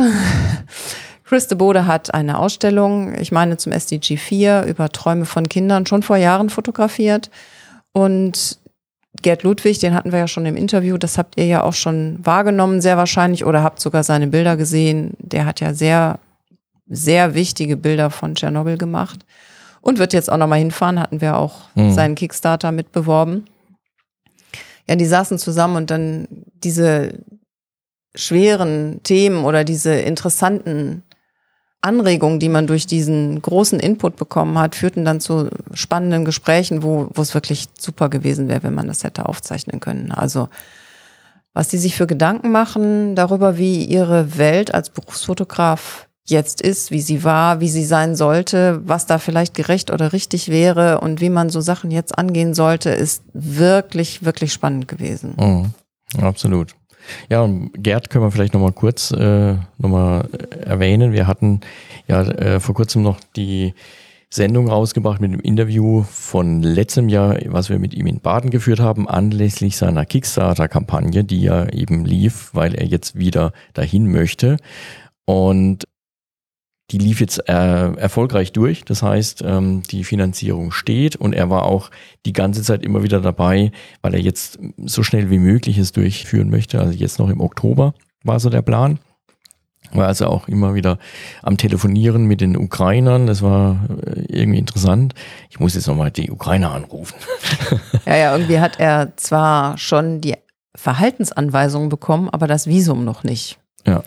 Chris 1.23 1.47
de 1.47 1.57
Bode 1.57 1.87
hat 1.87 2.13
eine 2.13 2.37
Ausstellung, 2.39 3.13
ich 3.19 3.31
meine 3.31 3.57
zum 3.57 3.73
SDG 3.73 4.15
4, 4.15 4.63
über 4.63 4.89
Träume 4.89 5.25
von 5.25 5.49
Kindern 5.49 5.85
schon 5.85 6.03
vor 6.03 6.15
Jahren 6.15 6.49
fotografiert. 6.49 7.29
Und 7.91 8.59
Gerd 9.23 9.43
Ludwig, 9.43 9.79
den 9.79 9.93
hatten 9.93 10.11
wir 10.11 10.19
ja 10.19 10.27
schon 10.27 10.45
im 10.45 10.55
Interview, 10.55 10.97
das 10.97 11.17
habt 11.17 11.37
ihr 11.37 11.47
ja 11.47 11.63
auch 11.63 11.73
schon 11.73 12.19
wahrgenommen, 12.23 12.81
sehr 12.81 12.97
wahrscheinlich, 12.97 13.43
oder 13.43 13.61
habt 13.61 13.81
sogar 13.81 14.03
seine 14.03 14.27
Bilder 14.27 14.55
gesehen. 14.55 15.17
Der 15.19 15.45
hat 15.45 15.59
ja 15.59 15.73
sehr, 15.73 16.19
sehr 16.87 17.33
wichtige 17.33 17.75
Bilder 17.75 18.09
von 18.09 18.35
Tschernobyl 18.35 18.77
gemacht 18.77 19.25
und 19.81 19.99
wird 19.99 20.13
jetzt 20.13 20.31
auch 20.31 20.37
nochmal 20.37 20.59
hinfahren, 20.59 20.99
hatten 20.99 21.21
wir 21.21 21.37
auch 21.37 21.69
mhm. 21.75 21.93
seinen 21.93 22.15
Kickstarter 22.15 22.71
mitbeworben. 22.71 23.45
Ja, 24.87 24.95
die 24.95 25.05
saßen 25.05 25.37
zusammen 25.37 25.75
und 25.75 25.91
dann 25.91 26.27
diese 26.63 27.13
schweren 28.15 29.01
Themen 29.03 29.43
oder 29.45 29.63
diese 29.63 29.93
interessanten 29.93 31.03
Anregungen, 31.81 32.39
die 32.39 32.49
man 32.49 32.67
durch 32.67 32.87
diesen 32.87 33.41
großen 33.41 33.79
Input 33.79 34.15
bekommen 34.15 34.57
hat, 34.57 34.75
führten 34.75 35.05
dann 35.05 35.19
zu 35.19 35.49
spannenden 35.73 36.25
Gesprächen, 36.25 36.83
wo, 36.83 37.09
wo 37.13 37.21
es 37.21 37.33
wirklich 37.33 37.67
super 37.77 38.09
gewesen 38.09 38.47
wäre, 38.47 38.63
wenn 38.63 38.73
man 38.73 38.87
das 38.87 39.03
hätte 39.03 39.27
aufzeichnen 39.27 39.79
können. 39.79 40.11
Also 40.11 40.49
was 41.53 41.69
die 41.69 41.77
sich 41.77 41.95
für 41.95 42.07
Gedanken 42.07 42.51
machen 42.51 43.15
darüber, 43.15 43.57
wie 43.57 43.83
ihre 43.83 44.37
Welt 44.37 44.73
als 44.73 44.89
Berufsfotograf 44.89 46.06
jetzt 46.29 46.61
ist, 46.61 46.91
wie 46.91 47.01
sie 47.01 47.23
war, 47.23 47.59
wie 47.59 47.69
sie 47.69 47.85
sein 47.85 48.15
sollte, 48.15 48.81
was 48.83 49.05
da 49.05 49.17
vielleicht 49.17 49.53
gerecht 49.53 49.91
oder 49.91 50.13
richtig 50.13 50.49
wäre 50.49 51.01
und 51.01 51.21
wie 51.21 51.29
man 51.29 51.49
so 51.49 51.61
Sachen 51.61 51.91
jetzt 51.91 52.17
angehen 52.17 52.53
sollte, 52.53 52.89
ist 52.89 53.23
wirklich, 53.33 54.23
wirklich 54.23 54.53
spannend 54.53 54.87
gewesen. 54.87 55.35
Mhm, 55.37 56.23
absolut. 56.23 56.75
Ja, 57.29 57.41
und 57.41 57.71
Gerd 57.73 58.09
können 58.09 58.25
wir 58.25 58.31
vielleicht 58.31 58.53
nochmal 58.53 58.73
kurz 58.73 59.11
äh, 59.11 59.55
nochmal 59.77 60.27
erwähnen. 60.65 61.13
Wir 61.13 61.27
hatten 61.27 61.61
ja 62.07 62.21
äh, 62.21 62.59
vor 62.59 62.75
kurzem 62.75 63.01
noch 63.01 63.19
die 63.35 63.73
Sendung 64.29 64.67
rausgebracht 64.67 65.21
mit 65.21 65.31
dem 65.31 65.39
Interview 65.39 66.03
von 66.03 66.61
letztem 66.61 67.07
Jahr, 67.07 67.37
was 67.45 67.69
wir 67.69 67.79
mit 67.79 67.93
ihm 67.93 68.07
in 68.07 68.19
Baden 68.19 68.49
geführt 68.49 68.81
haben, 68.81 69.07
anlässlich 69.07 69.77
seiner 69.77 70.05
Kickstarter-Kampagne, 70.05 71.23
die 71.23 71.43
ja 71.43 71.69
eben 71.69 72.03
lief, 72.03 72.49
weil 72.53 72.75
er 72.75 72.85
jetzt 72.85 73.17
wieder 73.17 73.53
dahin 73.73 74.11
möchte. 74.11 74.57
Und 75.23 75.85
die 76.91 76.97
lief 76.97 77.19
jetzt 77.19 77.49
äh, 77.49 77.93
erfolgreich 77.95 78.53
durch. 78.53 78.85
Das 78.85 79.03
heißt, 79.03 79.43
ähm, 79.45 79.83
die 79.83 80.03
Finanzierung 80.03 80.71
steht 80.71 81.15
und 81.15 81.33
er 81.33 81.49
war 81.49 81.63
auch 81.63 81.91
die 82.25 82.33
ganze 82.33 82.63
Zeit 82.63 82.83
immer 82.83 83.03
wieder 83.03 83.19
dabei, 83.19 83.71
weil 84.01 84.13
er 84.13 84.21
jetzt 84.21 84.59
so 84.85 85.03
schnell 85.03 85.29
wie 85.29 85.39
möglich 85.39 85.77
es 85.77 85.91
durchführen 85.91 86.49
möchte. 86.49 86.79
Also 86.79 86.93
jetzt 86.93 87.19
noch 87.19 87.29
im 87.29 87.41
Oktober 87.41 87.93
war 88.23 88.39
so 88.39 88.49
der 88.49 88.61
Plan. 88.61 88.99
War 89.91 90.07
also 90.07 90.27
auch 90.27 90.47
immer 90.47 90.75
wieder 90.75 90.97
am 91.43 91.57
Telefonieren 91.57 92.25
mit 92.25 92.41
den 92.41 92.57
Ukrainern. 92.57 93.27
Das 93.27 93.41
war 93.41 93.85
äh, 94.05 94.21
irgendwie 94.27 94.59
interessant. 94.59 95.13
Ich 95.49 95.59
muss 95.59 95.75
jetzt 95.75 95.87
nochmal 95.87 96.11
die 96.11 96.31
Ukrainer 96.31 96.71
anrufen. 96.71 97.15
Ja, 98.05 98.15
ja, 98.15 98.31
irgendwie 98.33 98.59
hat 98.59 98.79
er 98.79 99.17
zwar 99.17 99.77
schon 99.77 100.21
die 100.21 100.35
Verhaltensanweisungen 100.75 101.89
bekommen, 101.89 102.29
aber 102.29 102.47
das 102.47 102.67
Visum 102.67 103.03
noch 103.03 103.25
nicht. 103.25 103.57
Ja. 103.85 104.03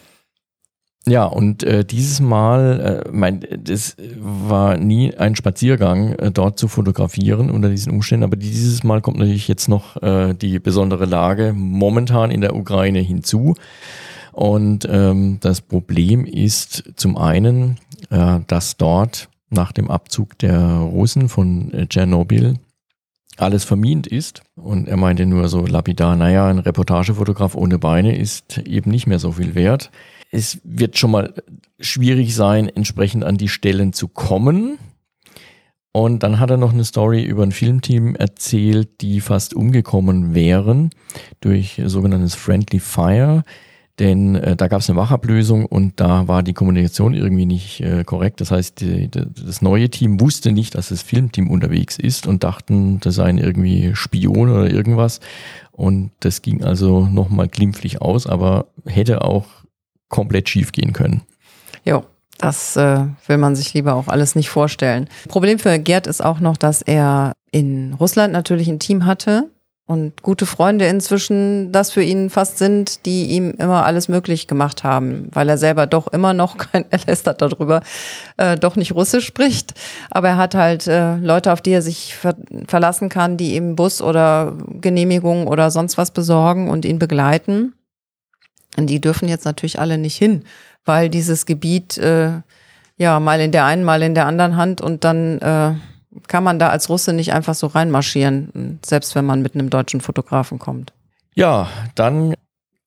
Ja, 1.06 1.24
und 1.24 1.62
äh, 1.62 1.82
dieses 1.84 2.20
Mal, 2.20 3.04
äh, 3.06 3.10
mein, 3.10 3.40
das 3.58 3.96
war 4.18 4.76
nie 4.76 5.14
ein 5.14 5.34
Spaziergang, 5.34 6.12
äh, 6.12 6.30
dort 6.30 6.58
zu 6.58 6.68
fotografieren 6.68 7.50
unter 7.50 7.70
diesen 7.70 7.92
Umständen, 7.92 8.24
aber 8.24 8.36
dieses 8.36 8.84
Mal 8.84 9.00
kommt 9.00 9.18
natürlich 9.18 9.48
jetzt 9.48 9.68
noch 9.68 10.00
äh, 10.02 10.34
die 10.34 10.58
besondere 10.58 11.06
Lage 11.06 11.54
momentan 11.56 12.30
in 12.30 12.42
der 12.42 12.54
Ukraine 12.54 13.00
hinzu. 13.00 13.54
Und 14.32 14.86
ähm, 14.90 15.38
das 15.40 15.62
Problem 15.62 16.26
ist 16.26 16.84
zum 16.96 17.16
einen, 17.16 17.78
äh, 18.10 18.40
dass 18.46 18.76
dort 18.76 19.30
nach 19.48 19.72
dem 19.72 19.90
Abzug 19.90 20.38
der 20.38 20.60
Russen 20.60 21.30
von 21.30 21.72
äh, 21.72 21.86
Tschernobyl 21.86 22.58
alles 23.38 23.64
vermint 23.64 24.06
ist. 24.06 24.42
Und 24.54 24.86
er 24.86 24.98
meinte 24.98 25.24
nur 25.24 25.48
so 25.48 25.64
lapidar, 25.64 26.14
naja, 26.14 26.46
ein 26.48 26.58
Reportagefotograf 26.58 27.54
ohne 27.54 27.78
Beine 27.78 28.16
ist 28.16 28.58
eben 28.58 28.90
nicht 28.90 29.06
mehr 29.06 29.18
so 29.18 29.32
viel 29.32 29.54
wert 29.54 29.90
es 30.30 30.60
wird 30.64 30.96
schon 30.96 31.10
mal 31.10 31.34
schwierig 31.80 32.34
sein, 32.34 32.68
entsprechend 32.68 33.24
an 33.24 33.36
die 33.36 33.48
Stellen 33.48 33.92
zu 33.92 34.08
kommen. 34.08 34.78
Und 35.92 36.22
dann 36.22 36.38
hat 36.38 36.50
er 36.50 36.56
noch 36.56 36.72
eine 36.72 36.84
Story 36.84 37.24
über 37.24 37.42
ein 37.42 37.50
Filmteam 37.50 38.14
erzählt, 38.14 39.00
die 39.00 39.20
fast 39.20 39.54
umgekommen 39.54 40.34
wären 40.34 40.90
durch 41.40 41.82
sogenanntes 41.84 42.36
Friendly 42.36 42.78
Fire. 42.78 43.42
Denn 43.98 44.36
äh, 44.36 44.56
da 44.56 44.68
gab 44.68 44.80
es 44.80 44.88
eine 44.88 44.98
Wachablösung 44.98 45.66
und 45.66 46.00
da 46.00 46.26
war 46.26 46.42
die 46.42 46.54
Kommunikation 46.54 47.12
irgendwie 47.12 47.44
nicht 47.44 47.80
äh, 47.80 48.04
korrekt. 48.04 48.40
Das 48.40 48.50
heißt, 48.50 48.80
die, 48.80 49.08
die, 49.08 49.26
das 49.44 49.60
neue 49.60 49.90
Team 49.90 50.20
wusste 50.20 50.52
nicht, 50.52 50.74
dass 50.74 50.88
das 50.88 51.02
Filmteam 51.02 51.50
unterwegs 51.50 51.98
ist 51.98 52.26
und 52.26 52.44
dachten, 52.44 53.00
das 53.00 53.16
seien 53.16 53.36
irgendwie 53.36 53.90
Spion 53.94 54.48
oder 54.48 54.70
irgendwas. 54.70 55.20
Und 55.72 56.12
das 56.20 56.40
ging 56.40 56.64
also 56.64 57.04
nochmal 57.04 57.48
glimpflich 57.48 58.00
aus, 58.00 58.26
aber 58.26 58.68
hätte 58.86 59.22
auch 59.22 59.46
komplett 60.10 60.50
schief 60.50 60.72
gehen 60.72 60.92
können. 60.92 61.22
Jo. 61.84 62.04
Das 62.38 62.74
äh, 62.76 63.04
will 63.26 63.36
man 63.36 63.54
sich 63.54 63.74
lieber 63.74 63.94
auch 63.94 64.08
alles 64.08 64.34
nicht 64.34 64.48
vorstellen. 64.48 65.08
Problem 65.28 65.58
für 65.58 65.78
Gerd 65.78 66.06
ist 66.06 66.24
auch 66.24 66.40
noch, 66.40 66.56
dass 66.56 66.80
er 66.80 67.34
in 67.50 67.92
Russland 67.92 68.32
natürlich 68.32 68.68
ein 68.68 68.78
Team 68.78 69.04
hatte 69.04 69.50
und 69.90 70.22
gute 70.22 70.46
Freunde 70.46 70.86
inzwischen 70.86 71.72
das 71.72 71.90
für 71.90 72.02
ihn 72.02 72.30
fast 72.30 72.58
sind, 72.58 73.04
die 73.06 73.24
ihm 73.24 73.50
immer 73.58 73.84
alles 73.84 74.08
möglich 74.08 74.46
gemacht 74.46 74.84
haben, 74.84 75.28
weil 75.32 75.48
er 75.48 75.58
selber 75.58 75.86
doch 75.86 76.06
immer 76.06 76.32
noch 76.32 76.56
kein, 76.72 76.84
er 76.90 77.00
lästert 77.06 77.42
darüber, 77.42 77.82
äh, 78.36 78.56
doch 78.56 78.76
nicht 78.76 78.94
Russisch 78.94 79.26
spricht. 79.26 79.74
Aber 80.10 80.28
er 80.28 80.36
hat 80.36 80.54
halt 80.54 80.86
äh, 80.86 81.16
Leute, 81.16 81.52
auf 81.52 81.60
die 81.60 81.72
er 81.72 81.82
sich 81.82 82.14
ver 82.14 82.36
verlassen 82.68 83.08
kann, 83.08 83.36
die 83.36 83.56
ihm 83.56 83.74
Bus 83.74 84.00
oder 84.00 84.56
Genehmigung 84.80 85.46
oder 85.46 85.70
sonst 85.72 85.98
was 85.98 86.12
besorgen 86.12 86.70
und 86.70 86.84
ihn 86.84 87.00
begleiten. 87.00 87.74
Die 88.76 89.00
dürfen 89.00 89.28
jetzt 89.28 89.44
natürlich 89.44 89.78
alle 89.78 89.98
nicht 89.98 90.16
hin, 90.16 90.44
weil 90.84 91.08
dieses 91.08 91.46
Gebiet 91.46 91.98
äh, 91.98 92.40
ja 92.96 93.20
mal 93.20 93.40
in 93.40 93.52
der 93.52 93.64
einen, 93.64 93.84
mal 93.84 94.02
in 94.02 94.14
der 94.14 94.26
anderen 94.26 94.56
Hand 94.56 94.80
und 94.80 95.04
dann 95.04 95.38
äh, 95.38 95.74
kann 96.28 96.44
man 96.44 96.58
da 96.58 96.68
als 96.68 96.88
Russe 96.88 97.12
nicht 97.12 97.32
einfach 97.32 97.54
so 97.54 97.66
reinmarschieren, 97.66 98.78
selbst 98.84 99.14
wenn 99.14 99.24
man 99.24 99.42
mit 99.42 99.54
einem 99.54 99.70
deutschen 99.70 100.00
Fotografen 100.00 100.58
kommt. 100.58 100.92
Ja, 101.34 101.68
dann 101.94 102.34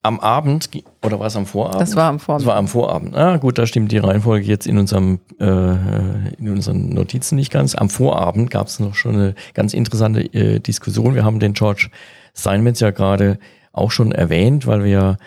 am 0.04 0.19
Abend, 0.19 0.69
oder 1.02 1.19
war 1.19 1.28
es 1.28 1.36
am 1.38 1.46
Vorabend? 1.46 1.82
Das 1.82 1.96
war 1.96 2.10
am 2.10 2.19
Vorabend. 2.19 2.41
Das 2.41 2.48
war 2.48 2.58
am 2.58 2.67
Vorabend. 2.67 3.15
Ah, 3.15 3.38
gut, 3.38 3.58
da 3.58 3.65
stimmt 3.65 3.91
die 3.93 3.98
Reihenfolge 3.98 4.46
jetzt 4.46 4.67
in, 4.67 4.78
unserem, 4.78 5.19
äh, 5.39 5.46
in 5.46 6.50
unseren 6.50 6.89
Notizen 6.89 7.38
nicht 7.38 7.52
ganz. 7.52 7.74
Am 7.74 7.89
Vorabend 7.89 8.52
gab 8.52 8.67
es 8.67 8.82
noch 8.82 8.96
schon 8.96 9.15
eine 9.15 9.36
ganz 9.54 9.74
interessante 9.74 10.22
äh, 10.34 10.60
Diskussion. 10.60 11.15
Wir 11.15 11.24
haben 11.24 11.39
den 11.39 11.54
George 11.54 11.89
Steinmetz 12.36 12.82
ja 12.82 12.91
gerade 12.91 13.39
auch 13.72 13.91
schon 13.91 14.12
erwähnt, 14.12 14.67
weil 14.67 14.84
wir 14.84 15.17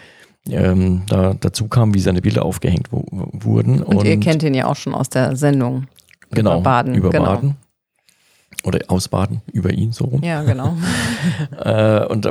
ähm, 0.50 1.02
da 1.08 1.34
dazu 1.38 1.68
kam, 1.68 1.94
wie 1.94 2.00
seine 2.00 2.20
Bilder 2.20 2.44
aufgehängt 2.44 2.88
wurden. 2.90 3.82
Und, 3.82 3.96
und, 3.96 4.06
ihr 4.06 4.18
kennt 4.20 4.42
ihn 4.42 4.54
ja 4.54 4.66
auch 4.66 4.76
schon 4.76 4.94
aus 4.94 5.08
der 5.08 5.36
Sendung. 5.36 5.86
Genau, 6.30 6.54
über 6.54 6.62
Baden. 6.62 6.94
Über 6.94 7.10
genau. 7.10 7.24
Baden. 7.24 7.56
Oder 8.64 8.80
aus 8.88 9.08
Baden, 9.08 9.42
über 9.52 9.72
ihn 9.72 9.92
so 9.92 10.06
rum. 10.06 10.22
Ja, 10.24 10.42
genau. 10.42 10.76
äh, 11.64 12.04
und 12.06 12.28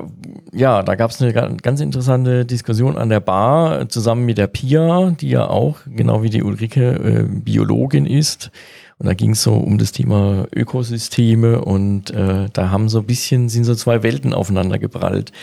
ja, 0.51 0.83
da 0.83 0.95
gab 0.95 1.11
es 1.11 1.21
eine 1.21 1.33
ganz 1.33 1.79
interessante 1.79 2.45
Diskussion 2.45 2.97
an 2.97 3.09
der 3.09 3.21
Bar 3.21 3.87
zusammen 3.87 4.25
mit 4.25 4.37
der 4.37 4.47
Pia, 4.47 5.11
die 5.11 5.29
ja 5.29 5.47
auch, 5.47 5.77
genau 5.85 6.23
wie 6.23 6.29
die 6.29 6.43
Ulrike, 6.43 6.83
äh, 6.83 7.23
Biologin 7.23 8.05
ist 8.05 8.51
und 8.97 9.07
da 9.07 9.13
ging 9.13 9.31
es 9.31 9.43
so 9.43 9.55
um 9.55 9.77
das 9.77 9.91
Thema 9.91 10.47
Ökosysteme 10.55 11.59
und 11.59 12.11
äh, 12.11 12.47
da 12.53 12.69
haben 12.71 12.87
so 12.87 12.99
ein 12.99 13.05
bisschen, 13.05 13.49
sind 13.49 13.65
so 13.65 13.75
zwei 13.75 14.03
Welten 14.03 14.33
aufeinander 14.33 14.79
geprallt. 14.79 15.33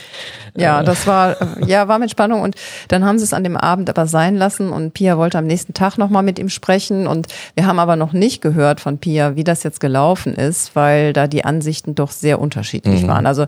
Ja, 0.57 0.80
äh. 0.80 0.84
das 0.84 1.07
war, 1.07 1.36
ja, 1.66 1.86
war 1.86 1.98
mit 1.98 2.11
Spannung 2.11 2.40
und 2.40 2.57
dann 2.88 3.05
haben 3.05 3.18
sie 3.18 3.24
es 3.24 3.34
an 3.34 3.44
dem 3.44 3.59
Abend 3.59 3.90
aber 3.90 4.07
sein 4.07 4.36
lassen 4.36 4.70
und 4.70 4.94
Pia 4.94 5.18
wollte 5.18 5.36
am 5.36 5.46
nächsten 5.46 5.74
Tag 5.74 5.98
nochmal 5.98 6.22
mit 6.22 6.38
ihm 6.38 6.48
sprechen 6.48 7.07
und 7.07 7.26
wir 7.55 7.66
haben 7.66 7.78
aber 7.78 7.96
noch 7.96 8.14
nicht 8.14 8.40
gehört 8.40 8.80
von 8.80 8.96
Pia, 8.96 9.36
wie 9.36 9.44
das 9.44 9.64
jetzt 9.64 9.80
gelaufen 9.80 10.34
ist, 10.34 10.74
weil 10.74 11.12
da 11.12 11.26
die 11.26 11.44
Ansichten 11.44 11.94
doch 11.94 12.11
sehr 12.11 12.40
unterschiedlich 12.40 13.03
mhm. 13.03 13.09
waren. 13.09 13.26
Also 13.26 13.46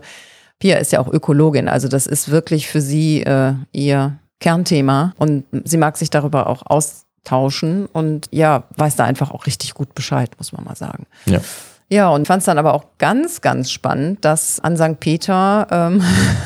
Pia 0.59 0.77
ist 0.77 0.91
ja 0.91 0.99
auch 0.99 1.11
Ökologin, 1.11 1.67
also 1.67 1.87
das 1.87 2.05
ist 2.05 2.29
wirklich 2.29 2.67
für 2.67 2.79
sie 2.79 3.23
äh, 3.23 3.53
ihr 3.71 4.19
Kernthema 4.39 5.15
und 5.17 5.45
sie 5.63 5.77
mag 5.77 5.97
sich 5.97 6.11
darüber 6.11 6.45
auch 6.45 6.61
aus 6.67 7.04
tauschen 7.25 7.87
und 7.87 8.27
ja, 8.31 8.63
weiß 8.77 8.95
da 8.95 9.03
einfach 9.03 9.31
auch 9.31 9.45
richtig 9.45 9.73
gut 9.73 9.93
Bescheid, 9.93 10.31
muss 10.37 10.53
man 10.53 10.63
mal 10.63 10.75
sagen. 10.75 11.05
Ja. 11.25 11.41
Ja, 11.87 12.09
und 12.09 12.25
fand 12.25 12.39
es 12.39 12.45
dann 12.45 12.57
aber 12.57 12.73
auch 12.73 12.85
ganz, 12.97 13.41
ganz 13.41 13.69
spannend, 13.69 14.25
dass 14.25 14.59
an 14.59 14.75
St. 14.75 14.99
Peter 14.99 15.67
ähm, 15.69 16.01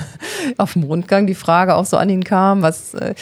auf 0.57 0.73
dem 0.73 0.84
Rundgang 0.84 1.27
die 1.27 1.36
Frage 1.36 1.75
auch 1.75 1.86
so 1.86 1.95
an 1.95 2.09
ihn 2.09 2.25
kam, 2.25 2.61
was 2.61 2.93
äh, 2.93 3.15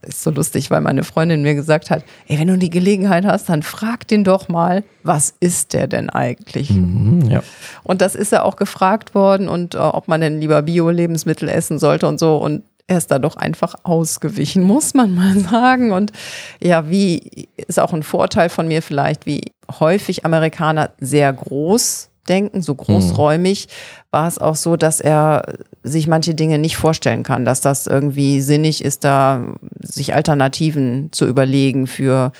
ist 0.00 0.22
so 0.22 0.30
lustig, 0.30 0.70
weil 0.70 0.80
meine 0.80 1.04
Freundin 1.04 1.42
mir 1.42 1.54
gesagt 1.54 1.90
hat, 1.90 2.02
ey, 2.28 2.38
wenn 2.38 2.48
du 2.48 2.56
die 2.56 2.70
Gelegenheit 2.70 3.26
hast, 3.26 3.50
dann 3.50 3.62
frag 3.62 4.08
den 4.08 4.24
doch 4.24 4.48
mal, 4.48 4.84
was 5.02 5.34
ist 5.38 5.74
der 5.74 5.86
denn 5.86 6.08
eigentlich? 6.08 6.70
Mhm, 6.70 7.28
ja. 7.28 7.42
Und 7.82 8.00
das 8.00 8.14
ist 8.14 8.32
ja 8.32 8.42
auch 8.42 8.56
gefragt 8.56 9.14
worden 9.14 9.46
und 9.46 9.74
äh, 9.74 9.78
ob 9.78 10.08
man 10.08 10.22
denn 10.22 10.40
lieber 10.40 10.62
Bio-Lebensmittel 10.62 11.50
essen 11.50 11.78
sollte 11.78 12.08
und 12.08 12.18
so. 12.18 12.38
Und 12.38 12.62
er 12.86 12.98
ist 12.98 13.10
da 13.10 13.18
doch 13.18 13.36
einfach 13.36 13.74
ausgewichen, 13.82 14.62
muss 14.64 14.94
man 14.94 15.14
mal 15.14 15.38
sagen. 15.38 15.92
Und 15.92 16.12
ja, 16.60 16.88
wie 16.90 17.48
ist 17.56 17.80
auch 17.80 17.92
ein 17.92 18.02
Vorteil 18.02 18.48
von 18.48 18.68
mir 18.68 18.82
vielleicht, 18.82 19.26
wie 19.26 19.52
häufig 19.80 20.24
Amerikaner 20.24 20.90
sehr 20.98 21.32
groß 21.32 22.10
denken, 22.28 22.62
so 22.62 22.74
großräumig, 22.74 23.68
war 24.10 24.26
es 24.26 24.38
auch 24.38 24.56
so, 24.56 24.76
dass 24.76 25.00
er 25.00 25.42
sich 25.82 26.06
manche 26.06 26.34
Dinge 26.34 26.58
nicht 26.58 26.76
vorstellen 26.76 27.22
kann, 27.22 27.44
dass 27.44 27.60
das 27.60 27.86
irgendwie 27.86 28.40
sinnig 28.40 28.82
ist, 28.82 29.04
da 29.04 29.44
sich 29.80 30.14
Alternativen 30.14 31.10
zu 31.12 31.26
überlegen 31.26 31.86
für 31.86 32.32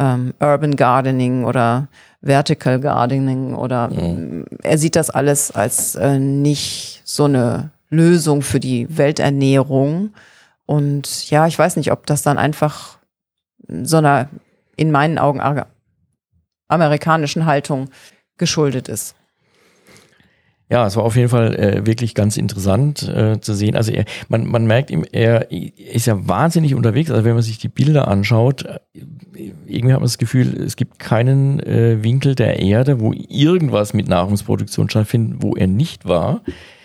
ähm, 0.00 0.34
Urban 0.40 0.74
Gardening 0.74 1.44
oder 1.44 1.86
Vertical 2.22 2.80
Gardening 2.80 3.54
oder 3.54 3.88
mhm. 3.88 4.46
er 4.62 4.78
sieht 4.78 4.96
das 4.96 5.10
alles 5.10 5.50
als 5.52 5.94
äh, 5.94 6.18
nicht 6.18 7.02
so 7.04 7.24
eine 7.24 7.70
Lösung 7.90 8.42
für 8.42 8.60
die 8.60 8.86
Welternährung. 8.96 10.14
Und 10.66 11.30
ja, 11.30 11.46
ich 11.46 11.58
weiß 11.58 11.76
nicht, 11.76 11.92
ob 11.92 12.06
das 12.06 12.22
dann 12.22 12.38
einfach 12.38 12.98
so 13.82 13.98
einer 13.98 14.28
in 14.76 14.90
meinen 14.90 15.18
Augen 15.18 15.40
amerikanischen 16.68 17.46
Haltung 17.46 17.90
geschuldet 18.38 18.88
ist. 18.88 19.14
Ja, 20.70 20.86
es 20.86 20.94
war 20.94 21.02
auf 21.02 21.16
jeden 21.16 21.28
Fall 21.28 21.56
äh, 21.56 21.84
wirklich 21.84 22.14
ganz 22.14 22.36
interessant 22.36 23.02
äh, 23.08 23.40
zu 23.40 23.54
sehen. 23.54 23.74
Also 23.74 23.90
er, 23.90 24.04
man, 24.28 24.46
man 24.46 24.66
merkt 24.68 24.92
ihm, 24.92 25.04
er 25.10 25.50
ist 25.50 26.06
ja 26.06 26.28
wahnsinnig 26.28 26.76
unterwegs. 26.76 27.10
Also 27.10 27.24
wenn 27.24 27.34
man 27.34 27.42
sich 27.42 27.58
die 27.58 27.68
Bilder 27.68 28.06
anschaut, 28.06 28.62
äh, 28.62 28.78
irgendwie 29.66 29.92
hat 29.92 29.98
man 29.98 30.06
das 30.06 30.18
Gefühl, 30.18 30.62
es 30.62 30.76
gibt 30.76 31.00
keinen 31.00 31.58
äh, 31.58 32.04
Winkel 32.04 32.36
der 32.36 32.60
Erde, 32.60 33.00
wo 33.00 33.12
irgendwas 33.12 33.94
mit 33.94 34.06
Nahrungsproduktion 34.06 34.88
stattfindet, 34.88 35.42
wo 35.42 35.56
er 35.56 35.66
nicht 35.66 36.06
war. 36.06 36.42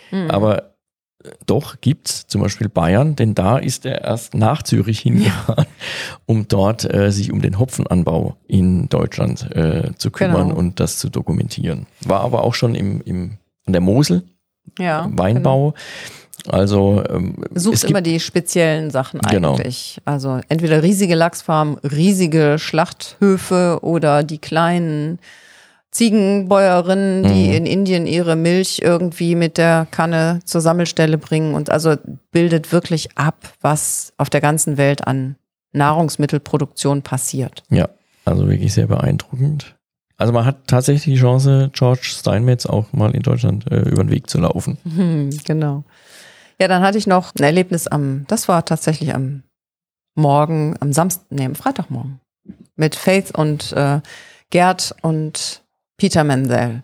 Mhm. 0.10 0.32
Aber 0.32 0.75
doch 1.46 1.82
gibt's 1.82 2.28
zum 2.28 2.42
Beispiel 2.42 2.70
Bayern, 2.70 3.16
denn 3.16 3.36
da 3.36 3.58
ist 3.58 3.86
er 3.86 4.04
erst 4.04 4.34
nach 4.34 4.64
Zürich 4.64 5.00
hingefahren, 5.00 5.66
ja. 5.66 6.18
um 6.26 6.48
dort 6.48 6.92
äh, 6.92 7.12
sich 7.12 7.32
um 7.32 7.42
den 7.42 7.60
Hopfenanbau 7.60 8.36
in 8.48 8.90
Deutschland 8.90 9.50
äh, 9.56 9.92
zu 9.98 10.12
kümmern 10.12 10.50
genau. 10.50 10.60
und 10.60 10.80
das 10.80 10.98
zu 10.98 11.10
dokumentieren. 11.10 11.88
War 12.06 12.22
aber 12.22 12.44
auch 12.44 12.54
schon 12.54 12.76
im, 12.76 13.02
im 13.02 13.38
an 13.66 13.74
der 13.74 13.82
Mosel, 13.82 14.24
ja, 14.80 15.10
Weinbau. 15.12 15.72
Genau. 15.72 15.80
Also 16.48 17.04
ähm, 17.10 17.36
sucht 17.56 17.86
immer 17.86 18.02
die 18.02 18.20
speziellen 18.20 18.92
Sachen 18.92 19.20
genau. 19.22 19.56
eigentlich. 19.56 20.00
Genau. 20.04 20.14
Also 20.14 20.42
entweder 20.48 20.84
riesige 20.84 21.16
Lachsfarmen, 21.16 21.78
riesige 21.80 22.58
Schlachthöfe 22.60 23.80
oder 23.82 24.24
die 24.24 24.38
kleinen 24.38 25.20
Ziegenbäuerinnen, 25.96 27.24
die 27.24 27.48
mhm. 27.48 27.54
in 27.54 27.66
Indien 27.66 28.06
ihre 28.06 28.36
Milch 28.36 28.82
irgendwie 28.84 29.34
mit 29.34 29.58
der 29.58 29.88
Kanne 29.92 30.42
zur 30.44 30.60
Sammelstelle 30.60 31.18
bringen 31.18 31.56
und 31.56 31.70
also 31.70 31.96
bildet 32.34 32.74
wirklich 32.74 33.18
ab, 33.18 33.54
was 33.62 34.12
auf 34.18 34.30
der 34.30 34.42
ganzen 34.42 34.76
Welt 34.76 35.08
an 35.08 35.38
Nahrungsmittelproduktion 35.72 37.02
passiert. 37.02 37.64
Ja, 37.70 37.88
also 38.26 38.46
wirklich 38.50 38.74
sehr 38.74 38.88
beeindruckend. 38.88 39.78
Also 40.18 40.34
man 40.34 40.44
hat 40.44 40.68
tatsächlich 40.68 41.16
die 41.16 41.22
Chance, 41.22 41.70
George 41.72 42.02
Steinmetz 42.04 42.66
auch 42.66 42.92
mal 42.92 43.16
in 43.16 43.22
Deutschland 43.22 43.72
äh, 43.72 43.80
über 43.88 44.04
den 44.04 44.12
Weg 44.12 44.30
zu 44.30 44.42
laufen. 44.42 44.78
Mhm, 44.84 45.30
genau. 45.46 45.86
Ja, 46.60 46.68
dann 46.68 46.84
hatte 46.84 46.98
ich 46.98 47.08
noch 47.08 47.34
ein 47.36 47.44
Erlebnis 47.44 47.88
am, 47.88 48.26
das 48.28 48.50
war 48.50 48.66
tatsächlich 48.66 49.16
am 49.16 49.44
Morgen, 50.14 50.76
am 50.82 50.92
Samstag, 50.92 51.26
nee, 51.30 51.46
am 51.46 51.56
Freitagmorgen. 51.56 52.20
Mit 52.76 52.96
Faith 52.96 53.32
und 53.38 53.72
äh, 53.72 54.02
Gerd 54.50 54.94
und 55.02 55.62
Peter 55.98 56.24
Menzel 56.24 56.82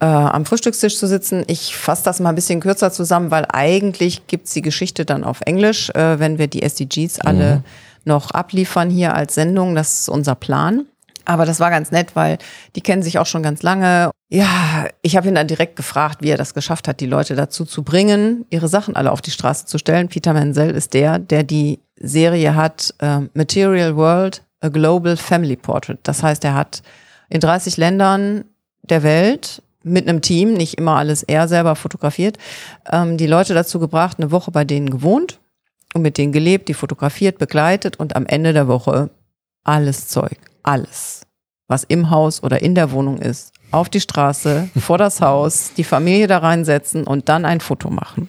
äh, 0.00 0.06
am 0.06 0.44
Frühstückstisch 0.44 0.96
zu 0.96 1.06
sitzen. 1.06 1.44
Ich 1.46 1.76
fasse 1.76 2.04
das 2.04 2.20
mal 2.20 2.30
ein 2.30 2.34
bisschen 2.34 2.60
kürzer 2.60 2.90
zusammen, 2.90 3.30
weil 3.30 3.46
eigentlich 3.52 4.26
gibt's 4.26 4.52
die 4.52 4.62
Geschichte 4.62 5.04
dann 5.04 5.24
auf 5.24 5.40
Englisch, 5.42 5.90
äh, 5.90 6.18
wenn 6.18 6.38
wir 6.38 6.46
die 6.46 6.62
SDGs 6.62 7.20
alle 7.20 7.56
mhm. 7.56 7.62
noch 8.04 8.30
abliefern 8.30 8.90
hier 8.90 9.14
als 9.14 9.34
Sendung. 9.34 9.74
Das 9.74 10.00
ist 10.00 10.08
unser 10.08 10.34
Plan. 10.34 10.86
Aber 11.26 11.44
das 11.44 11.60
war 11.60 11.70
ganz 11.70 11.92
nett, 11.92 12.16
weil 12.16 12.38
die 12.74 12.80
kennen 12.80 13.02
sich 13.02 13.18
auch 13.18 13.26
schon 13.26 13.42
ganz 13.42 13.62
lange. 13.62 14.10
Ja, 14.30 14.86
ich 15.02 15.16
habe 15.16 15.28
ihn 15.28 15.34
dann 15.34 15.46
direkt 15.46 15.76
gefragt, 15.76 16.22
wie 16.22 16.30
er 16.30 16.38
das 16.38 16.54
geschafft 16.54 16.88
hat, 16.88 17.00
die 17.00 17.06
Leute 17.06 17.34
dazu 17.36 17.64
zu 17.64 17.82
bringen, 17.82 18.46
ihre 18.48 18.68
Sachen 18.68 18.96
alle 18.96 19.12
auf 19.12 19.20
die 19.20 19.30
Straße 19.30 19.66
zu 19.66 19.76
stellen. 19.76 20.08
Peter 20.08 20.32
Menzel 20.32 20.70
ist 20.70 20.94
der, 20.94 21.18
der 21.18 21.42
die 21.42 21.80
Serie 21.96 22.54
hat 22.54 22.94
äh, 22.98 23.20
Material 23.34 23.96
World, 23.96 24.42
a 24.60 24.68
Global 24.68 25.16
Family 25.16 25.56
Portrait. 25.56 25.98
Das 26.02 26.22
heißt, 26.22 26.44
er 26.44 26.54
hat 26.54 26.82
in 27.30 27.40
30 27.40 27.78
Ländern 27.78 28.44
der 28.82 29.02
Welt 29.02 29.62
mit 29.82 30.06
einem 30.06 30.20
Team, 30.20 30.52
nicht 30.52 30.74
immer 30.74 30.96
alles 30.96 31.22
er 31.22 31.48
selber 31.48 31.74
fotografiert, 31.74 32.36
ähm, 32.90 33.16
die 33.16 33.26
Leute 33.26 33.54
dazu 33.54 33.78
gebracht, 33.78 34.18
eine 34.18 34.30
Woche 34.30 34.50
bei 34.50 34.64
denen 34.64 34.90
gewohnt 34.90 35.40
und 35.94 36.02
mit 36.02 36.18
denen 36.18 36.32
gelebt, 36.32 36.68
die 36.68 36.74
fotografiert, 36.74 37.38
begleitet 37.38 37.98
und 37.98 38.14
am 38.14 38.26
Ende 38.26 38.52
der 38.52 38.68
Woche 38.68 39.10
alles 39.64 40.08
Zeug, 40.08 40.36
alles, 40.62 41.22
was 41.66 41.84
im 41.84 42.10
Haus 42.10 42.42
oder 42.42 42.60
in 42.60 42.74
der 42.74 42.90
Wohnung 42.90 43.18
ist, 43.18 43.52
auf 43.70 43.88
die 43.88 44.00
Straße, 44.00 44.68
vor 44.78 44.98
das 44.98 45.20
Haus, 45.20 45.72
die 45.76 45.84
Familie 45.84 46.26
da 46.26 46.38
reinsetzen 46.38 47.04
und 47.04 47.28
dann 47.28 47.44
ein 47.44 47.60
Foto 47.60 47.90
machen. 47.90 48.28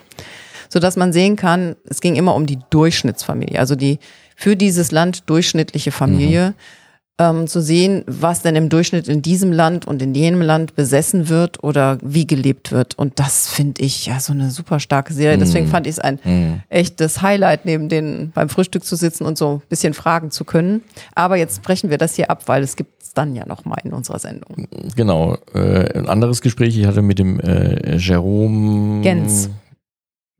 Sodass 0.69 0.95
man 0.95 1.11
sehen 1.11 1.35
kann, 1.35 1.75
es 1.83 1.99
ging 1.99 2.15
immer 2.15 2.33
um 2.33 2.45
die 2.45 2.59
Durchschnittsfamilie, 2.69 3.59
also 3.59 3.75
die 3.75 3.99
für 4.37 4.55
dieses 4.55 4.91
Land 4.91 5.29
durchschnittliche 5.29 5.91
Familie. 5.91 6.51
Mhm 6.51 6.80
ähm, 7.21 7.45
zu 7.45 7.61
sehen, 7.61 8.03
was 8.07 8.41
denn 8.41 8.55
im 8.55 8.69
Durchschnitt 8.69 9.07
in 9.07 9.21
diesem 9.21 9.51
Land 9.51 9.87
und 9.87 10.01
in 10.01 10.15
jenem 10.15 10.41
Land 10.41 10.75
besessen 10.75 11.29
wird 11.29 11.63
oder 11.63 11.99
wie 12.01 12.25
gelebt 12.25 12.71
wird. 12.71 12.97
Und 12.97 13.19
das 13.19 13.47
finde 13.47 13.83
ich 13.83 14.07
ja 14.07 14.19
so 14.19 14.33
eine 14.33 14.49
super 14.49 14.79
starke 14.79 15.13
Serie. 15.13 15.37
Deswegen 15.37 15.67
mm. 15.67 15.69
fand 15.69 15.85
ich 15.85 15.93
es 15.93 15.99
ein 15.99 16.15
mm. 16.23 16.63
echtes 16.69 17.21
Highlight, 17.21 17.65
neben 17.65 17.89
den 17.89 18.31
beim 18.33 18.49
Frühstück 18.49 18.83
zu 18.83 18.95
sitzen 18.95 19.25
und 19.25 19.37
so 19.37 19.61
ein 19.63 19.69
bisschen 19.69 19.93
fragen 19.93 20.31
zu 20.31 20.45
können. 20.45 20.81
Aber 21.13 21.35
jetzt 21.35 21.61
brechen 21.61 21.91
wir 21.91 21.99
das 21.99 22.15
hier 22.15 22.31
ab, 22.31 22.47
weil 22.47 22.63
es 22.63 22.75
gibt 22.75 23.03
es 23.03 23.13
dann 23.13 23.35
ja 23.35 23.45
noch 23.45 23.65
mal 23.65 23.77
in 23.83 23.93
unserer 23.93 24.17
Sendung. 24.17 24.67
Genau. 24.95 25.37
Äh, 25.53 25.97
ein 25.97 26.09
anderes 26.09 26.41
Gespräch 26.41 26.75
ich 26.75 26.87
hatte 26.87 27.03
mit 27.03 27.19
dem 27.19 27.39
äh, 27.39 27.97
Jerome 27.97 29.01
Gens. 29.01 29.49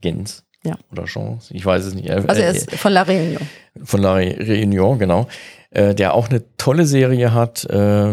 Gens. 0.02 0.44
Ja. 0.64 0.76
Oder 0.92 1.06
Chance, 1.06 1.54
ich 1.56 1.66
weiß 1.66 1.86
es 1.86 1.96
nicht. 1.96 2.12
Also 2.12 2.28
er 2.28 2.52
ist 2.52 2.72
von 2.72 2.94
La 2.94 3.02
Réunion. 3.02 3.42
Von 3.84 4.02
La 4.02 4.16
Réunion, 4.16 4.98
genau 4.98 5.28
äh, 5.74 5.96
der 5.96 6.14
auch 6.14 6.30
eine 6.30 6.44
tolle 6.58 6.86
Serie 6.86 7.34
hat 7.34 7.64
äh, 7.64 8.10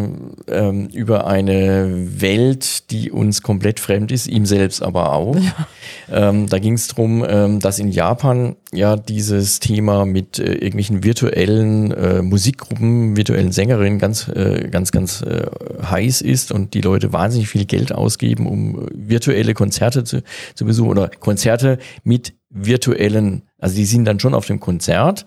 ähm, 0.46 0.88
über 0.92 1.26
eine 1.26 2.20
Welt, 2.20 2.90
die 2.92 3.11
uns 3.11 3.42
komplett 3.42 3.80
fremd 3.80 4.12
ist, 4.12 4.28
ihm 4.28 4.46
selbst 4.46 4.80
aber 4.80 5.12
auch. 5.12 5.36
Ja. 5.36 5.66
Ähm, 6.11 6.48
da 6.48 6.59
ging 6.61 6.74
es 6.74 6.86
darum, 6.86 7.24
ähm, 7.28 7.59
dass 7.59 7.80
in 7.80 7.90
Japan 7.90 8.54
ja 8.72 8.96
dieses 8.96 9.59
Thema 9.59 10.06
mit 10.06 10.38
äh, 10.38 10.52
irgendwelchen 10.52 11.02
virtuellen 11.02 11.90
äh, 11.90 12.22
Musikgruppen, 12.22 13.16
virtuellen 13.16 13.50
Sängerinnen 13.50 13.98
ganz, 13.98 14.28
äh, 14.28 14.68
ganz, 14.70 14.92
ganz 14.92 15.22
äh, 15.22 15.46
heiß 15.82 16.22
ist 16.22 16.52
und 16.52 16.74
die 16.74 16.80
Leute 16.80 17.12
wahnsinnig 17.12 17.48
viel 17.48 17.64
Geld 17.64 17.90
ausgeben, 17.92 18.46
um 18.46 18.86
virtuelle 18.94 19.54
Konzerte 19.54 20.04
zu, 20.04 20.22
zu 20.54 20.64
besuchen 20.64 20.90
oder 20.90 21.09
Konzerte 21.09 21.78
mit 22.04 22.34
virtuellen, 22.50 23.42
also 23.59 23.74
die 23.74 23.84
sind 23.84 24.04
dann 24.04 24.20
schon 24.20 24.34
auf 24.34 24.46
dem 24.46 24.61
Konzert, 24.61 25.26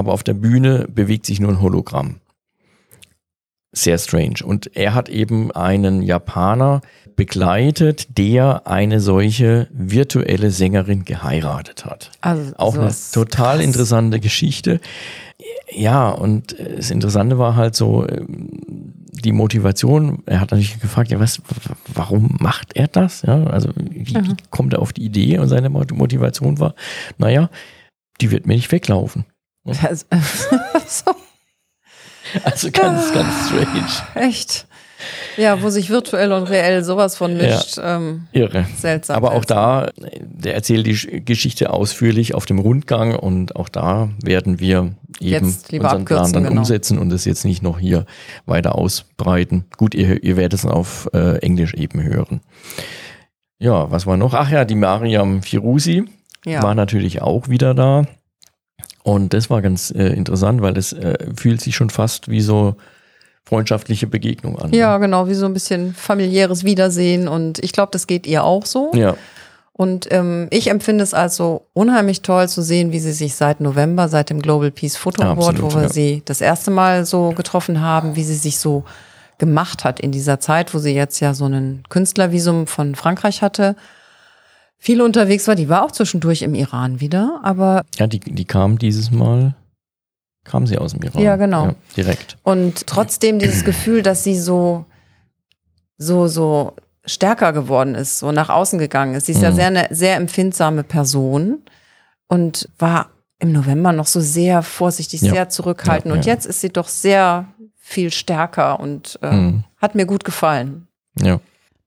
aber 0.00 0.12
auf 0.12 0.24
der 0.24 0.34
Bühne 0.34 0.86
bewegt 0.88 1.26
sich 1.26 1.40
nur 1.40 1.50
ein 1.50 1.60
Hologramm. 1.60 2.16
Sehr 3.72 3.98
strange. 3.98 4.36
Und 4.44 4.76
er 4.76 4.94
hat 4.94 5.08
eben 5.08 5.52
einen 5.52 6.02
Japaner 6.02 6.80
begleitet, 7.14 8.18
der 8.18 8.66
eine 8.66 8.98
solche 8.98 9.68
virtuelle 9.72 10.50
Sängerin 10.50 11.04
geheiratet 11.04 11.84
hat. 11.84 12.10
Also 12.20 12.52
auch 12.56 12.74
eine 12.74 12.92
total 13.12 13.58
krass. 13.58 13.66
interessante 13.66 14.18
Geschichte. 14.18 14.80
Ja, 15.70 16.08
und 16.08 16.56
das 16.58 16.90
Interessante 16.90 17.38
war 17.38 17.54
halt 17.54 17.76
so 17.76 18.08
ähm, 18.08 18.92
die 19.12 19.32
Motivation. 19.32 20.22
Er 20.26 20.40
hat 20.40 20.50
natürlich 20.50 20.80
gefragt, 20.80 21.10
ja, 21.10 21.20
was, 21.20 21.40
warum 21.92 22.36
macht 22.40 22.74
er 22.74 22.88
das? 22.88 23.22
Ja, 23.22 23.44
also 23.44 23.68
wie, 23.76 24.06
wie 24.06 24.36
kommt 24.50 24.72
er 24.72 24.80
auf 24.80 24.92
die 24.92 25.04
Idee? 25.04 25.38
Und 25.38 25.48
seine 25.48 25.68
Motivation 25.68 26.58
war, 26.58 26.74
naja, 27.18 27.50
die 28.20 28.30
wird 28.30 28.46
mir 28.46 28.54
nicht 28.54 28.72
weglaufen. 28.72 29.24
Also, 29.82 30.06
so. 30.86 31.14
also 32.44 32.70
ganz, 32.70 33.12
ganz 33.12 33.46
strange. 33.46 34.26
Echt. 34.26 34.66
Ja, 35.36 35.62
wo 35.62 35.70
sich 35.70 35.88
virtuell 35.88 36.32
und 36.32 36.44
reell 36.44 36.84
sowas 36.84 37.16
von 37.16 37.34
mischt. 37.36 37.78
Ja, 37.78 37.96
ähm, 37.96 38.26
irre. 38.32 38.66
Seltsam. 38.78 39.16
Aber 39.16 39.32
auch 39.32 39.44
da, 39.46 39.90
der 40.20 40.54
erzählt 40.54 40.86
die 40.86 40.94
Sch- 40.94 41.20
Geschichte 41.24 41.70
ausführlich 41.72 42.34
auf 42.34 42.44
dem 42.44 42.58
Rundgang 42.58 43.14
und 43.14 43.56
auch 43.56 43.68
da 43.70 44.10
werden 44.22 44.60
wir 44.60 44.94
eben 45.20 45.46
unseren 45.72 46.04
Plan 46.04 46.32
dann 46.32 46.44
genau. 46.44 46.58
umsetzen 46.60 46.98
und 46.98 47.10
es 47.12 47.24
jetzt 47.24 47.44
nicht 47.46 47.62
noch 47.62 47.78
hier 47.78 48.04
weiter 48.44 48.74
ausbreiten. 48.76 49.64
Gut, 49.78 49.94
ihr, 49.94 50.22
ihr 50.22 50.36
werdet 50.36 50.58
es 50.58 50.66
auf 50.66 51.08
äh, 51.14 51.38
Englisch 51.38 51.72
eben 51.74 52.02
hören. 52.02 52.40
Ja, 53.58 53.90
was 53.90 54.06
war 54.06 54.16
noch? 54.18 54.34
Ach 54.34 54.50
ja, 54.50 54.64
die 54.66 54.74
Mariam 54.74 55.42
Firusi 55.42 56.04
Ja. 56.44 56.62
war 56.62 56.74
natürlich 56.74 57.22
auch 57.22 57.48
wieder 57.48 57.72
da. 57.74 58.04
Und 59.02 59.32
das 59.32 59.50
war 59.50 59.62
ganz 59.62 59.90
äh, 59.90 60.08
interessant, 60.08 60.60
weil 60.62 60.76
es 60.76 60.92
äh, 60.92 61.16
fühlt 61.34 61.60
sich 61.60 61.74
schon 61.74 61.90
fast 61.90 62.28
wie 62.28 62.40
so 62.40 62.76
freundschaftliche 63.44 64.06
Begegnung 64.06 64.58
an. 64.58 64.72
ja, 64.72 64.98
genau, 64.98 65.26
wie 65.26 65.34
so 65.34 65.46
ein 65.46 65.54
bisschen 65.54 65.94
familiäres 65.94 66.64
Wiedersehen 66.64 67.26
und 67.26 67.58
ich 67.58 67.72
glaube, 67.72 67.90
das 67.92 68.06
geht 68.06 68.26
ihr 68.26 68.44
auch 68.44 68.66
so. 68.66 68.92
Ja, 68.94 69.16
Und 69.72 70.12
ähm, 70.12 70.46
ich 70.50 70.68
empfinde 70.68 71.02
es 71.02 71.14
also 71.14 71.62
unheimlich 71.72 72.20
toll 72.20 72.48
zu 72.48 72.60
sehen, 72.60 72.92
wie 72.92 73.00
sie 73.00 73.12
sich 73.12 73.34
seit 73.34 73.60
November, 73.60 74.08
seit 74.08 74.28
dem 74.28 74.42
Global 74.42 74.70
Peace 74.70 74.96
Photo 74.96 75.22
Ja, 75.22 75.32
Award, 75.32 75.48
absolut, 75.54 75.72
wo 75.72 75.76
wir 75.76 75.82
ja. 75.84 75.88
sie 75.88 76.22
das 76.26 76.42
erste 76.42 76.70
Mal 76.70 77.06
so 77.06 77.30
getroffen 77.30 77.80
haben, 77.80 78.14
wie 78.14 78.24
sie 78.24 78.34
sich 78.34 78.58
so 78.58 78.84
gemacht 79.38 79.84
hat 79.84 79.98
in 79.98 80.12
dieser 80.12 80.38
Zeit, 80.38 80.74
wo 80.74 80.78
sie 80.78 80.94
jetzt 80.94 81.18
ja 81.20 81.32
so 81.32 81.46
einen 81.46 81.82
Künstlervisum 81.88 82.66
von 82.66 82.94
Frankreich 82.94 83.40
hatte, 83.40 83.74
viel 84.82 85.02
unterwegs 85.02 85.46
war. 85.46 85.54
Die 85.54 85.68
war 85.68 85.84
auch 85.84 85.92
zwischendurch 85.92 86.42
im 86.42 86.54
Iran 86.54 87.00
wieder, 87.00 87.38
aber 87.44 87.82
ja 87.96 88.06
die, 88.06 88.18
die 88.18 88.44
kam 88.46 88.78
dieses 88.78 89.10
Mal, 89.10 89.54
kam 90.44 90.66
sie 90.66 90.78
aus 90.78 90.92
dem 90.92 91.02
Iran. 91.02 91.22
Ja, 91.22 91.36
genau. 91.36 91.74
direkt. 91.96 92.38
Und 92.42 92.86
trotzdem 92.86 93.38
dieses 93.38 93.62
Gefühl, 93.64 94.02
dass 94.02 94.24
sie 94.24 94.36
so, 94.38 94.86
so, 95.98 96.26
so 96.28 96.74
stärker 97.04 97.52
geworden 97.52 97.94
ist, 97.94 98.18
so 98.18 98.32
nach 98.32 98.48
außen 98.48 98.78
gegangen 98.78 99.14
ist. 99.14 99.26
Sie 99.26 99.32
ist 99.32 99.42
ja 99.42 99.50
Mhm. 99.50 99.54
sehr 99.56 99.66
eine 99.66 99.86
sehr 99.90 100.16
empfindsame 100.16 100.82
Person 100.82 101.58
und 102.28 102.68
war 102.78 103.10
im 103.38 103.52
November 103.52 103.92
noch 103.92 104.06
so 104.06 104.20
sehr 104.20 104.62
vorsichtig, 104.62 105.20
Ja. 105.22 105.32
sehr 105.32 105.48
zurückhaltend. 105.50 106.06
Ja, 106.12 106.18
und 106.18 106.26
ja. 106.26 106.32
jetzt 106.32 106.46
ist 106.46 106.60
sie 106.60 106.70
doch 106.70 106.88
sehr 106.88 107.46
viel 107.76 108.10
stärker 108.10 108.80
und 108.80 109.18
äh, 109.22 109.30
Mhm. 109.34 109.64
hat 109.78 109.94
mir 109.94 110.06
gut 110.06 110.24
gefallen. 110.24 110.88
Ja. 111.20 111.40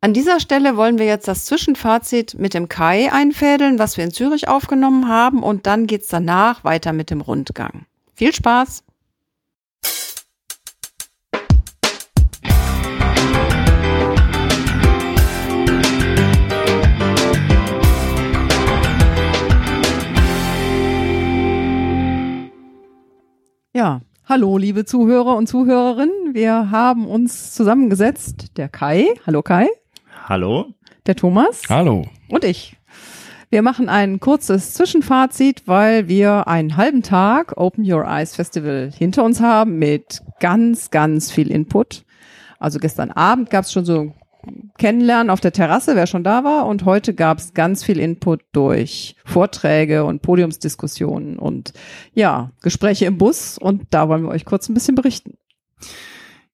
An 0.03 0.11
dieser 0.13 0.41
Stelle 0.41 0.75
wollen 0.75 0.97
wir 0.97 1.05
jetzt 1.05 1.29
das 1.29 1.45
Zwischenfazit 1.45 2.37
mit 2.37 2.53
dem 2.53 2.67
Kai 2.67 3.09
einfädeln, 3.09 3.79
was 3.79 3.95
wir 3.95 4.03
in 4.03 4.11
Zürich 4.11 4.49
aufgenommen 4.49 5.07
haben. 5.07 5.41
Und 5.41 5.65
dann 5.65 5.87
geht's 5.87 6.09
danach 6.09 6.65
weiter 6.65 6.91
mit 6.91 7.09
dem 7.09 7.21
Rundgang. 7.21 7.85
Viel 8.13 8.33
Spaß! 8.33 8.83
Ja, 23.71 24.01
hallo 24.25 24.57
liebe 24.57 24.83
Zuhörer 24.83 25.37
und 25.37 25.47
Zuhörerinnen. 25.47 26.33
Wir 26.33 26.71
haben 26.71 27.07
uns 27.07 27.53
zusammengesetzt. 27.53 28.57
Der 28.57 28.67
Kai, 28.67 29.07
hallo 29.25 29.41
Kai, 29.41 29.69
Hallo? 30.23 30.73
der 31.05 31.15
Thomas 31.15 31.63
Hallo. 31.69 32.05
und 32.29 32.43
ich. 32.43 32.77
Wir 33.49 33.61
machen 33.61 33.89
ein 33.89 34.19
kurzes 34.19 34.73
Zwischenfazit, 34.73 35.63
weil 35.67 36.07
wir 36.07 36.47
einen 36.47 36.75
halben 36.77 37.03
Tag 37.03 37.57
Open 37.57 37.83
Your 37.89 38.05
Eyes 38.05 38.35
Festival 38.35 38.91
hinter 38.97 39.23
uns 39.23 39.41
haben 39.41 39.77
mit 39.77 40.21
ganz, 40.39 40.89
ganz 40.89 41.31
viel 41.31 41.51
Input. 41.51 42.03
Also 42.57 42.79
gestern 42.79 43.11
Abend 43.11 43.49
gab 43.49 43.65
es 43.65 43.71
schon 43.71 43.85
so 43.85 44.13
Kennenlernen 44.77 45.29
auf 45.29 45.39
der 45.39 45.51
Terrasse, 45.51 45.95
wer 45.95 46.07
schon 46.07 46.23
da 46.23 46.43
war. 46.43 46.65
Und 46.65 46.85
heute 46.85 47.13
gab 47.13 47.37
es 47.37 47.53
ganz 47.53 47.83
viel 47.83 47.99
Input 47.99 48.41
durch 48.53 49.15
Vorträge 49.23 50.03
und 50.05 50.21
Podiumsdiskussionen 50.21 51.37
und 51.37 51.73
ja, 52.13 52.51
Gespräche 52.61 53.05
im 53.05 53.17
Bus. 53.17 53.57
Und 53.57 53.83
da 53.91 54.09
wollen 54.09 54.23
wir 54.23 54.29
euch 54.29 54.45
kurz 54.45 54.67
ein 54.67 54.73
bisschen 54.73 54.95
berichten. 54.95 55.37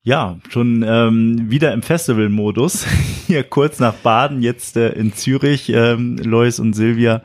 Ja, 0.04 0.38
schon 0.48 0.82
ähm, 0.88 1.52
wieder 1.52 1.74
im 1.74 1.82
Festival-Modus. 1.82 2.86
Hier 3.28 3.44
kurz 3.44 3.80
nach 3.80 3.94
Baden, 3.96 4.42
jetzt 4.42 4.78
äh, 4.78 4.92
in 4.94 5.12
Zürich. 5.14 5.70
Ähm, 5.76 6.16
Lois 6.24 6.58
und 6.62 6.72
Silvia 6.74 7.22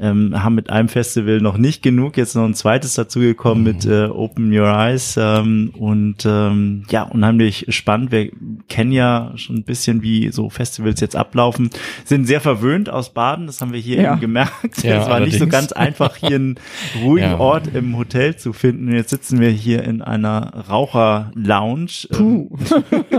ähm, 0.00 0.42
haben 0.42 0.54
mit 0.54 0.70
einem 0.70 0.88
Festival 0.88 1.42
noch 1.42 1.58
nicht 1.58 1.82
genug. 1.82 2.16
Jetzt 2.16 2.34
noch 2.34 2.44
ein 2.46 2.54
zweites 2.54 2.94
dazugekommen 2.94 3.62
mit 3.62 3.84
äh, 3.84 4.06
Open 4.06 4.50
Your 4.50 4.66
Eyes. 4.66 5.16
Ähm, 5.20 5.72
und 5.78 6.24
ähm, 6.24 6.84
ja, 6.88 7.02
unheimlich 7.02 7.66
spannend. 7.68 8.10
Wir 8.12 8.30
kennen 8.70 8.92
ja 8.92 9.32
schon 9.36 9.56
ein 9.56 9.64
bisschen, 9.64 10.00
wie 10.02 10.30
so 10.32 10.48
Festivals 10.48 11.00
jetzt 11.00 11.16
ablaufen. 11.16 11.68
Sind 12.06 12.24
sehr 12.24 12.40
verwöhnt 12.40 12.88
aus 12.88 13.12
Baden. 13.12 13.46
Das 13.46 13.60
haben 13.60 13.74
wir 13.74 13.78
hier 13.80 14.00
Ja. 14.00 14.12
eben 14.12 14.22
gemerkt. 14.22 14.82
Ja, 14.82 14.96
es 15.02 15.08
war 15.10 15.20
nicht 15.20 15.32
so 15.34 15.44
allerdings. 15.44 15.52
ganz 15.52 15.72
einfach, 15.72 16.16
hier 16.16 16.36
einen 16.36 16.58
ruhigen 17.04 17.26
Ja. 17.32 17.38
Ort 17.38 17.68
im 17.74 17.94
Hotel 17.98 18.36
zu 18.36 18.54
finden. 18.54 18.90
Jetzt 18.90 19.10
sitzen 19.10 19.38
wir 19.38 19.50
hier 19.50 19.84
in 19.84 20.00
einer 20.00 20.64
Raucher-Lounge. 20.70 22.05
Ähm, 22.12 22.48
Puh. 22.48 22.58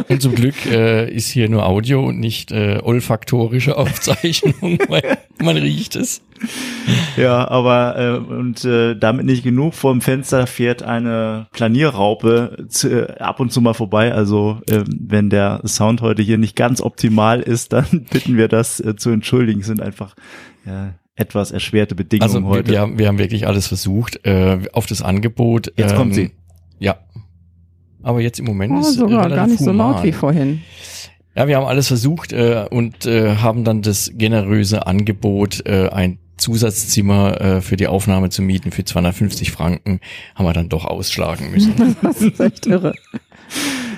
Und 0.10 0.22
zum 0.22 0.36
Glück 0.36 0.66
äh, 0.66 1.12
ist 1.12 1.30
hier 1.30 1.50
nur 1.50 1.66
Audio 1.66 2.06
und 2.06 2.20
nicht 2.20 2.52
äh, 2.52 2.80
olfaktorische 2.82 3.78
Aufzeichnung, 3.78 4.80
weil 4.88 5.18
man 5.40 5.58
riecht 5.58 5.96
es. 5.96 6.22
Ja, 7.16 7.48
aber 7.48 7.98
äh, 7.98 8.34
und 8.34 8.64
äh, 8.64 8.96
damit 8.96 9.26
nicht 9.26 9.44
genug. 9.44 9.74
Vor 9.74 9.92
dem 9.92 10.02
Fenster 10.02 10.48
fährt 10.48 10.84
eine 10.84 11.48
Planierraupe 11.52 12.66
zu, 12.70 12.90
äh, 12.90 13.18
ab 13.20 13.40
und 13.40 13.52
zu 13.52 13.62
mal 13.62 13.74
vorbei. 13.74 14.14
Also 14.14 14.60
ähm, 14.70 14.86
wenn 14.88 15.30
der 15.30 15.62
Sound 15.66 16.02
heute 16.02 16.22
hier 16.22 16.38
nicht 16.38 16.56
ganz 16.56 16.82
optimal 16.82 17.42
ist, 17.42 17.74
dann 17.74 18.06
bitten 18.12 18.38
wir 18.38 18.48
das 18.48 18.80
äh, 18.80 18.96
zu 18.96 19.10
entschuldigen. 19.10 19.62
Es 19.62 19.68
sind 19.68 19.82
einfach 19.82 20.16
ja, 20.66 20.94
etwas 21.16 21.52
erschwerte 21.52 21.96
Bedingungen 21.96 22.46
Also 22.46 22.48
heute. 22.48 22.70
wir, 22.70 22.80
haben, 22.80 23.00
wir 23.00 23.08
haben 23.08 23.20
wirklich 23.20 23.48
alles 23.48 23.68
versucht 23.68 24.26
äh, 24.26 24.60
auf 24.74 24.86
das 24.86 25.02
Angebot. 25.02 25.74
Jetzt 25.76 25.96
kommt 25.96 26.14
sie. 26.14 26.32
Aber 28.04 28.22
jetzt 28.22 28.40
im 28.40 28.46
Moment 28.46 28.74
Oh, 28.76 28.80
ist 28.80 28.94
sogar 28.96 29.30
gar 29.30 29.48
nicht 29.48 29.60
so 29.60 29.72
laut 29.72 29.96
human. 29.96 30.04
wie 30.04 30.12
vorhin. 30.12 30.62
Ja, 31.36 31.48
wir 31.48 31.58
haben 31.58 31.66
alles 31.68 31.88
versucht 31.88 32.34
äh, 32.34 32.66
und 32.70 33.06
äh, 33.06 33.36
haben 33.38 33.64
dann 33.64 33.82
das 33.82 34.12
generöse 34.16 34.88
Angebot, 34.88 35.66
äh, 35.68 35.90
ein 35.90 36.18
Zusatzzimmer 36.38 37.42
äh, 37.42 37.62
für 37.62 37.78
die 37.78 37.88
Aufnahme 37.88 38.30
zu 38.30 38.42
mieten 38.42 38.72
für 38.72 38.84
250 38.86 39.52
Franken, 39.52 40.00
haben 40.36 40.46
wir 40.46 40.54
dann 40.54 40.70
doch 40.70 40.86
ausschlagen 40.86 41.52
müssen. 41.52 41.74
Das 42.02 42.22
ist 42.22 42.40
echt 42.40 42.66
irre. 42.68 42.94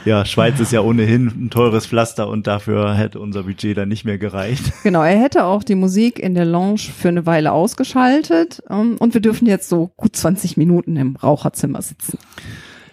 Ja, 0.06 0.24
Schweiz 0.26 0.60
ist 0.60 0.72
ja 0.72 0.82
ohnehin 0.82 1.28
ein 1.28 1.50
teures 1.50 1.86
Pflaster 1.88 2.30
und 2.30 2.48
dafür 2.48 2.96
hätte 2.96 3.20
unser 3.20 3.44
Budget 3.44 3.78
dann 3.78 3.90
nicht 3.90 4.06
mehr 4.06 4.18
gereicht. 4.18 4.64
Genau, 4.84 5.04
er 5.04 5.20
hätte 5.20 5.44
auch 5.46 5.64
die 5.64 5.76
Musik 5.76 6.20
in 6.20 6.34
der 6.36 6.46
Lounge 6.46 6.80
für 6.80 7.10
eine 7.10 7.26
Weile 7.26 7.52
ausgeschaltet 7.52 8.64
ähm, 8.70 8.96
und 9.00 9.14
wir 9.14 9.22
dürfen 9.22 9.46
jetzt 9.46 9.68
so 9.70 9.92
gut 9.98 10.16
20 10.16 10.56
Minuten 10.56 10.96
im 10.96 11.16
Raucherzimmer 11.18 11.82
sitzen. 11.82 12.18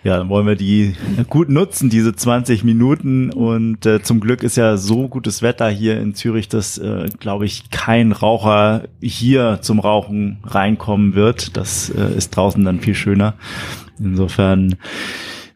Ja, 0.06 0.18
dann 0.18 0.28
wollen 0.28 0.46
wir 0.46 0.54
die 0.54 0.94
gut 1.28 1.48
nutzen, 1.48 1.90
diese 1.90 2.14
20 2.14 2.62
Minuten. 2.62 3.32
Und 3.32 3.84
äh, 3.86 4.00
zum 4.04 4.20
Glück 4.20 4.44
ist 4.44 4.56
ja 4.56 4.76
so 4.76 5.08
gutes 5.08 5.42
Wetter 5.42 5.68
hier 5.68 6.00
in 6.00 6.14
Zürich, 6.14 6.48
dass, 6.48 6.78
äh, 6.78 7.08
glaube 7.18 7.44
ich, 7.44 7.70
kein 7.70 8.12
Raucher 8.12 8.84
hier 9.00 9.58
zum 9.62 9.80
Rauchen 9.80 10.38
reinkommen 10.44 11.16
wird. 11.16 11.56
Das 11.56 11.90
äh, 11.90 12.16
ist 12.16 12.36
draußen 12.36 12.64
dann 12.64 12.78
viel 12.78 12.94
schöner. 12.94 13.34
Insofern, 13.98 14.76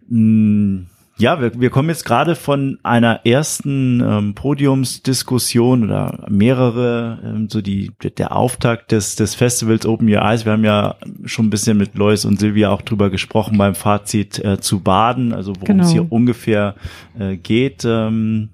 mh, 0.08 0.86
ja, 1.20 1.40
wir, 1.40 1.60
wir 1.60 1.70
kommen 1.70 1.88
jetzt 1.90 2.04
gerade 2.04 2.34
von 2.34 2.78
einer 2.82 3.26
ersten 3.26 4.00
ähm, 4.00 4.34
Podiumsdiskussion 4.34 5.84
oder 5.84 6.24
mehrere, 6.28 7.18
ähm, 7.24 7.48
so 7.50 7.60
die 7.60 7.90
der 8.18 8.34
Auftakt 8.34 8.90
des 8.92 9.16
des 9.16 9.34
Festivals 9.34 9.86
Open 9.86 10.08
Your 10.12 10.22
Eyes. 10.22 10.44
Wir 10.44 10.52
haben 10.52 10.64
ja 10.64 10.96
schon 11.24 11.46
ein 11.46 11.50
bisschen 11.50 11.76
mit 11.76 11.94
Lois 11.94 12.24
und 12.24 12.40
Silvia 12.40 12.70
auch 12.70 12.82
drüber 12.82 13.10
gesprochen 13.10 13.58
beim 13.58 13.74
Fazit 13.74 14.38
äh, 14.44 14.60
zu 14.60 14.80
Baden, 14.80 15.32
also 15.32 15.52
worum 15.60 15.80
es 15.80 15.88
Genau. 15.90 16.02
hier 16.04 16.12
ungefähr 16.12 16.74
äh, 17.18 17.36
geht. 17.36 17.84
Ähm, 17.84 18.48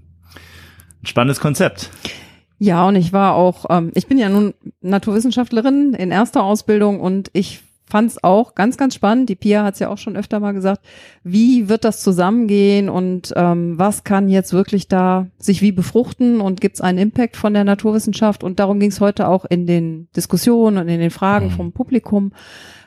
ein 1.02 1.06
spannendes 1.06 1.40
Konzept. 1.40 1.90
Ja, 2.58 2.88
und 2.88 2.96
ich 2.96 3.12
war 3.12 3.34
auch, 3.34 3.66
ähm, 3.68 3.92
ich 3.94 4.06
bin 4.06 4.18
ja 4.18 4.28
nun 4.28 4.54
Naturwissenschaftlerin 4.80 5.94
in 5.94 6.10
erster 6.10 6.42
Ausbildung 6.42 7.00
und 7.00 7.30
ich 7.32 7.60
fand 7.88 8.10
es 8.10 8.24
auch 8.24 8.54
ganz, 8.54 8.76
ganz 8.76 8.94
spannend. 8.94 9.28
Die 9.28 9.36
Pia 9.36 9.62
hat 9.62 9.74
es 9.74 9.80
ja 9.80 9.88
auch 9.88 9.98
schon 9.98 10.16
öfter 10.16 10.40
mal 10.40 10.52
gesagt. 10.52 10.84
Wie 11.22 11.68
wird 11.68 11.84
das 11.84 12.00
zusammengehen 12.00 12.88
und 12.88 13.32
ähm, 13.36 13.78
was 13.78 14.02
kann 14.04 14.28
jetzt 14.28 14.52
wirklich 14.52 14.88
da 14.88 15.28
sich 15.38 15.62
wie 15.62 15.72
befruchten 15.72 16.40
und 16.40 16.60
gibt 16.60 16.76
es 16.76 16.80
einen 16.80 16.98
Impact 16.98 17.36
von 17.36 17.54
der 17.54 17.64
Naturwissenschaft? 17.64 18.42
Und 18.42 18.58
darum 18.58 18.80
ging 18.80 18.90
es 18.90 19.00
heute 19.00 19.28
auch 19.28 19.44
in 19.44 19.66
den 19.66 20.08
Diskussionen 20.16 20.78
und 20.78 20.88
in 20.88 20.98
den 21.00 21.10
Fragen 21.10 21.46
Mhm. 21.46 21.50
vom 21.52 21.72
Publikum. 21.72 22.32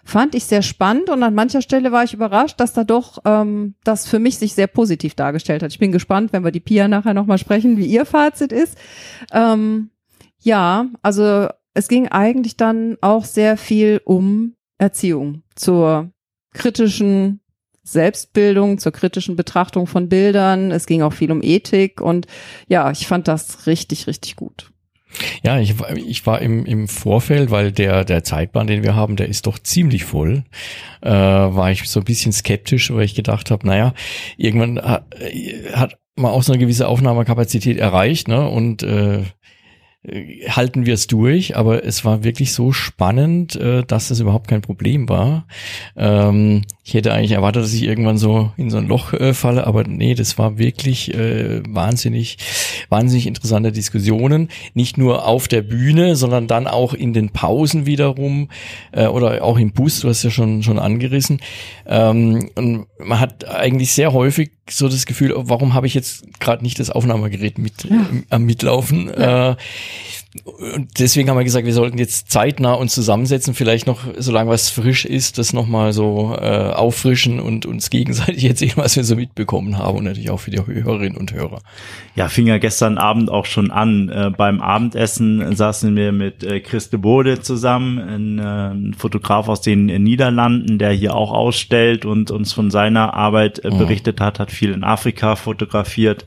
Fand 0.04 0.34
ich 0.36 0.46
sehr 0.46 0.64
spannend 0.64 1.10
und 1.10 1.22
an 1.22 1.36
mancher 1.36 1.62
Stelle 1.62 1.92
war 1.92 2.04
ich 2.04 2.14
überrascht, 2.14 2.60
dass 2.60 2.74
da 2.74 2.84
doch 2.84 3.20
ähm, 3.26 3.76
das 3.84 4.08
für 4.08 4.20
mich 4.20 4.38
sich 4.38 4.54
sehr 4.54 4.68
positiv 4.68 5.14
dargestellt 5.16 5.62
hat. 5.62 5.72
Ich 5.72 5.80
bin 5.80 5.92
gespannt, 5.92 6.34
wenn 6.34 6.44
wir 6.44 6.52
die 6.52 6.60
Pia 6.60 6.88
nachher 6.88 7.14
nochmal 7.14 7.38
sprechen, 7.38 7.78
wie 7.78 7.86
ihr 7.86 8.06
Fazit 8.06 8.52
ist. 8.52 8.78
Ähm, 9.32 9.92
ja, 10.40 10.88
also 11.04 11.48
es 11.74 11.88
ging 11.88 12.08
eigentlich 12.08 12.58
dann 12.58 12.98
auch 13.02 13.24
sehr 13.24 13.56
viel 13.56 14.02
um 14.04 14.56
Erziehung 14.80 15.44
zur 15.56 16.12
kritischen 16.54 17.42
Selbstbildung, 17.84 18.78
zur 18.78 18.92
kritischen 18.92 19.36
Betrachtung 19.36 19.88
von 19.88 20.10
Bildern. 20.10 20.72
Es 20.72 20.86
ging 20.86 21.02
auch 21.02 21.14
viel 21.14 21.32
um 21.32 21.44
Ethik 21.44 22.02
und 22.02 22.28
ja, 22.68 22.90
ich 22.92 23.08
fand 23.08 23.28
das 23.28 23.68
richtig, 23.68 24.08
richtig 24.08 24.36
gut. 24.36 24.72
Ja, 25.44 25.60
ich, 25.60 25.74
ich 25.96 26.26
war 26.28 26.42
im, 26.42 26.66
im 26.66 26.88
Vorfeld, 26.88 27.50
weil 27.50 27.72
der, 27.72 28.06
der 28.06 28.24
Zeitplan, 28.24 28.68
den 28.68 28.84
wir 28.84 28.96
haben, 28.96 29.16
der 29.16 29.28
ist 29.28 29.48
doch 29.48 29.58
ziemlich 29.58 30.04
voll, 30.04 30.44
äh, 31.02 31.10
war 31.10 31.72
ich 31.72 31.90
so 31.90 32.00
ein 32.00 32.06
bisschen 32.06 32.32
skeptisch, 32.32 32.94
weil 32.94 33.04
ich 33.04 33.16
gedacht 33.16 33.50
habe, 33.50 33.66
naja, 33.66 33.94
irgendwann 34.38 34.80
hat, 34.80 35.06
hat 35.74 35.98
man 36.16 36.32
auch 36.32 36.44
so 36.44 36.52
eine 36.52 36.60
gewisse 36.60 36.88
Aufnahmekapazität 36.88 37.78
erreicht, 37.78 38.28
ne? 38.28 38.48
Und 38.48 38.84
äh, 38.84 39.24
halten 40.06 40.86
wir 40.86 40.94
es 40.94 41.08
durch, 41.08 41.58
aber 41.58 41.84
es 41.84 42.06
war 42.06 42.24
wirklich 42.24 42.54
so 42.54 42.72
spannend, 42.72 43.58
äh, 43.58 43.84
dass 43.84 44.12
es 44.12 44.22
überhaupt 44.22 44.48
kein 44.48 44.62
Problem 44.62 45.10
war. 45.10 45.46
Ähm, 45.98 46.62
ich 46.86 46.94
hätte 46.94 47.12
eigentlich 47.14 47.34
erwartet, 47.34 47.64
dass 47.64 47.74
ich 47.74 47.84
irgendwann 47.84 48.18
so 48.18 48.54
in 48.56 48.70
so 48.70 48.78
ein 48.78 48.88
Loch 48.88 49.12
äh, 49.12 49.34
falle, 49.34 49.68
aber 49.68 49.84
nee, 49.84 50.16
das 50.16 50.38
war 50.38 50.58
wirklich 50.58 51.10
wahnsinnig, 51.10 52.38
wahnsinnig 52.90 53.28
interessante 53.28 53.72
Diskussionen. 53.72 54.50
Nicht 54.74 54.98
nur 54.98 55.28
auf 55.28 55.48
der 55.48 55.62
Bühne, 55.62 56.16
sondern 56.16 56.48
dann 56.48 56.68
auch 56.68 56.94
in 56.94 57.14
den 57.14 57.30
Pausen 57.30 57.86
wiederum 57.86 58.50
oder 58.94 59.44
auch 59.44 59.58
im 59.58 59.72
Bus, 59.72 60.02
du 60.02 60.10
hast 60.10 60.24
ja 60.24 60.30
schon, 60.30 60.64
schon 60.64 60.80
angerissen. 60.80 61.40
Ähm, 61.88 62.50
und 62.56 62.86
man 63.00 63.20
hat 63.20 63.48
eigentlich 63.48 63.94
sehr 63.94 64.14
häufig 64.14 64.52
so 64.70 64.88
das 64.88 65.06
Gefühl, 65.06 65.34
warum 65.36 65.74
habe 65.74 65.88
ich 65.88 65.94
jetzt 65.94 66.40
gerade 66.40 66.64
nicht 66.64 66.80
das 66.80 66.90
Aufnahmegerät 66.90 67.58
mit 67.58 67.86
ja. 67.86 68.06
am 68.30 68.44
Mitlaufen? 68.44 69.08
Ja. 69.08 69.52
Äh, 69.52 69.56
und 70.76 71.00
deswegen 71.00 71.28
haben 71.28 71.38
wir 71.38 71.44
gesagt, 71.44 71.66
wir 71.66 71.74
sollten 71.74 71.98
jetzt 71.98 72.30
zeitnah 72.30 72.74
uns 72.74 72.94
zusammensetzen, 72.94 73.56
vielleicht 73.56 73.88
noch, 73.88 74.02
solange 74.16 74.52
was 74.52 74.70
frisch 74.70 75.06
ist, 75.06 75.40
das 75.40 75.54
nochmal 75.54 75.92
so 75.92 76.36
äh, 76.40 76.72
auffrischen 76.72 77.40
und 77.40 77.66
uns 77.66 77.90
gegenseitig 77.90 78.46
erzählen, 78.48 78.74
was 78.76 78.96
wir 78.96 79.04
so 79.04 79.16
mitbekommen 79.16 79.80
haben 79.80 79.98
und 79.98 80.04
natürlich 80.04 80.30
auch 80.30 80.40
für 80.40 80.52
die 80.52 80.60
Hörerinnen 80.64 81.18
und 81.18 81.34
Hörer. 81.34 81.62
Ja, 82.16 82.28
fing 82.28 82.46
ja 82.46 82.60
gestern 82.60 83.00
Abend 83.00 83.32
auch 83.32 83.46
schon 83.46 83.72
an. 83.72 84.10
Äh, 84.10 84.30
beim 84.30 84.62
Abendessen 84.62 85.56
saßen 85.56 85.96
wir 85.96 86.12
mit 86.12 86.44
äh, 86.44 86.60
Christe 86.60 87.00
Bode 87.00 87.42
zusammen, 87.42 87.98
ein, 87.98 88.92
äh, 88.92 88.98
Fotograf 88.98 89.48
aus 89.48 89.62
den 89.62 89.86
Niederlanden, 89.86 90.78
der 90.78 90.92
hier 90.92 91.16
auch 91.16 91.32
ausstellt 91.32 92.06
und 92.06 92.30
uns 92.30 92.54
von 92.54 92.70
seiner 92.90 93.14
Arbeit 93.14 93.64
äh, 93.64 93.70
mhm. 93.70 93.78
berichtet 93.78 94.20
hat, 94.20 94.40
hat 94.40 94.52
viel 94.52 94.72
in 94.72 94.84
Afrika 94.84 95.36
fotografiert 95.36 96.26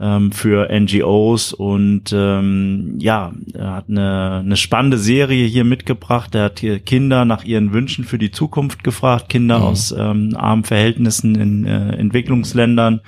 ähm, 0.00 0.30
für 0.30 0.68
NGOs 0.70 1.52
und 1.52 2.12
ähm, 2.12 2.94
ja, 2.98 3.32
er 3.54 3.72
hat 3.72 3.86
eine, 3.88 4.42
eine 4.44 4.56
spannende 4.56 4.98
Serie 4.98 5.46
hier 5.46 5.64
mitgebracht. 5.64 6.34
Er 6.36 6.44
hat 6.44 6.60
hier 6.60 6.78
Kinder 6.78 7.24
nach 7.24 7.44
ihren 7.44 7.72
Wünschen 7.72 8.04
für 8.04 8.18
die 8.18 8.30
Zukunft 8.30 8.84
gefragt, 8.84 9.28
Kinder 9.28 9.58
mhm. 9.58 9.64
aus 9.64 9.92
ähm, 9.92 10.36
armen 10.36 10.62
Verhältnissen 10.62 11.34
in 11.34 11.66
äh, 11.66 11.96
Entwicklungsländern, 11.96 13.00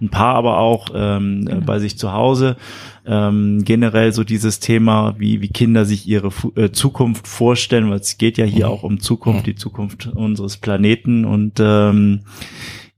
ein 0.00 0.10
paar 0.10 0.34
aber 0.34 0.58
auch 0.58 0.88
ähm, 0.94 1.44
mhm. 1.44 1.64
bei 1.64 1.78
sich 1.78 1.96
zu 1.96 2.12
Hause. 2.12 2.56
Ähm, 3.04 3.62
generell 3.64 4.12
so 4.12 4.22
dieses 4.22 4.60
Thema, 4.60 5.16
wie, 5.18 5.40
wie 5.40 5.48
Kinder 5.48 5.84
sich 5.84 6.06
ihre 6.06 6.30
Fu 6.30 6.52
äh, 6.54 6.70
Zukunft 6.70 7.26
vorstellen, 7.26 7.90
weil 7.90 7.98
es 7.98 8.16
geht 8.16 8.38
ja 8.38 8.44
hier 8.44 8.66
mhm. 8.66 8.72
auch 8.72 8.82
um 8.84 9.00
Zukunft, 9.00 9.40
mhm. 9.40 9.50
die 9.50 9.54
Zukunft 9.56 10.06
unseres 10.06 10.56
Planeten 10.56 11.24
und 11.24 11.58
ähm, 11.58 12.20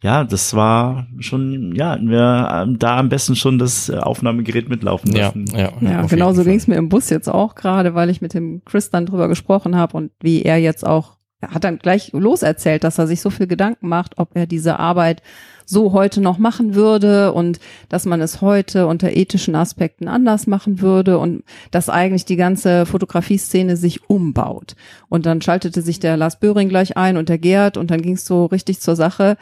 ja, 0.05 0.23
das 0.23 0.55
war 0.55 1.07
schon, 1.19 1.75
ja, 1.75 1.99
wir 1.99 2.51
ähm, 2.53 2.79
da 2.79 2.99
am 2.99 3.09
besten 3.09 3.37
schon 3.37 3.59
das 3.59 3.89
äh, 3.89 3.97
Aufnahmegerät 3.97 4.69
mitlaufen 4.69 5.11
lassen. 5.13 5.47
Ja, 5.51 5.73
ja, 5.81 5.91
ja 5.91 6.03
genau 6.03 6.35
so 6.35 6.45
ging 6.45 6.57
es 6.57 6.67
mir 6.67 6.77
im 6.77 6.91
Bus 6.91 7.09
jetzt 7.09 7.27
auch 7.27 7.55
gerade, 7.55 7.95
weil 7.95 8.11
ich 8.11 8.21
mit 8.21 8.35
dem 8.35 8.63
Chris 8.67 8.91
dann 8.91 9.07
drüber 9.07 9.29
gesprochen 9.29 9.77
habe 9.77 9.97
und 9.97 10.11
wie 10.21 10.43
er 10.43 10.59
jetzt 10.59 10.87
auch, 10.87 11.17
er 11.41 11.53
hat 11.53 11.65
dann 11.65 11.79
gleich 11.79 12.13
loserzählt, 12.13 12.85
dass 12.85 12.99
er 12.99 13.07
sich 13.07 13.23
so 13.23 13.31
viel 13.31 13.47
Gedanken 13.47 13.89
macht, 13.89 14.19
ob 14.19 14.37
er 14.37 14.47
diese 14.47 14.79
Arbeit 14.79 15.23
so 15.65 15.93
heute 15.93 16.21
noch 16.21 16.39
machen 16.39 16.75
würde 16.75 17.33
und 17.33 17.61
dass 17.89 18.07
man 18.07 18.21
es 18.21 18.41
heute 18.41 18.87
unter 18.87 19.17
ethischen 19.17 19.55
Aspekten 19.55 20.09
anders 20.09 20.47
machen 20.47 20.81
würde 20.81 21.19
und 21.19 21.45
dass 21.71 21.89
eigentlich 21.89 22.25
die 22.25 22.37
ganze 22.37 22.87
Fotografie-Szene 22.87 23.77
sich 23.77 24.09
umbaut. 24.09 24.77
Und 25.09 25.27
dann 25.27 25.43
schaltete 25.43 25.83
sich 25.83 26.01
der 26.01 26.17
Lars 26.17 26.39
Böhring 26.41 26.69
gleich 26.69 26.97
ein 26.97 27.17
und 27.17 27.29
der 27.29 27.39
Gerd 27.39 27.77
und 27.77 27.91
dann 27.91 28.03
ging 28.03 28.15
es 28.15 28.27
so 28.27 28.47
richtig 28.47 28.81
zur 28.81 28.97
Sache 28.97 29.37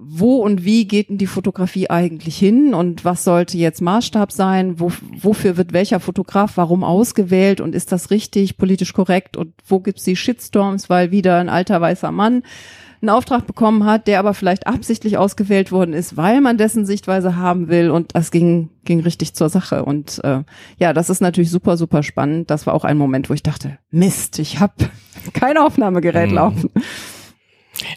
wo 0.00 0.36
und 0.36 0.64
wie 0.64 0.86
geht 0.86 1.08
denn 1.08 1.18
die 1.18 1.26
Fotografie 1.26 1.90
eigentlich 1.90 2.38
hin 2.38 2.72
und 2.72 3.04
was 3.04 3.24
sollte 3.24 3.58
jetzt 3.58 3.82
Maßstab 3.82 4.30
sein? 4.30 4.78
Wo, 4.78 4.92
wofür 5.20 5.56
wird 5.56 5.72
welcher 5.72 5.98
Fotograf 5.98 6.52
warum 6.56 6.84
ausgewählt 6.84 7.60
und 7.60 7.74
ist 7.74 7.90
das 7.90 8.12
richtig, 8.12 8.56
politisch 8.58 8.92
korrekt 8.92 9.36
und 9.36 9.54
wo 9.66 9.80
gibt's 9.80 10.04
die 10.04 10.14
Shitstorms, 10.14 10.88
weil 10.88 11.10
wieder 11.10 11.38
ein 11.38 11.48
alter 11.48 11.80
weißer 11.80 12.12
Mann 12.12 12.44
einen 13.00 13.10
Auftrag 13.10 13.46
bekommen 13.46 13.84
hat, 13.84 14.06
der 14.06 14.18
aber 14.18 14.34
vielleicht 14.34 14.66
absichtlich 14.66 15.18
ausgewählt 15.18 15.72
worden 15.72 15.92
ist, 15.92 16.16
weil 16.16 16.40
man 16.40 16.58
dessen 16.58 16.86
Sichtweise 16.86 17.36
haben 17.36 17.68
will 17.68 17.90
und 17.90 18.14
das 18.14 18.30
ging, 18.30 18.70
ging 18.84 19.00
richtig 19.00 19.34
zur 19.34 19.48
Sache. 19.48 19.84
Und 19.84 20.20
äh, 20.24 20.42
ja, 20.78 20.92
das 20.92 21.10
ist 21.10 21.20
natürlich 21.20 21.50
super, 21.50 21.76
super 21.76 22.02
spannend. 22.02 22.50
Das 22.50 22.66
war 22.66 22.74
auch 22.74 22.84
ein 22.84 22.98
Moment, 22.98 23.30
wo 23.30 23.34
ich 23.34 23.42
dachte, 23.42 23.78
Mist, 23.90 24.38
ich 24.38 24.60
habe 24.60 24.74
kein 25.32 25.56
Aufnahmegerät 25.56 26.30
mhm. 26.30 26.34
laufen. 26.34 26.70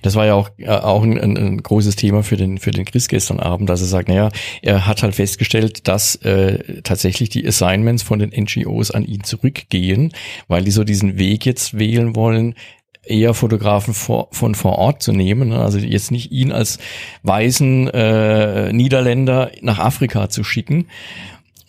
Das 0.02 0.16
war 0.16 0.26
ja 0.26 0.34
auch, 0.36 0.50
äh, 0.58 0.68
auch 0.68 1.04
ein, 1.04 1.20
ein, 1.20 1.38
ein, 1.38 1.64
großes 1.64 1.96
Thema 1.96 2.24
für 2.24 2.38
den, 2.38 2.58
für 2.58 2.72
den 2.72 2.86
Chris 2.86 3.08
gestern 3.08 3.40
Abend, 3.40 3.70
dass 3.70 3.82
er 3.82 3.88
sagt, 3.88 4.10
naja, 4.10 4.30
er 4.62 4.86
hat 4.86 5.04
halt 5.04 5.16
festgestellt, 5.16 5.88
dass 5.88 6.16
äh, 6.18 6.82
tatsächlich 6.84 7.30
die 7.30 7.48
Assignments 7.48 8.04
von 8.04 8.20
den 8.20 8.30
NGOs 8.30 8.92
an 8.92 9.04
ihn 9.04 9.24
zurückgehen, 9.24 10.14
weil 10.48 10.64
die 10.64 10.72
so 10.72 10.84
diesen 10.84 11.18
Weg 11.18 11.46
jetzt 11.46 11.78
wählen 11.78 12.16
wollen, 12.16 12.56
eher 13.04 13.34
Fotografen 13.34 13.94
vor, 13.94 14.28
von 14.32 14.56
vor 14.56 14.78
Ort 14.78 15.02
zu 15.02 15.12
nehmen, 15.12 15.50
ne? 15.50 15.60
also 15.60 15.80
jetzt 15.80 16.12
nicht 16.12 16.32
ihn 16.32 16.52
als 16.52 16.78
weißen 17.24 17.88
äh, 17.90 18.74
Niederländer 18.74 19.52
nach 19.62 19.80
Afrika 19.80 20.30
zu 20.30 20.44
schicken, 20.44 20.88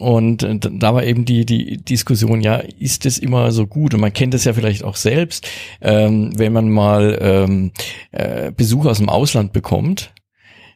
und 0.02 0.42
äh, 0.42 0.58
da 0.58 0.94
war 0.94 1.04
eben 1.04 1.24
die, 1.24 1.46
die 1.46 1.76
Diskussion, 1.76 2.40
ja, 2.40 2.56
ist 2.56 3.06
es 3.06 3.18
immer 3.18 3.52
so 3.52 3.68
gut? 3.68 3.94
Und 3.94 4.00
man 4.00 4.12
kennt 4.12 4.34
es 4.34 4.44
ja 4.44 4.52
vielleicht 4.52 4.82
auch 4.82 4.96
selbst, 4.96 5.48
ähm, 5.80 6.36
wenn 6.36 6.52
man 6.52 6.68
mal 6.70 7.16
ähm, 7.20 7.70
äh, 8.10 8.50
Besuch 8.50 8.86
aus 8.86 8.98
dem 8.98 9.08
Ausland 9.08 9.52
bekommt, 9.52 10.12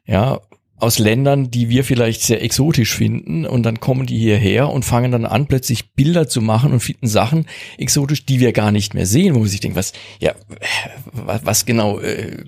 ja, 0.06 0.38
aus 0.78 0.98
Ländern, 0.98 1.50
die 1.50 1.70
wir 1.70 1.84
vielleicht 1.84 2.22
sehr 2.22 2.42
exotisch 2.42 2.94
finden 2.94 3.46
und 3.46 3.62
dann 3.62 3.80
kommen 3.80 4.06
die 4.06 4.18
hierher 4.18 4.68
und 4.68 4.84
fangen 4.84 5.10
dann 5.10 5.24
an, 5.24 5.46
plötzlich 5.46 5.92
Bilder 5.94 6.28
zu 6.28 6.42
machen 6.42 6.72
und 6.72 6.80
finden 6.80 7.06
Sachen 7.06 7.46
exotisch, 7.78 8.26
die 8.26 8.40
wir 8.40 8.52
gar 8.52 8.72
nicht 8.72 8.92
mehr 8.92 9.06
sehen, 9.06 9.34
wo 9.34 9.40
man 9.40 9.48
sich 9.48 9.60
denkt, 9.60 9.76
was, 9.76 9.92
ja, 10.20 10.34
was, 11.12 11.46
was 11.46 11.64
genau 11.64 11.98
äh, 12.00 12.44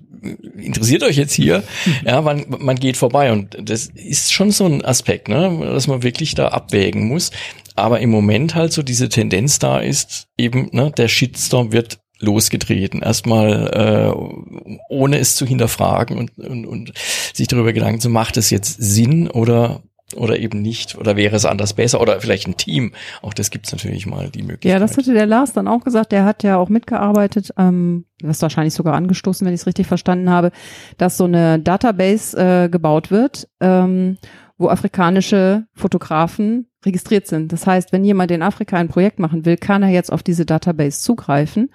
interessiert 0.57 1.03
euch 1.05 1.17
jetzt 1.17 1.35
hier? 1.35 1.63
Ja, 2.05 2.21
man, 2.23 2.45
man 2.49 2.77
geht 2.77 2.97
vorbei 2.97 3.33
und 3.33 3.57
das 3.61 3.87
ist 3.87 4.33
schon 4.33 4.51
so 4.51 4.67
ein 4.67 4.85
Aspekt, 4.85 5.29
ne, 5.29 5.59
dass 5.63 5.87
man 5.87 6.03
wirklich 6.03 6.35
da 6.35 6.49
abwägen 6.49 7.07
muss. 7.09 7.31
Aber 7.75 8.01
im 8.01 8.11
Moment 8.11 8.55
halt 8.55 8.73
so 8.73 8.83
diese 8.83 9.09
Tendenz 9.09 9.59
da 9.59 9.79
ist, 9.79 10.29
eben, 10.37 10.69
ne, 10.73 10.93
der 10.97 11.09
Shitstorm 11.09 11.73
wird 11.73 11.99
losgetreten. 12.21 13.03
Erstmal 13.03 13.71
äh, 13.73 14.73
ohne 14.89 15.19
es 15.19 15.37
zu 15.37 15.47
hinterfragen 15.47 16.19
und, 16.19 16.39
und, 16.39 16.67
und 16.67 16.93
sich 17.33 17.49
darüber 17.49 17.73
Gedanken 17.73 18.01
zu, 18.01 18.11
macht 18.11 18.37
es 18.37 18.51
jetzt 18.51 18.77
Sinn 18.81 19.29
oder 19.29 19.83
oder 20.17 20.39
eben 20.39 20.63
nicht 20.63 20.97
oder 20.97 21.17
wäre 21.17 21.37
es 21.37 21.45
anders 21.45 21.75
besser 21.75 22.01
oder 22.01 22.21
vielleicht 22.21 22.47
ein 22.49 22.57
Team. 22.57 22.93
Auch 23.21 23.35
das 23.35 23.51
gibt's 23.51 23.73
natürlich 23.73 24.07
mal 24.07 24.31
die 24.31 24.43
Möglichkeit. 24.43 24.73
Ja, 24.73 24.79
das 24.79 24.97
hatte 24.97 25.13
der 25.13 25.27
Lars 25.27 25.53
dann 25.53 25.69
auch 25.69 25.85
gesagt. 25.85 26.13
Der 26.13 26.25
hat 26.25 26.43
ja 26.43 26.57
auch 26.57 26.71
mitgearbeitet, 26.71 27.53
ähm, 27.59 28.07
das 28.21 28.41
wahrscheinlich 28.41 28.73
sogar 28.73 28.95
angestoßen, 28.95 29.47
wenn 29.47 29.53
ich 29.53 29.61
es 29.61 29.67
richtig 29.67 29.87
verstanden 29.87 30.31
habe, 30.31 30.51
dass 30.97 31.19
so 31.19 31.25
eine 31.25 31.59
Database 31.59 32.37
äh, 32.39 32.69
gebaut 32.71 33.11
wird, 33.11 33.49
ähm, 33.61 34.17
wo 34.57 34.69
afrikanische 34.69 35.67
Fotografen 35.75 36.69
registriert 36.87 37.27
sind. 37.27 37.53
Das 37.53 37.67
heißt, 37.67 37.93
wenn 37.93 38.05
jemand 38.05 38.31
in 38.31 38.43
Afrika 38.43 38.79
ein 38.79 38.89
Projekt 38.89 39.19
machen 39.19 39.45
will, 39.45 39.57
kann 39.57 39.83
er 39.83 39.91
jetzt 39.91 40.11
auf 40.11 40.23
diese 40.23 40.47
Database 40.47 41.03
zugreifen 41.03 41.71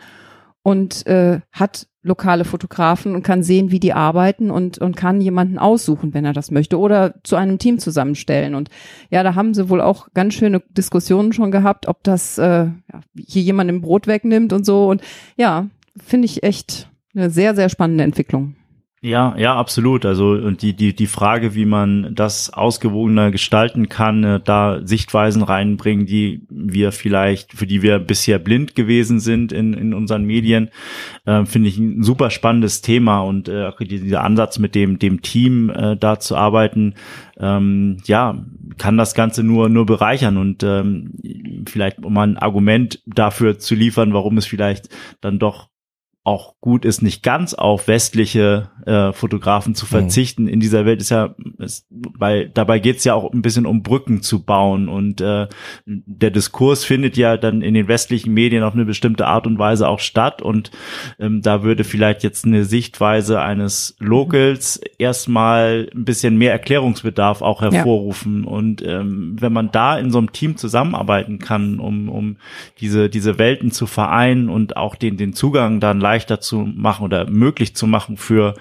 und 0.63 1.05
äh, 1.05 1.41
hat 1.51 1.87
lokale 2.03 2.43
Fotografen 2.43 3.15
und 3.15 3.23
kann 3.23 3.43
sehen, 3.43 3.71
wie 3.71 3.79
die 3.79 3.93
arbeiten 3.93 4.51
und, 4.51 4.77
und 4.77 4.97
kann 4.97 5.21
jemanden 5.21 5.57
aussuchen, 5.57 6.13
wenn 6.13 6.25
er 6.25 6.33
das 6.33 6.51
möchte 6.51 6.77
oder 6.77 7.15
zu 7.23 7.37
einem 7.37 7.59
Team 7.59 7.79
zusammenstellen. 7.79 8.55
Und 8.55 8.69
ja, 9.09 9.23
da 9.23 9.35
haben 9.35 9.53
sie 9.53 9.69
wohl 9.69 9.79
auch 9.79 10.09
ganz 10.13 10.33
schöne 10.33 10.61
Diskussionen 10.69 11.31
schon 11.31 11.51
gehabt, 11.51 11.87
ob 11.87 12.03
das 12.03 12.37
äh, 12.37 12.65
ja, 12.65 13.01
hier 13.15 13.41
jemand 13.41 13.69
im 13.69 13.81
Brot 13.81 14.07
wegnimmt 14.07 14.51
und 14.51 14.65
so. 14.65 14.89
Und 14.89 15.01
ja, 15.37 15.67
finde 15.95 16.25
ich 16.25 16.43
echt 16.43 16.89
eine 17.15 17.29
sehr, 17.29 17.55
sehr 17.55 17.69
spannende 17.69 18.03
Entwicklung. 18.03 18.55
Ja, 19.05 19.35
ja, 19.37 19.53
absolut. 19.57 20.05
Also 20.05 20.29
und 20.29 20.61
die 20.61 20.73
die 20.73 20.95
die 20.95 21.07
Frage, 21.07 21.55
wie 21.55 21.65
man 21.65 22.15
das 22.15 22.53
ausgewogener 22.53 23.31
gestalten 23.31 23.89
kann, 23.89 24.23
äh, 24.23 24.39
da 24.41 24.79
Sichtweisen 24.85 25.43
reinbringen, 25.43 26.05
die 26.05 26.47
wir 26.49 26.93
vielleicht 26.93 27.51
für 27.51 27.67
die 27.67 27.81
wir 27.81 27.99
bisher 27.99 28.39
blind 28.39 28.75
gewesen 28.75 29.19
sind 29.19 29.51
in 29.51 29.73
in 29.73 29.93
unseren 29.93 30.23
Medien, 30.23 30.69
äh, 31.25 31.43
finde 31.43 31.67
ich 31.67 31.77
ein 31.79 32.01
super 32.01 32.29
spannendes 32.29 32.79
Thema 32.79 33.19
und 33.19 33.49
äh, 33.49 33.73
dieser 33.81 34.23
Ansatz 34.23 34.57
mit 34.57 34.73
dem 34.73 34.99
dem 34.99 35.21
Team 35.21 35.69
äh, 35.69 35.97
da 35.97 36.17
zu 36.21 36.37
arbeiten, 36.37 36.93
ähm, 37.37 37.97
ja, 38.05 38.45
kann 38.77 38.95
das 38.95 39.15
Ganze 39.15 39.43
nur 39.43 39.67
nur 39.67 39.85
bereichern 39.85 40.37
und 40.37 40.63
ähm, 40.63 41.11
vielleicht 41.67 42.05
um 42.05 42.17
ein 42.17 42.37
Argument 42.37 43.01
dafür 43.05 43.59
zu 43.59 43.75
liefern, 43.75 44.13
warum 44.13 44.37
es 44.37 44.45
vielleicht 44.45 44.87
dann 45.19 45.39
doch 45.39 45.72
auch 46.25 46.55
gut 46.61 46.85
ist, 46.85 47.01
nicht 47.01 47.21
ganz 47.21 47.53
auf 47.53 47.89
westliche 47.89 48.69
äh, 48.85 49.11
Fotografen 49.11 49.75
zu 49.75 49.85
mhm. 49.85 49.89
verzichten. 49.89 50.43
Mhm. 50.43 50.49
In 50.49 50.59
dieser 50.61 50.85
Welt 50.85 51.01
ist 51.01 51.09
ja, 51.09 51.35
ist, 51.57 51.85
weil 51.89 52.49
dabei 52.49 52.79
geht 52.79 52.97
es 52.97 53.03
ja 53.03 53.13
auch 53.13 53.33
ein 53.33 53.41
bisschen 53.41 53.65
um 53.65 53.83
Brücken 53.83 54.21
zu 54.21 54.43
bauen 54.45 54.87
und 54.87 55.19
äh, 55.19 55.47
der 55.85 56.31
Diskurs 56.31 56.85
findet 56.85 57.17
ja 57.17 57.35
dann 57.35 57.61
in 57.61 57.73
den 57.73 57.89
westlichen 57.89 58.33
Medien 58.33 58.63
auf 58.63 58.73
eine 58.73 58.85
bestimmte 58.85 59.27
Art 59.27 59.45
und 59.47 59.59
Weise 59.59 59.89
auch 59.89 59.99
statt 59.99 60.41
und 60.41 60.71
ähm, 61.19 61.41
da 61.41 61.61
würde 61.63 61.83
vielleicht 61.83 62.23
jetzt 62.23 62.45
eine 62.45 62.63
Sichtweise 62.63 63.41
eines 63.41 63.97
Locals 63.99 64.79
erstmal 64.97 65.89
ein 65.93 66.05
bisschen 66.05 66.37
mehr 66.37 66.53
Erklärungsbedarf 66.53 67.41
auch 67.41 67.61
hervorrufen 67.61 68.43
ja. 68.45 68.49
und 68.49 68.81
ähm, 68.81 69.35
wenn 69.39 69.51
man 69.51 69.71
da 69.71 69.97
in 69.97 70.09
so 70.09 70.19
einem 70.19 70.31
Team 70.31 70.55
zusammenarbeiten 70.55 71.39
kann, 71.39 71.79
um, 71.79 72.07
um 72.07 72.37
diese, 72.79 73.09
diese 73.09 73.37
Welten 73.39 73.71
zu 73.71 73.87
vereinen 73.87 74.47
und 74.47 74.77
auch 74.77 74.95
den, 74.95 75.17
den 75.17 75.33
Zugang 75.33 75.81
dann 75.81 75.99
leichter 76.13 76.39
zu 76.39 76.57
machen 76.59 77.03
oder 77.03 77.29
möglich 77.29 77.75
zu 77.75 77.87
machen 77.87 78.17
für 78.17 78.53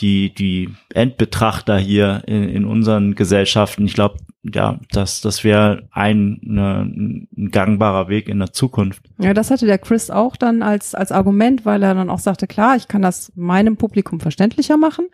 die, 0.00 0.34
die 0.34 0.70
Endbetrachter 0.92 1.78
hier 1.78 2.22
in, 2.26 2.48
in 2.48 2.64
unseren 2.64 3.14
Gesellschaften. 3.14 3.86
Ich 3.86 3.94
glaube, 3.94 4.16
ja, 4.42 4.80
das, 4.90 5.20
das 5.20 5.44
wäre 5.44 5.88
ein, 5.92 6.40
eine, 6.44 6.82
ein 6.82 7.50
gangbarer 7.52 8.08
Weg 8.08 8.28
in 8.28 8.38
der 8.38 8.52
Zukunft. 8.52 9.02
Ja, 9.18 9.34
das 9.34 9.50
hatte 9.50 9.66
der 9.66 9.78
Chris 9.78 10.10
auch 10.10 10.36
dann 10.36 10.62
als, 10.62 10.94
als 10.94 11.12
Argument, 11.12 11.64
weil 11.64 11.82
er 11.82 11.94
dann 11.94 12.10
auch 12.10 12.18
sagte, 12.18 12.46
klar, 12.46 12.76
ich 12.76 12.88
kann 12.88 13.02
das 13.02 13.32
meinem 13.36 13.76
Publikum 13.76 14.18
verständlicher 14.18 14.76
machen 14.76 15.06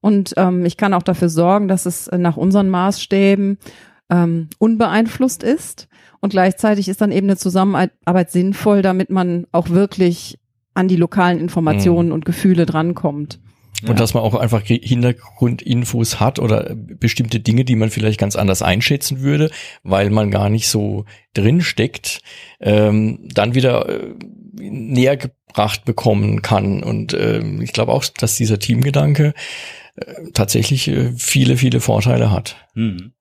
und 0.00 0.34
ähm, 0.36 0.66
ich 0.66 0.76
kann 0.76 0.94
auch 0.94 1.02
dafür 1.02 1.30
sorgen, 1.30 1.68
dass 1.68 1.86
es 1.86 2.10
nach 2.12 2.36
unseren 2.36 2.68
Maßstäben 2.68 3.58
ähm, 4.10 4.48
unbeeinflusst 4.58 5.42
ist. 5.42 5.88
Und 6.20 6.30
gleichzeitig 6.30 6.88
ist 6.88 7.00
dann 7.00 7.12
eben 7.12 7.28
eine 7.28 7.38
Zusammenarbeit 7.38 8.30
sinnvoll, 8.30 8.82
damit 8.82 9.08
man 9.08 9.46
auch 9.52 9.70
wirklich 9.70 10.38
an 10.74 10.88
die 10.88 10.96
lokalen 10.96 11.40
Informationen 11.40 12.08
mhm. 12.08 12.14
und 12.14 12.24
Gefühle 12.24 12.66
drankommt. 12.66 13.40
Und 13.86 13.98
dass 13.98 14.12
man 14.12 14.22
auch 14.22 14.34
einfach 14.34 14.62
Hintergrundinfos 14.62 16.20
hat 16.20 16.38
oder 16.38 16.74
bestimmte 16.74 17.40
Dinge, 17.40 17.64
die 17.64 17.76
man 17.76 17.88
vielleicht 17.90 18.20
ganz 18.20 18.36
anders 18.36 18.60
einschätzen 18.60 19.20
würde, 19.20 19.50
weil 19.82 20.10
man 20.10 20.30
gar 20.30 20.50
nicht 20.50 20.68
so 20.68 21.06
drin 21.32 21.62
steckt, 21.62 22.20
ähm, 22.60 23.28
dann 23.32 23.54
wieder 23.54 23.88
äh, 23.88 24.14
näher 24.58 25.16
gebracht 25.16 25.86
bekommen 25.86 26.42
kann. 26.42 26.82
Und 26.82 27.14
ähm, 27.14 27.62
ich 27.62 27.72
glaube 27.72 27.92
auch, 27.92 28.04
dass 28.04 28.36
dieser 28.36 28.58
Teamgedanke 28.58 29.32
äh, 29.96 30.14
tatsächlich 30.34 30.88
äh, 30.88 31.12
viele, 31.16 31.56
viele 31.56 31.80
Vorteile 31.80 32.30
hat. 32.30 32.56
Mhm 32.74 33.12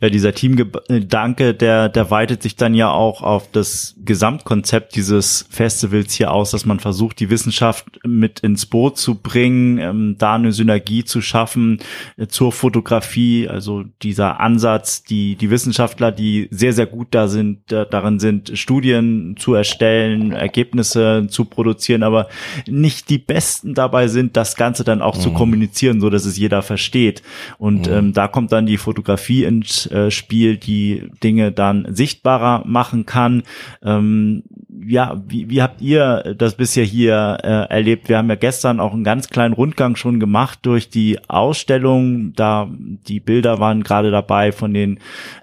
ja, 0.00 0.08
dieser 0.08 0.32
Teamgedanke, 0.32 1.52
der, 1.52 1.90
der 1.90 2.10
weitet 2.10 2.42
sich 2.42 2.56
dann 2.56 2.72
ja 2.72 2.90
auch 2.90 3.22
auf 3.22 3.50
das 3.52 3.94
Gesamtkonzept 4.02 4.96
dieses 4.96 5.46
Festivals 5.50 6.14
hier 6.14 6.32
aus, 6.32 6.52
dass 6.52 6.64
man 6.64 6.80
versucht, 6.80 7.20
die 7.20 7.28
Wissenschaft 7.28 7.84
mit 8.06 8.40
ins 8.40 8.64
Boot 8.64 8.96
zu 8.96 9.16
bringen, 9.16 9.76
ähm, 9.76 10.16
da 10.18 10.36
eine 10.36 10.52
Synergie 10.52 11.04
zu 11.04 11.20
schaffen 11.20 11.80
äh, 12.16 12.28
zur 12.28 12.50
Fotografie. 12.50 13.46
Also 13.46 13.84
dieser 14.00 14.40
Ansatz, 14.40 15.02
die, 15.02 15.36
die 15.36 15.50
Wissenschaftler, 15.50 16.12
die 16.12 16.48
sehr, 16.50 16.72
sehr 16.72 16.86
gut 16.86 17.08
da 17.10 17.28
sind, 17.28 17.60
da, 17.66 17.84
darin 17.84 18.20
sind, 18.20 18.52
Studien 18.54 19.36
zu 19.38 19.52
erstellen, 19.52 20.32
Ergebnisse 20.32 21.26
zu 21.28 21.44
produzieren, 21.44 22.04
aber 22.04 22.28
nicht 22.66 23.10
die 23.10 23.18
Besten 23.18 23.74
dabei 23.74 24.08
sind, 24.08 24.34
das 24.38 24.56
Ganze 24.56 24.82
dann 24.82 25.02
auch 25.02 25.16
mhm. 25.16 25.20
zu 25.20 25.32
kommunizieren, 25.34 26.00
so 26.00 26.08
dass 26.08 26.24
es 26.24 26.38
jeder 26.38 26.62
versteht. 26.62 27.22
Und 27.58 27.86
mhm. 27.86 27.92
ähm, 27.92 28.12
da 28.14 28.28
kommt 28.28 28.50
dann 28.50 28.64
die 28.64 28.78
Fotografie 28.78 29.44
ins 29.44 29.89
äh, 29.89 29.89
Spiel, 30.10 30.56
die 30.56 31.10
Dinge 31.22 31.52
dann 31.52 31.86
sichtbarer 31.94 32.64
machen 32.66 33.06
kann. 33.06 33.42
Ähm, 33.82 34.42
ja, 34.86 35.20
wie, 35.26 35.50
wie 35.50 35.62
habt 35.62 35.80
ihr 35.80 36.34
das 36.36 36.54
bisher 36.54 36.84
hier 36.84 37.38
äh, 37.42 37.72
erlebt? 37.72 38.08
Wir 38.08 38.18
haben 38.18 38.28
ja 38.28 38.34
gestern 38.34 38.80
auch 38.80 38.92
einen 38.92 39.04
ganz 39.04 39.28
kleinen 39.28 39.54
Rundgang 39.54 39.96
schon 39.96 40.20
gemacht 40.20 40.60
durch 40.62 40.88
die 40.88 41.18
Ausstellung. 41.28 42.32
Da 42.34 42.68
die 42.70 43.20
Bilder 43.20 43.58
waren 43.58 43.82
gerade 43.82 44.10
dabei, 44.10 44.52
von 44.52 44.72
den 44.72 44.98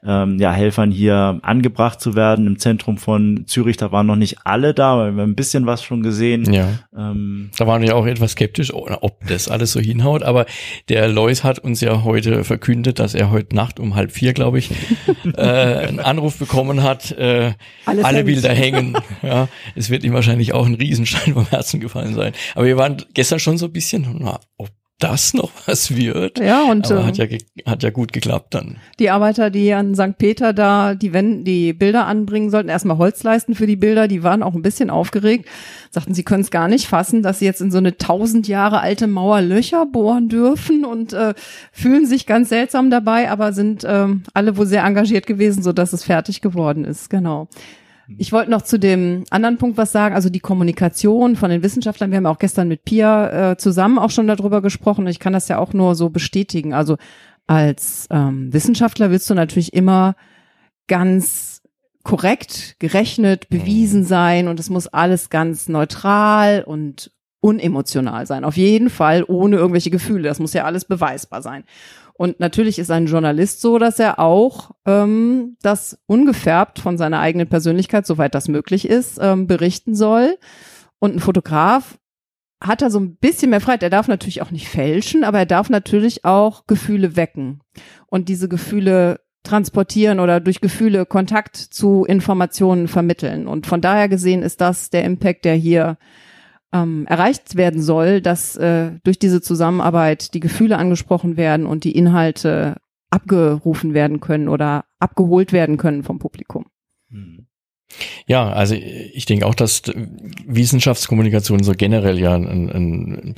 ähm, 0.06 0.38
ja, 0.40 0.52
Helfern 0.52 0.92
hier 0.92 1.40
angebracht 1.42 2.02
zu 2.02 2.16
werden 2.16 2.48
im 2.48 2.60
Zentrum 2.60 2.98
von 2.98 3.46
Zürich. 3.48 3.78
Da 3.78 3.92
waren 3.92 4.08
noch 4.08 4.16
nicht 4.16 4.38
alle 4.44 4.74
da, 4.74 4.98
weil 4.98 5.16
wir 5.16 5.24
haben 5.24 5.32
ein 5.32 5.36
bisschen 5.36 5.66
was 5.66 5.84
schon 5.84 6.04
gesehen. 6.04 6.52
Ja. 6.52 6.70
Ähm, 6.96 7.50
da 7.58 7.68
waren 7.68 7.82
wir 7.82 7.96
auch 7.96 8.06
etwas 8.06 8.32
skeptisch, 8.32 8.74
ob 8.74 9.26
das 9.28 9.50
alles 9.50 9.72
so 9.72 9.80
hinhaut. 9.80 10.24
Aber 10.24 10.46
der 10.90 11.08
Lois 11.08 11.44
hat 11.44 11.60
uns 11.60 11.82
ja 11.82 12.04
heute 12.04 12.44
verkündet, 12.44 13.00
dass 13.00 13.14
er 13.14 13.32
heute 13.32 13.56
Nacht 13.56 13.80
um 13.80 13.96
halb 13.96 14.12
vier, 14.12 14.34
glaube 14.34 14.60
ich, 14.60 14.72
äh, 15.36 15.42
einen 15.42 16.00
Anruf 16.00 16.38
bekommen 16.38 16.84
hat. 16.84 17.12
Äh, 17.12 17.54
alle 17.86 18.24
Bilder 18.24 18.54
hängen. 18.54 18.98
Ja, 19.28 19.48
es 19.76 19.90
wird 19.90 20.04
ihm 20.04 20.14
wahrscheinlich 20.14 20.54
auch 20.54 20.66
ein 20.66 20.76
Riesenstein 20.76 21.34
vom 21.34 21.48
Herzen 21.50 21.80
gefallen 21.80 22.16
sein. 22.16 22.34
Aber 22.56 22.66
wir 22.66 22.78
waren 22.78 23.04
gestern 23.14 23.40
schon 23.40 23.58
so 23.58 23.66
ein 23.66 23.74
bisschen, 23.74 24.08
na, 24.20 24.40
ob 24.58 24.70
das 25.00 25.34
noch 25.34 25.52
was 25.68 25.96
wird. 25.96 26.40
Ja, 26.40 26.64
und 26.64 26.92
Aber 26.92 27.06
hat, 27.06 27.18
ja, 27.18 27.28
hat 27.66 27.84
ja 27.84 27.90
gut 27.90 28.14
geklappt 28.14 28.54
dann. 28.54 28.78
Die 29.00 29.10
Arbeiter, 29.10 29.50
die 29.50 29.74
an 29.74 29.96
St. 29.96 30.18
Peter 30.18 30.54
da 30.54 30.96
die, 30.96 31.14
Wände, 31.14 31.44
die 31.44 31.74
Bilder 31.74 32.08
anbringen 32.08 32.50
sollten, 32.50 32.70
erstmal 32.70 32.98
Holz 32.98 33.24
leisten 33.24 33.54
für 33.54 33.68
die 33.68 33.76
Bilder, 33.76 34.08
die 34.08 34.24
waren 34.24 34.42
auch 34.44 34.56
ein 34.56 34.62
bisschen 34.62 34.90
aufgeregt, 34.90 35.48
sagten, 35.92 36.14
sie 36.14 36.24
können 36.24 36.42
es 36.42 36.52
gar 36.52 36.68
nicht 36.68 36.88
fassen, 36.88 37.22
dass 37.22 37.40
sie 37.40 37.46
jetzt 37.46 37.62
in 37.62 37.72
so 37.72 37.78
eine 37.78 37.98
tausend 37.98 38.48
Jahre 38.48 38.80
alte 38.80 39.08
Mauer 39.08 39.42
Löcher 39.42 39.86
bohren 39.86 40.30
dürfen 40.30 40.84
und 40.84 41.14
äh, 41.14 41.34
fühlen 41.72 42.06
sich 42.06 42.26
ganz 42.26 42.50
seltsam 42.50 42.90
dabei, 42.90 43.30
aber 43.30 43.54
sind 43.54 43.86
ähm, 43.88 44.24
alle 44.34 44.58
wohl 44.58 44.66
sehr 44.66 44.84
engagiert 44.84 45.28
gewesen, 45.28 45.62
so 45.62 45.74
dass 45.74 45.94
es 45.94 46.04
fertig 46.04 46.42
geworden 46.42 46.86
ist. 46.86 47.10
Genau. 47.10 47.48
Ich 48.18 48.32
wollte 48.32 48.52
noch 48.52 48.62
zu 48.62 48.80
dem 48.80 49.26
anderen 49.30 49.58
Punkt 49.58 49.78
was 49.78 49.92
sagen, 49.92 50.16
also 50.16 50.30
die 50.30 50.40
Kommunikation 50.40 51.36
von 51.36 51.50
den 51.50 51.64
Wissenschaftlern. 51.64 52.12
Wir 52.12 52.18
haben 52.18 52.26
auch 52.26 52.40
gestern 52.40 52.70
mit 52.70 52.86
Pia 52.86 53.52
äh, 53.52 53.58
zusammen 53.58 54.00
auch 54.00 54.12
schon 54.12 54.28
darüber 54.28 54.62
gesprochen. 54.62 55.08
Ich 55.08 55.20
kann 55.20 55.34
das 55.34 55.50
ja 55.50 55.58
auch 55.58 55.74
nur 55.74 55.96
so 55.96 56.10
bestätigen. 56.10 56.74
Also 56.74 56.98
als 57.48 58.08
ähm, 58.10 58.54
Wissenschaftler 58.54 59.12
willst 59.12 59.30
du 59.30 59.34
natürlich 59.34 59.74
immer 59.74 60.16
ganz 60.88 61.62
korrekt 62.04 62.78
gerechnet, 62.80 63.50
bewiesen 63.50 64.02
mhm. 64.02 64.06
sein 64.06 64.48
und 64.48 64.60
es 64.60 64.70
muss 64.70 64.88
alles 64.88 65.30
ganz 65.30 65.68
neutral 65.68 66.64
und 66.64 67.12
unemotional 67.42 68.26
sein. 68.26 68.44
Auf 68.44 68.58
jeden 68.58 68.90
Fall 68.90 69.24
ohne 69.28 69.58
irgendwelche 69.58 69.90
Gefühle. 69.90 70.28
Das 70.28 70.40
muss 70.40 70.54
ja 70.54 70.64
alles 70.64 70.86
beweisbar 70.86 71.42
sein. 71.42 71.66
Und 72.18 72.40
natürlich 72.40 72.80
ist 72.80 72.90
ein 72.90 73.06
Journalist 73.06 73.62
so, 73.62 73.78
dass 73.78 74.00
er 74.00 74.20
auch 74.20 74.72
ähm, 74.86 75.56
das 75.62 76.00
ungefärbt 76.08 76.80
von 76.80 76.98
seiner 76.98 77.20
eigenen 77.20 77.48
Persönlichkeit, 77.48 78.08
soweit 78.08 78.34
das 78.34 78.48
möglich 78.48 78.90
ist, 78.90 79.20
ähm, 79.22 79.46
berichten 79.46 79.96
soll. 79.96 80.38
Und 81.00 81.16
ein 81.16 81.20
Fotograf 81.20 82.00
hat 82.62 82.82
er 82.82 82.90
so 82.90 83.00
ein 83.00 83.18
bisschen 83.18 83.52
mehr 83.52 83.62
Freiheit. 83.62 83.84
Er 83.84 83.92
darf 83.92 84.08
natürlich 84.08 84.42
auch 84.42 84.50
nicht 84.50 84.68
fälschen, 84.68 85.24
aber 85.24 85.40
er 85.40 85.46
darf 85.46 85.70
natürlich 85.70 86.26
auch 86.26 86.66
Gefühle 86.66 87.16
wecken 87.16 87.62
und 88.08 88.30
diese 88.30 88.50
Gefühle 88.50 89.20
transportieren 89.44 90.20
oder 90.20 90.40
durch 90.40 90.60
Gefühle 90.60 91.06
Kontakt 91.06 91.56
zu 91.56 92.04
Informationen 92.04 92.88
vermitteln. 92.88 93.48
Und 93.48 93.68
von 93.68 93.80
daher 93.80 94.10
gesehen 94.10 94.42
ist 94.42 94.60
das 94.60 94.90
der 94.90 95.04
Impact, 95.04 95.46
der 95.46 95.54
hier 95.54 95.98
ähm, 96.74 97.06
erreicht 97.08 97.56
werden 97.56 97.82
soll, 97.82 98.22
dass 98.22 98.56
äh, 98.56 98.92
durch 99.04 99.20
diese 99.20 99.42
Zusammenarbeit 99.42 100.34
die 100.34 100.40
Gefühle 100.40 100.78
angesprochen 100.78 101.38
werden 101.38 101.66
und 101.66 101.84
die 101.84 101.96
Inhalte 101.96 102.78
abgerufen 103.10 103.94
werden 103.94 104.20
können 104.20 104.50
oder 104.50 104.86
abgeholt 105.00 105.54
werden 105.54 105.78
können 105.78 106.04
vom 106.04 106.20
Publikum. 106.20 106.66
Hm. 107.10 107.48
Ja, 108.26 108.50
also 108.50 108.76
ich 108.76 109.26
denke 109.26 109.46
auch, 109.46 109.56
dass 109.56 109.84
Wissenschaftskommunikation 110.46 111.64
so 111.64 111.72
generell 111.72 112.20
ja 112.20 112.36
ein, 112.36 112.70
ein 112.70 113.36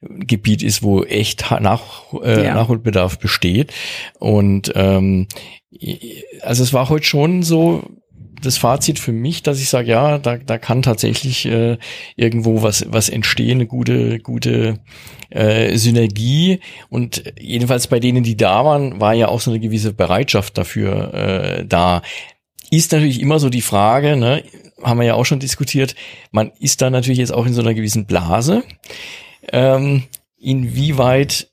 Gebiet 0.00 0.64
ist, 0.64 0.82
wo 0.82 1.04
echt 1.04 1.52
nach, 1.60 2.12
äh, 2.22 2.46
ja. 2.46 2.54
Nachholbedarf 2.54 3.20
besteht. 3.20 3.72
Und 4.18 4.72
ähm, 4.74 5.28
also 6.40 6.64
es 6.64 6.72
war 6.72 6.88
heute 6.88 7.06
schon 7.06 7.44
so, 7.44 7.84
das 8.42 8.58
Fazit 8.58 8.98
für 8.98 9.12
mich, 9.12 9.42
dass 9.42 9.60
ich 9.60 9.68
sage, 9.68 9.90
ja, 9.90 10.18
da, 10.18 10.36
da 10.36 10.58
kann 10.58 10.82
tatsächlich 10.82 11.46
äh, 11.46 11.78
irgendwo 12.16 12.62
was, 12.62 12.84
was 12.88 13.08
entstehen, 13.08 13.58
eine 13.58 13.66
gute, 13.66 14.18
gute 14.18 14.80
äh, 15.30 15.76
Synergie. 15.76 16.60
Und 16.88 17.24
jedenfalls 17.40 17.86
bei 17.86 18.00
denen, 18.00 18.22
die 18.22 18.36
da 18.36 18.64
waren, 18.64 19.00
war 19.00 19.14
ja 19.14 19.28
auch 19.28 19.40
so 19.40 19.50
eine 19.50 19.60
gewisse 19.60 19.92
Bereitschaft 19.92 20.58
dafür 20.58 21.14
äh, 21.14 21.66
da. 21.66 22.02
Ist 22.70 22.92
natürlich 22.92 23.20
immer 23.20 23.38
so 23.38 23.50
die 23.50 23.62
Frage, 23.62 24.16
ne, 24.16 24.44
haben 24.82 24.98
wir 24.98 25.06
ja 25.06 25.14
auch 25.14 25.26
schon 25.26 25.40
diskutiert, 25.40 25.94
man 26.30 26.52
ist 26.58 26.82
da 26.82 26.90
natürlich 26.90 27.18
jetzt 27.18 27.32
auch 27.32 27.46
in 27.46 27.54
so 27.54 27.60
einer 27.60 27.74
gewissen 27.74 28.06
Blase. 28.06 28.64
Ähm, 29.52 30.04
inwieweit 30.38 31.51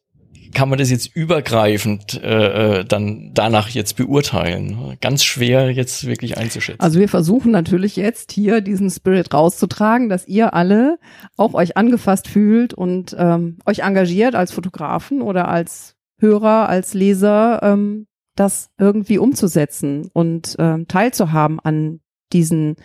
kann 0.54 0.70
man 0.70 0.80
das 0.80 0.89
jetzt 0.89 1.16
übergreifend 1.16 2.22
äh, 2.24 2.80
äh, 2.80 2.86
dann 2.86 3.32
danach 3.34 3.70
jetzt 3.70 3.95
beurteilen? 3.95 4.97
Ganz 5.02 5.24
schwer 5.24 5.72
jetzt 5.72 6.06
wirklich 6.06 6.38
einzuschätzen. 6.38 6.82
Also 6.82 7.00
wir 7.00 7.10
versuchen 7.10 7.52
natürlich 7.52 7.95
jetzt 7.95 8.32
hier 8.32 8.62
diesen 8.62 8.89
Spirit 8.89 9.34
rauszutragen, 9.34 10.10
dass 10.10 10.28
ihr 10.28 10.54
alle 10.54 11.00
auch 11.38 11.54
euch 11.54 11.78
angefasst 11.78 12.28
fühlt 12.28 12.74
und 12.74 13.16
ähm, 13.18 13.60
euch 13.66 13.80
engagiert 13.80 14.36
als 14.36 14.52
Fotografen 14.52 15.22
oder 15.22 15.47
als 15.47 15.95
Hörer, 16.20 16.68
als 16.68 16.93
Leser, 16.93 17.62
ähm, 17.64 18.08
das 18.36 18.70
irgendwie 18.78 19.18
umzusetzen 19.18 20.10
und 20.14 20.56
ähm, 20.60 20.88
teilzuhaben 20.88 21.60
an 21.60 22.00
diesen 22.32 22.76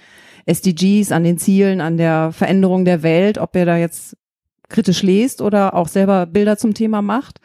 SDGs, 0.47 1.13
an 1.13 1.25
den 1.25 1.39
Zielen, 1.39 1.81
an 1.81 1.97
der 1.97 2.33
Veränderung 2.33 2.85
der 2.85 3.03
Welt, 3.03 3.39
ob 3.39 3.55
ihr 3.57 3.65
da 3.65 3.77
jetzt 3.77 4.17
kritisch 4.75 5.03
lest 5.03 5.41
oder 5.41 5.75
auch 5.75 5.89
selber 5.89 6.27
Bilder 6.27 6.59
zum 6.59 6.75
Thema 6.75 7.01
macht. 7.01 7.41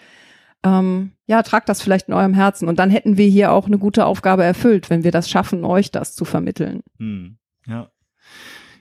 Ähm, 0.63 1.11
ja, 1.27 1.43
tragt 1.43 1.69
das 1.69 1.81
vielleicht 1.81 2.09
in 2.09 2.13
eurem 2.13 2.33
Herzen. 2.33 2.67
Und 2.67 2.79
dann 2.79 2.89
hätten 2.89 3.17
wir 3.17 3.27
hier 3.27 3.51
auch 3.51 3.67
eine 3.67 3.77
gute 3.77 4.05
Aufgabe 4.05 4.43
erfüllt, 4.43 4.89
wenn 4.89 5.03
wir 5.03 5.11
das 5.11 5.29
schaffen, 5.29 5.63
euch 5.63 5.91
das 5.91 6.15
zu 6.15 6.25
vermitteln. 6.25 6.81
Hm, 6.97 7.37
ja. 7.67 7.89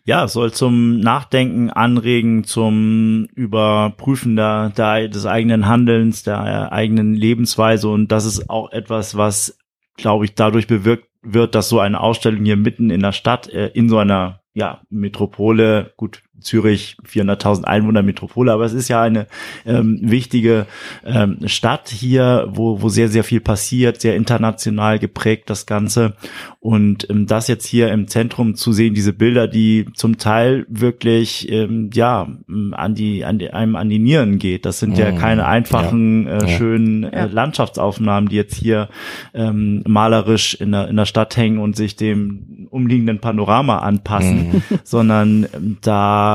Ja, 0.05 0.26
soll 0.26 0.53
zum 0.53 1.01
Nachdenken 1.01 1.68
anregen, 1.68 2.44
zum 2.44 3.28
Überprüfen 3.34 4.36
der, 4.36 4.70
der, 4.70 5.09
des 5.09 5.26
eigenen 5.26 5.68
Handelns, 5.68 6.22
der 6.22 6.72
eigenen 6.72 7.12
Lebensweise. 7.12 7.88
Und 7.90 8.11
das 8.11 8.24
ist 8.24 8.49
auch 8.49 8.72
etwas, 8.72 9.18
was, 9.18 9.59
glaube 9.99 10.24
ich, 10.24 10.34
dadurch 10.34 10.66
bewirkt 10.66 11.09
wird, 11.20 11.55
dass 11.55 11.68
so 11.68 11.78
eine 11.80 12.01
Ausstellung 12.01 12.46
hier 12.46 12.57
mitten 12.57 12.88
in 12.88 13.03
der 13.03 13.12
Stadt, 13.12 13.51
äh, 13.51 13.68
in 13.74 13.90
so 13.90 13.99
einer 13.99 14.40
ja, 14.55 14.80
Metropole, 14.88 15.92
gut, 15.96 16.22
Zürich 16.41 16.97
400.000 17.07 17.64
Einwohner 17.64 18.03
Metropole, 18.03 18.53
aber 18.53 18.64
es 18.64 18.72
ist 18.72 18.89
ja 18.89 19.03
eine 19.03 19.26
ähm, 19.66 19.99
wichtige 20.03 20.66
ähm, 21.05 21.39
Stadt 21.47 21.89
hier, 21.89 22.49
wo, 22.51 22.82
wo 22.82 22.89
sehr, 22.89 23.09
sehr 23.09 23.24
viel 23.24 23.41
passiert, 23.41 24.01
sehr 24.01 24.16
international 24.16 24.99
geprägt 24.99 25.51
das 25.51 25.66
Ganze. 25.66 26.14
Und 26.61 27.09
ähm, 27.11 27.26
das 27.26 27.49
jetzt 27.49 27.66
hier 27.66 27.91
im 27.93 28.09
Zentrum 28.09 28.55
zu 28.55 28.72
sehen, 28.72 28.95
diese 28.95 29.12
Bilder, 29.12 29.49
die 29.49 29.86
zum 29.95 30.18
Teil 30.18 30.66
wirklich 30.68 31.51
ähm, 31.51 31.91
ja 31.93 32.28
an 32.72 32.95
die, 32.95 33.24
an 33.24 33.39
die 33.39 33.51
einem 33.51 33.76
an 33.76 33.89
die 33.89 33.99
Nieren 33.99 34.39
geht. 34.39 34.66
Das 34.66 34.78
sind 34.78 34.99
ja 34.99 35.12
mhm. 35.12 35.18
keine 35.18 35.47
einfachen, 35.47 36.26
ja. 36.26 36.39
Äh, 36.39 36.49
schönen 36.49 37.05
äh, 37.05 37.26
Landschaftsaufnahmen, 37.26 38.28
die 38.28 38.36
jetzt 38.36 38.57
hier 38.57 38.89
ähm, 39.34 39.82
malerisch 39.86 40.55
in 40.55 40.72
der, 40.72 40.89
in 40.89 40.97
der 40.97 41.07
Stadt 41.07 41.36
hängen 41.36 41.59
und 41.59 41.76
sich 41.76 41.97
dem 41.97 42.66
umliegenden 42.70 43.20
Panorama 43.20 43.78
anpassen, 43.78 44.49
mhm. 44.49 44.62
sondern 44.84 45.47
ähm, 45.55 45.78
da 45.80 46.28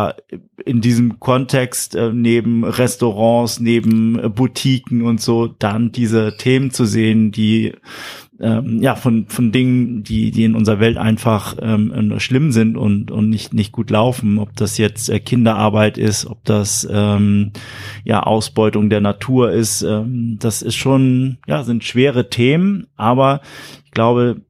in 0.66 0.82
diesem 0.82 1.20
Kontext 1.20 1.96
äh, 1.96 2.12
neben 2.14 2.64
Restaurants, 2.64 3.60
neben 3.60 4.20
äh, 4.20 4.30
Boutiquen 4.30 5.02
und 5.02 5.22
so 5.22 5.48
dann 5.48 5.92
diese 5.92 6.38
Themen 6.38 6.72
zu 6.72 6.86
sehen, 6.86 7.32
die 7.32 7.74
ähm, 8.40 8.82
ja 8.82 8.96
von 8.96 9.28
von 9.28 9.52
Dingen, 9.52 10.04
die 10.04 10.32
die 10.32 10.46
in 10.46 10.56
unserer 10.56 10.80
Welt 10.80 10.98
einfach 10.98 11.56
ähm, 11.62 12.14
schlimm 12.20 12.52
sind 12.52 12.78
und 12.78 13.12
und 13.12 13.30
nicht 13.30 13.54
nicht 13.54 13.72
gut 13.72 13.90
laufen, 13.90 14.40
ob 14.40 14.56
das 14.56 14.78
jetzt 14.78 15.10
äh, 15.10 15.20
Kinderarbeit 15.20 15.98
ist, 15.98 16.26
ob 16.26 16.44
das 16.46 16.88
ähm, 16.90 17.52
ja 18.04 18.24
Ausbeutung 18.24 18.90
der 18.90 19.02
Natur 19.02 19.52
ist, 19.52 19.82
ähm, 19.82 20.38
das 20.40 20.62
ist 20.62 20.76
schon 20.76 21.38
ja 21.48 21.64
sind 21.64 21.84
schwere 21.84 22.30
Themen, 22.30 22.88
aber 22.96 23.42
ich 23.86 23.92
glaube 23.92 24.42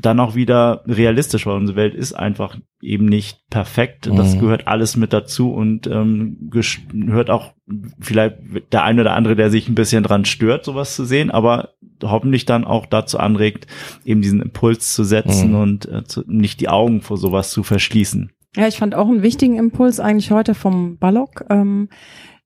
dann 0.00 0.20
auch 0.20 0.34
wieder 0.34 0.82
realistisch, 0.86 1.46
weil 1.46 1.56
unsere 1.56 1.76
Welt 1.76 1.94
ist 1.94 2.12
einfach 2.12 2.56
eben 2.80 3.06
nicht 3.06 3.48
perfekt. 3.50 4.06
Das 4.06 4.34
mhm. 4.34 4.40
gehört 4.40 4.66
alles 4.66 4.96
mit 4.96 5.12
dazu 5.12 5.52
und 5.52 5.86
ähm, 5.86 6.50
gehört 6.50 7.30
auch 7.30 7.52
vielleicht 8.00 8.36
der 8.72 8.84
eine 8.84 9.02
oder 9.02 9.14
andere, 9.14 9.36
der 9.36 9.50
sich 9.50 9.68
ein 9.68 9.74
bisschen 9.74 10.02
dran 10.02 10.24
stört, 10.24 10.64
sowas 10.64 10.96
zu 10.96 11.04
sehen, 11.04 11.30
aber 11.30 11.70
hoffentlich 12.02 12.46
dann 12.46 12.64
auch 12.64 12.86
dazu 12.86 13.18
anregt, 13.18 13.66
eben 14.04 14.22
diesen 14.22 14.40
Impuls 14.40 14.92
zu 14.94 15.04
setzen 15.04 15.50
mhm. 15.50 15.60
und 15.60 15.88
äh, 15.88 16.04
zu, 16.04 16.22
nicht 16.26 16.60
die 16.60 16.68
Augen 16.68 17.02
vor 17.02 17.16
sowas 17.16 17.50
zu 17.50 17.62
verschließen. 17.62 18.30
Ja, 18.56 18.66
ich 18.66 18.78
fand 18.78 18.94
auch 18.94 19.08
einen 19.08 19.22
wichtigen 19.22 19.56
Impuls 19.56 20.00
eigentlich 20.00 20.30
heute 20.30 20.54
vom 20.54 20.98
Ballock, 20.98 21.44
ähm, 21.50 21.88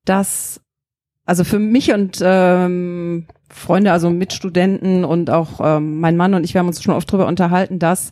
dass 0.03 0.61
also 1.25 1.43
für 1.43 1.59
mich 1.59 1.91
und 1.91 2.19
ähm, 2.21 3.25
Freunde, 3.49 3.91
also 3.91 4.09
Mitstudenten 4.09 5.05
und 5.05 5.29
auch 5.29 5.59
ähm, 5.61 5.99
mein 5.99 6.17
Mann 6.17 6.33
und 6.33 6.43
ich, 6.43 6.53
wir 6.53 6.59
haben 6.59 6.67
uns 6.67 6.81
schon 6.81 6.93
oft 6.93 7.09
darüber 7.09 7.27
unterhalten, 7.27 7.79
dass 7.79 8.11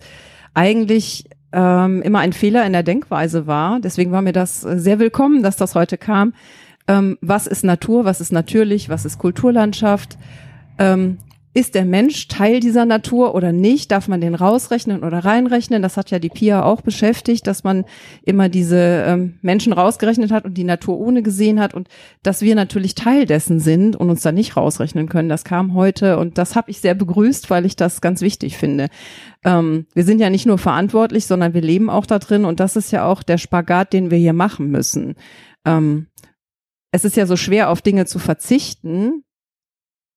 eigentlich 0.53 1.25
ähm, 1.51 2.01
immer 2.01 2.19
ein 2.19 2.33
Fehler 2.33 2.65
in 2.65 2.73
der 2.73 2.83
Denkweise 2.83 3.47
war. 3.47 3.79
Deswegen 3.79 4.11
war 4.11 4.21
mir 4.21 4.33
das 4.33 4.61
sehr 4.61 4.99
willkommen, 4.99 5.43
dass 5.43 5.55
das 5.55 5.75
heute 5.75 5.97
kam. 5.97 6.33
Ähm, 6.87 7.17
was 7.21 7.47
ist 7.47 7.63
Natur, 7.63 8.05
was 8.05 8.21
ist 8.21 8.31
natürlich, 8.31 8.89
was 8.89 9.05
ist 9.05 9.17
Kulturlandschaft? 9.17 10.17
Ähm, 10.77 11.17
ist 11.55 11.75
der 11.75 11.85
Mensch 11.85 12.27
Teil 12.27 12.59
dieser 12.59 12.85
Natur 12.85 13.35
oder 13.35 13.51
nicht? 13.51 13.91
Darf 13.91 14.07
man 14.07 14.21
den 14.21 14.33
rausrechnen 14.33 15.03
oder 15.03 15.19
reinrechnen? 15.19 15.83
Das 15.83 15.97
hat 15.97 16.09
ja 16.09 16.17
die 16.17 16.29
Pia 16.29 16.63
auch 16.63 16.81
beschäftigt, 16.81 17.45
dass 17.45 17.63
man 17.63 17.85
immer 18.23 18.49
diese 18.49 19.03
ähm, 19.05 19.37
Menschen 19.41 19.71
rausgerechnet 19.71 20.31
hat 20.31 20.45
und 20.45 20.55
die 20.55 20.63
Natur 20.63 20.97
ohne 20.97 21.21
gesehen 21.21 21.59
hat 21.59 21.75
und 21.75 21.89
dass 22.23 22.41
wir 22.41 22.55
natürlich 22.55 22.95
Teil 22.95 23.27
dessen 23.27 23.59
sind 23.59 23.95
und 23.95 24.09
uns 24.09 24.23
da 24.23 24.31
nicht 24.31 24.57
rausrechnen 24.57 25.07
können. 25.09 25.29
Das 25.29 25.43
kam 25.43 25.75
heute 25.75 26.17
und 26.17 26.39
das 26.39 26.55
habe 26.55 26.71
ich 26.71 26.81
sehr 26.81 26.95
begrüßt, 26.95 27.51
weil 27.51 27.65
ich 27.65 27.75
das 27.75 28.01
ganz 28.01 28.21
wichtig 28.21 28.57
finde. 28.57 28.87
Ähm, 29.45 29.85
wir 29.93 30.05
sind 30.05 30.19
ja 30.19 30.31
nicht 30.31 30.47
nur 30.47 30.57
verantwortlich, 30.57 31.27
sondern 31.27 31.53
wir 31.53 31.61
leben 31.61 31.89
auch 31.91 32.07
da 32.07 32.17
drin 32.17 32.45
und 32.45 32.59
das 32.59 32.75
ist 32.75 32.91
ja 32.91 33.05
auch 33.05 33.21
der 33.21 33.37
Spagat, 33.37 33.93
den 33.93 34.09
wir 34.09 34.17
hier 34.17 34.33
machen 34.33 34.71
müssen. 34.71 35.15
Ähm, 35.65 36.07
es 36.91 37.05
ist 37.05 37.15
ja 37.15 37.27
so 37.27 37.35
schwer, 37.35 37.69
auf 37.69 37.81
Dinge 37.81 38.05
zu 38.05 38.17
verzichten, 38.17 39.23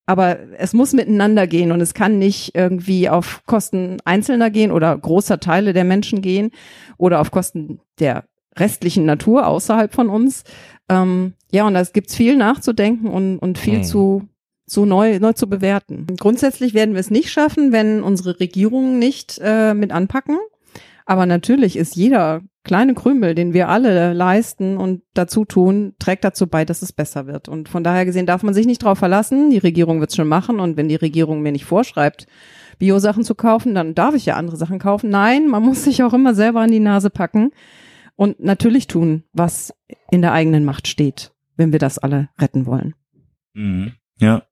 aber 0.07 0.39
es 0.59 0.73
muss 0.73 0.93
miteinander 0.93 1.47
gehen 1.47 1.73
und 1.73 1.81
es 1.81 1.93
kann 1.93 2.19
nicht 2.19 2.55
irgendwie 2.55 3.09
auf 3.09 3.43
Kosten 3.47 3.99
Einzelner 4.05 4.51
gehen 4.51 4.71
oder 4.71 4.97
großer 4.97 5.41
Teile 5.41 5.73
der 5.73 5.85
Menschen 5.85 6.23
gehen 6.23 6.53
oder 6.97 7.21
auf 7.21 7.33
Kosten 7.33 7.81
der 7.99 8.25
restlichen 8.57 9.05
Natur 9.05 9.47
außerhalb 9.47 9.93
von 9.93 10.09
uns. 10.09 10.45
Ähm, 10.89 11.35
ja, 11.51 11.67
und 11.67 11.75
da 11.75 11.83
gibt's 11.83 12.15
viel 12.15 12.37
nachzudenken 12.37 13.09
und, 13.09 13.39
und 13.39 13.59
viel 13.59 13.79
hm. 13.79 13.85
zu 13.85 14.29
so 14.69 14.85
neu, 14.85 15.19
neu 15.21 15.33
zu 15.33 15.49
bewerten. 15.49 16.07
Grundsätzlich 16.19 16.75
werden 16.75 16.95
wir 16.95 17.01
es 17.01 17.11
nicht 17.11 17.31
schaffen, 17.31 17.71
wenn 17.71 18.03
unsere 18.03 18.41
Regierungen 18.41 18.99
nicht 18.99 19.41
äh, 19.43 19.75
mit 19.75 19.93
anpacken. 19.93 20.39
Aber 21.07 21.25
natürlich 21.25 21.77
ist 21.77 21.95
jeder 21.95 22.43
kleine 22.65 22.95
Krümel, 22.95 23.37
den 23.37 23.55
wir 23.55 23.69
alle 23.69 24.13
leisten 24.13 24.77
und 24.77 25.03
dazu 25.15 25.45
tun, 25.45 25.95
trägt 26.01 26.25
dazu 26.25 26.49
bei, 26.49 26.65
dass 26.65 26.83
es 26.83 26.93
besser 26.93 27.29
wird. 27.29 27.49
Und 27.49 27.69
von 27.69 27.85
daher 27.85 28.05
gesehen 28.05 28.27
darf 28.27 28.43
man 28.43 28.55
sich 28.55 28.67
nicht 28.67 28.83
darauf 28.83 28.99
verlassen. 28.99 29.51
Die 29.51 29.59
Regierung 29.59 30.01
wird 30.01 30.11
es 30.11 30.17
schon 30.17 30.27
machen. 30.27 30.59
Und 30.59 30.77
wenn 30.77 30.89
die 30.89 30.97
Regierung 30.97 31.43
mir 31.43 31.53
nicht 31.53 31.65
vorschreibt, 31.65 32.27
Bio-Sachen 32.81 33.23
zu 33.23 33.37
kaufen, 33.37 33.75
dann 33.75 33.95
darf 33.95 34.17
ich 34.17 34.27
ja 34.27 34.35
andere 34.35 34.57
Sachen 34.57 34.81
kaufen. 34.81 35.09
Nein, 35.09 35.47
man 35.47 35.63
muss 35.63 35.85
sich 35.85 36.03
auch 36.03 36.13
immer 36.13 36.35
selber 36.35 36.61
an 36.61 36.73
die 36.73 36.81
Nase 36.81 37.09
packen 37.09 37.53
und 38.17 38.41
natürlich 38.41 38.89
tun, 38.89 39.23
was 39.33 39.73
in 40.11 40.23
der 40.23 40.33
eigenen 40.33 40.65
Macht 40.65 40.89
steht, 40.89 41.33
wenn 41.57 41.71
wir 41.71 41.79
das 41.79 41.99
alle 41.99 42.31
retten 42.39 42.67
wollen. 42.67 42.95
Mhm. 43.55 43.93
Ja 44.19 44.43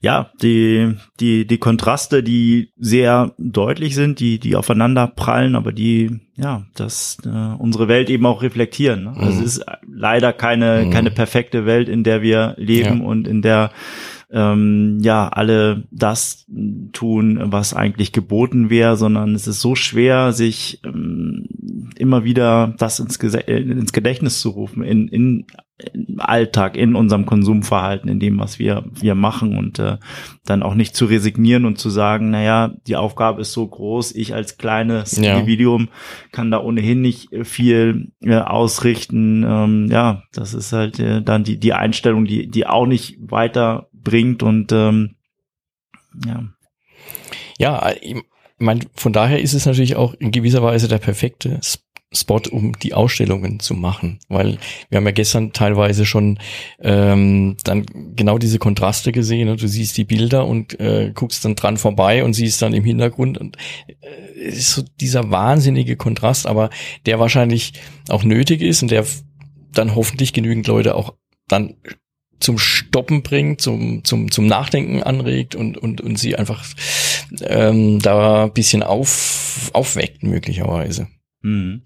ja, 0.00 0.30
die, 0.42 0.94
die, 1.20 1.46
die 1.46 1.58
Kontraste, 1.58 2.22
die 2.22 2.70
sehr 2.76 3.34
deutlich 3.38 3.94
sind, 3.94 4.20
die, 4.20 4.38
die 4.38 4.56
aufeinander 4.56 5.06
prallen, 5.06 5.54
aber 5.54 5.72
die, 5.72 6.20
ja, 6.36 6.66
das, 6.74 7.18
äh, 7.24 7.28
unsere 7.28 7.88
Welt 7.88 8.10
eben 8.10 8.26
auch 8.26 8.42
reflektieren. 8.42 9.04
Ne? 9.04 9.14
Also 9.16 9.40
mhm. 9.40 9.44
es 9.46 9.56
ist 9.56 9.66
leider 9.86 10.32
keine, 10.32 10.84
mhm. 10.86 10.90
keine 10.90 11.10
perfekte 11.10 11.66
Welt, 11.66 11.88
in 11.88 12.04
der 12.04 12.22
wir 12.22 12.54
leben 12.58 13.00
ja. 13.00 13.04
und 13.06 13.26
in 13.26 13.42
der 13.42 13.70
ähm, 14.30 14.98
ja 15.02 15.28
alle 15.28 15.84
das 15.90 16.46
tun, 16.92 17.38
was 17.44 17.74
eigentlich 17.74 18.12
geboten 18.12 18.70
wäre, 18.70 18.96
sondern 18.96 19.34
es 19.34 19.46
ist 19.46 19.60
so 19.60 19.74
schwer, 19.74 20.32
sich 20.32 20.80
ähm, 20.84 21.46
immer 21.98 22.24
wieder 22.24 22.74
das 22.78 22.98
ins, 23.00 23.16
ins 23.16 23.92
Gedächtnis 23.92 24.40
zu 24.40 24.50
rufen, 24.50 24.82
in, 24.82 25.08
in 25.08 25.46
im 25.92 26.20
Alltag, 26.20 26.76
in 26.76 26.94
unserem 26.94 27.26
Konsumverhalten, 27.26 28.08
in 28.08 28.18
dem, 28.18 28.38
was 28.38 28.58
wir, 28.58 28.84
wir 28.92 29.14
machen 29.14 29.58
und 29.58 29.78
äh, 29.78 29.98
dann 30.46 30.62
auch 30.62 30.74
nicht 30.74 30.96
zu 30.96 31.04
resignieren 31.04 31.66
und 31.66 31.78
zu 31.78 31.90
sagen, 31.90 32.30
naja, 32.30 32.74
die 32.86 32.96
Aufgabe 32.96 33.42
ist 33.42 33.52
so 33.52 33.66
groß, 33.66 34.14
ich 34.14 34.34
als 34.34 34.56
kleines 34.56 35.16
ja. 35.18 35.34
Individuum 35.34 35.88
kann 36.32 36.50
da 36.50 36.62
ohnehin 36.62 37.02
nicht 37.02 37.28
viel 37.42 38.12
äh, 38.22 38.36
ausrichten. 38.36 39.44
Ähm, 39.46 39.88
ja, 39.90 40.22
das 40.32 40.54
ist 40.54 40.72
halt 40.72 40.98
äh, 40.98 41.20
dann 41.20 41.44
die, 41.44 41.58
die 41.58 41.74
Einstellung, 41.74 42.24
die, 42.24 42.48
die 42.48 42.66
auch 42.66 42.86
nicht 42.86 43.18
weiterbringt 43.20 44.42
und 44.42 44.72
ähm, 44.72 45.16
ja. 46.24 46.44
Ja, 47.58 47.90
ich 48.00 48.16
meine, 48.58 48.80
von 48.94 49.12
daher 49.12 49.40
ist 49.40 49.52
es 49.52 49.66
natürlich 49.66 49.96
auch 49.96 50.14
in 50.14 50.30
gewisser 50.30 50.62
Weise 50.62 50.88
der 50.88 50.98
perfekte 50.98 51.58
Spot, 52.16 52.40
um 52.50 52.78
die 52.78 52.94
Ausstellungen 52.94 53.60
zu 53.60 53.74
machen. 53.74 54.18
Weil 54.28 54.58
wir 54.88 54.98
haben 54.98 55.06
ja 55.06 55.12
gestern 55.12 55.52
teilweise 55.52 56.06
schon 56.06 56.38
ähm, 56.80 57.56
dann 57.64 57.86
genau 58.14 58.38
diese 58.38 58.58
Kontraste 58.58 59.12
gesehen. 59.12 59.48
Und 59.48 59.62
du 59.62 59.68
siehst 59.68 59.96
die 59.96 60.04
Bilder 60.04 60.46
und 60.46 60.78
äh, 60.80 61.12
guckst 61.14 61.44
dann 61.44 61.54
dran 61.54 61.76
vorbei 61.76 62.24
und 62.24 62.34
siehst 62.34 62.62
dann 62.62 62.74
im 62.74 62.84
Hintergrund. 62.84 63.38
Und 63.38 63.56
äh, 63.86 64.40
ist 64.40 64.72
so 64.72 64.82
dieser 65.00 65.30
wahnsinnige 65.30 65.96
Kontrast, 65.96 66.46
aber 66.46 66.70
der 67.06 67.18
wahrscheinlich 67.18 67.74
auch 68.08 68.24
nötig 68.24 68.62
ist 68.62 68.82
und 68.82 68.90
der 68.90 69.04
dann 69.72 69.94
hoffentlich 69.94 70.32
genügend 70.32 70.66
Leute 70.66 70.94
auch 70.94 71.14
dann 71.48 71.74
zum 72.40 72.58
Stoppen 72.58 73.22
bringt, 73.22 73.60
zum, 73.60 74.04
zum, 74.04 74.30
zum 74.30 74.46
Nachdenken 74.46 75.02
anregt 75.02 75.54
und, 75.54 75.78
und, 75.78 76.00
und 76.00 76.18
sie 76.18 76.36
einfach 76.36 76.64
ähm, 77.40 77.98
da 78.00 78.48
bisschen 78.48 78.82
auf, 78.82 79.70
aufweckt, 79.72 80.22
möglicherweise. 80.22 81.08
Mhm. 81.42 81.82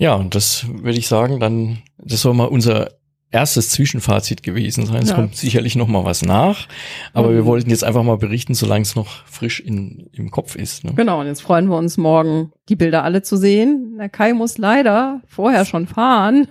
Ja, 0.00 0.14
und 0.14 0.34
das 0.34 0.66
würde 0.68 0.98
ich 0.98 1.06
sagen, 1.08 1.40
dann, 1.40 1.78
das 1.98 2.22
soll 2.22 2.32
mal 2.34 2.46
unser 2.46 2.88
erstes 3.30 3.68
Zwischenfazit 3.70 4.42
gewesen 4.42 4.86
sein. 4.86 5.02
Es 5.02 5.10
Ja. 5.10 5.14
kommt 5.14 5.36
sicherlich 5.36 5.76
noch 5.76 5.86
mal 5.86 6.04
was 6.04 6.24
nach, 6.24 6.66
aber 7.12 7.28
Mhm. 7.30 7.34
wir 7.34 7.44
wollten 7.44 7.70
jetzt 7.70 7.84
einfach 7.84 8.02
mal 8.02 8.16
berichten, 8.16 8.54
solange 8.54 8.82
es 8.82 8.96
noch 8.96 9.24
frisch 9.26 9.60
in, 9.60 10.08
im 10.12 10.30
Kopf 10.30 10.56
ist. 10.56 10.84
Ne? 10.84 10.94
Genau, 10.94 11.20
und 11.20 11.26
jetzt 11.26 11.42
freuen 11.42 11.68
wir 11.68 11.76
uns 11.76 11.96
morgen, 11.96 12.50
die 12.68 12.76
Bilder 12.76 13.04
alle 13.04 13.22
zu 13.22 13.36
sehen. 13.36 13.96
Der 13.98 14.08
Kai 14.08 14.32
muss 14.32 14.58
leider 14.58 15.20
vorher 15.28 15.64
schon 15.64 15.86
fahren. 15.86 16.48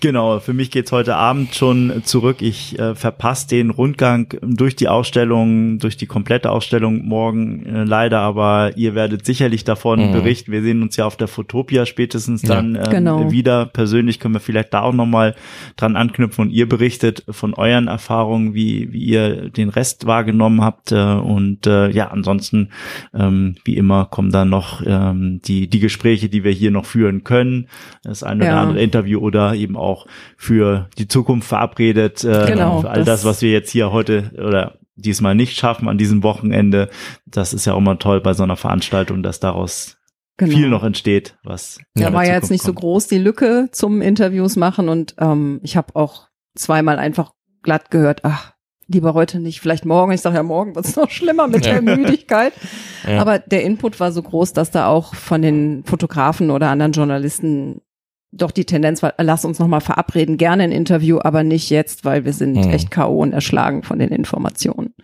Genau, 0.00 0.38
für 0.38 0.52
mich 0.54 0.70
geht's 0.70 0.92
heute 0.92 1.16
Abend 1.16 1.56
schon 1.56 2.02
zurück. 2.04 2.36
Ich 2.40 2.78
äh, 2.78 2.94
verpasse 2.94 3.48
den 3.48 3.70
Rundgang 3.70 4.28
durch 4.42 4.76
die 4.76 4.86
Ausstellung, 4.86 5.80
durch 5.80 5.96
die 5.96 6.06
komplette 6.06 6.50
Ausstellung 6.52 7.04
morgen 7.04 7.66
äh, 7.66 7.82
leider, 7.82 8.20
aber 8.20 8.76
ihr 8.76 8.94
werdet 8.94 9.26
sicherlich 9.26 9.64
davon 9.64 10.08
Mhm. 10.08 10.12
berichten. 10.12 10.52
Wir 10.52 10.62
sehen 10.62 10.82
uns 10.82 10.94
ja 10.96 11.04
auf 11.04 11.16
der 11.16 11.26
Fotopia 11.26 11.84
spätestens 11.84 12.42
Ja. 12.42 12.54
dann 12.54 12.76
ähm, 12.76 12.90
Genau. 12.90 13.32
wieder. 13.32 13.66
Persönlich 13.66 14.20
können 14.20 14.34
wir 14.34 14.40
vielleicht 14.40 14.72
da 14.72 14.82
auch 14.82 14.92
nochmal 14.92 15.34
dran 15.76 15.96
anknüpfen 15.96 16.42
und 16.46 16.50
ihr 16.52 16.68
berichtet 16.68 17.24
von 17.28 17.54
euren 17.54 17.88
Erfahrungen, 17.88 18.54
wie, 18.54 18.92
wie 18.92 19.02
ihr 19.02 19.50
den 19.50 19.68
Rest 19.68 20.06
wahrgenommen 20.06 20.62
habt. 20.62 20.92
Äh, 20.92 20.96
und 20.96 21.66
äh, 21.66 21.90
ja, 21.90 22.08
ansonsten, 22.12 22.68
ähm, 23.14 23.56
wie 23.64 23.76
immer, 23.76 24.04
kommen 24.04 24.30
dann 24.30 24.48
noch 24.48 24.80
ähm, 24.86 25.40
die, 25.44 25.66
die 25.66 25.80
Gespräche, 25.80 26.28
die 26.28 26.44
wir 26.44 26.52
hier 26.52 26.70
noch 26.70 26.86
führen 26.86 27.24
können. 27.24 27.66
Das 28.04 28.22
eine 28.22 28.44
oder 28.44 28.52
Ja. 28.52 28.62
andere 28.62 28.80
Interview 28.80 29.18
oder 29.18 29.54
eben 29.56 29.76
auch 29.76 29.87
für 30.36 30.88
die 30.98 31.08
Zukunft 31.08 31.48
verabredet. 31.48 32.24
Äh, 32.24 32.46
Genau, 32.46 32.80
für 32.82 32.90
all 32.90 32.96
das, 32.98 33.06
das- 33.06 33.24
was 33.24 33.42
wir 33.42 33.50
jetzt 33.52 33.70
hier 33.70 33.90
heute 33.92 34.30
oder 34.36 34.78
diesmal 34.96 35.34
nicht 35.34 35.56
schaffen 35.56 35.88
an 35.88 35.96
diesem 35.98 36.22
Wochenende. 36.22 36.88
Das 37.26 37.52
ist 37.52 37.64
ja 37.66 37.74
auch 37.74 37.80
mal 37.80 37.96
toll 37.96 38.20
bei 38.20 38.32
so 38.34 38.42
einer 38.42 38.56
Veranstaltung, 38.56 39.22
dass 39.22 39.38
daraus 39.40 39.96
Genau. 40.38 40.56
viel 40.56 40.68
noch 40.68 40.84
entsteht, 40.84 41.36
was 41.42 41.78
Ja, 41.96 42.12
war 42.12 42.24
ja 42.24 42.34
jetzt 42.34 42.50
nicht 42.50 42.62
so 42.62 42.68
kommt. 42.68 42.80
groß 42.80 43.06
die 43.08 43.18
Lücke 43.18 43.68
zum 43.72 44.00
Interviews 44.00 44.54
machen 44.56 44.88
und 44.88 45.14
ähm, 45.18 45.58
ich 45.64 45.76
habe 45.76 45.96
auch 45.96 46.28
zweimal 46.56 46.98
einfach 47.00 47.32
glatt 47.62 47.90
gehört, 47.90 48.20
ach, 48.24 48.52
lieber 48.86 49.14
heute 49.14 49.40
nicht, 49.40 49.60
vielleicht 49.60 49.84
morgen. 49.84 50.12
Ich 50.12 50.20
sage 50.20 50.36
ja, 50.36 50.42
morgen 50.44 50.74
wird's 50.76 50.94
noch 50.96 51.10
schlimmer 51.10 51.46
mit 51.48 51.66
Ja. 51.66 51.80
der 51.80 51.82
Müdigkeit. 51.96 52.52
Ja. 53.06 53.20
Aber 53.20 53.38
der 53.40 53.62
Input 53.64 53.98
war 54.00 54.12
so 54.12 54.22
groß, 54.22 54.52
dass 54.52 54.70
da 54.70 54.86
auch 54.86 55.14
von 55.14 55.42
den 55.42 55.82
Fotografen 55.84 56.50
oder 56.50 56.68
anderen 56.70 56.92
Journalisten 56.92 57.80
doch 58.30 58.50
die 58.50 58.64
Tendenz 58.66 59.02
war, 59.02 59.14
lass 59.18 59.44
uns 59.44 59.58
nochmal 59.58 59.80
verabreden, 59.80 60.36
gerne 60.36 60.64
ein 60.64 60.72
Interview, 60.72 61.18
aber 61.22 61.42
nicht 61.44 61.70
jetzt, 61.70 62.04
weil 62.04 62.24
wir 62.24 62.32
sind 62.32 62.52
Mhm. 62.56 62.70
echt 62.70 62.90
K.O. 62.90 63.18
und 63.22 63.32
erschlagen 63.32 63.82
von 63.82 63.98
den 63.98 64.10
Informationen. 64.10 64.94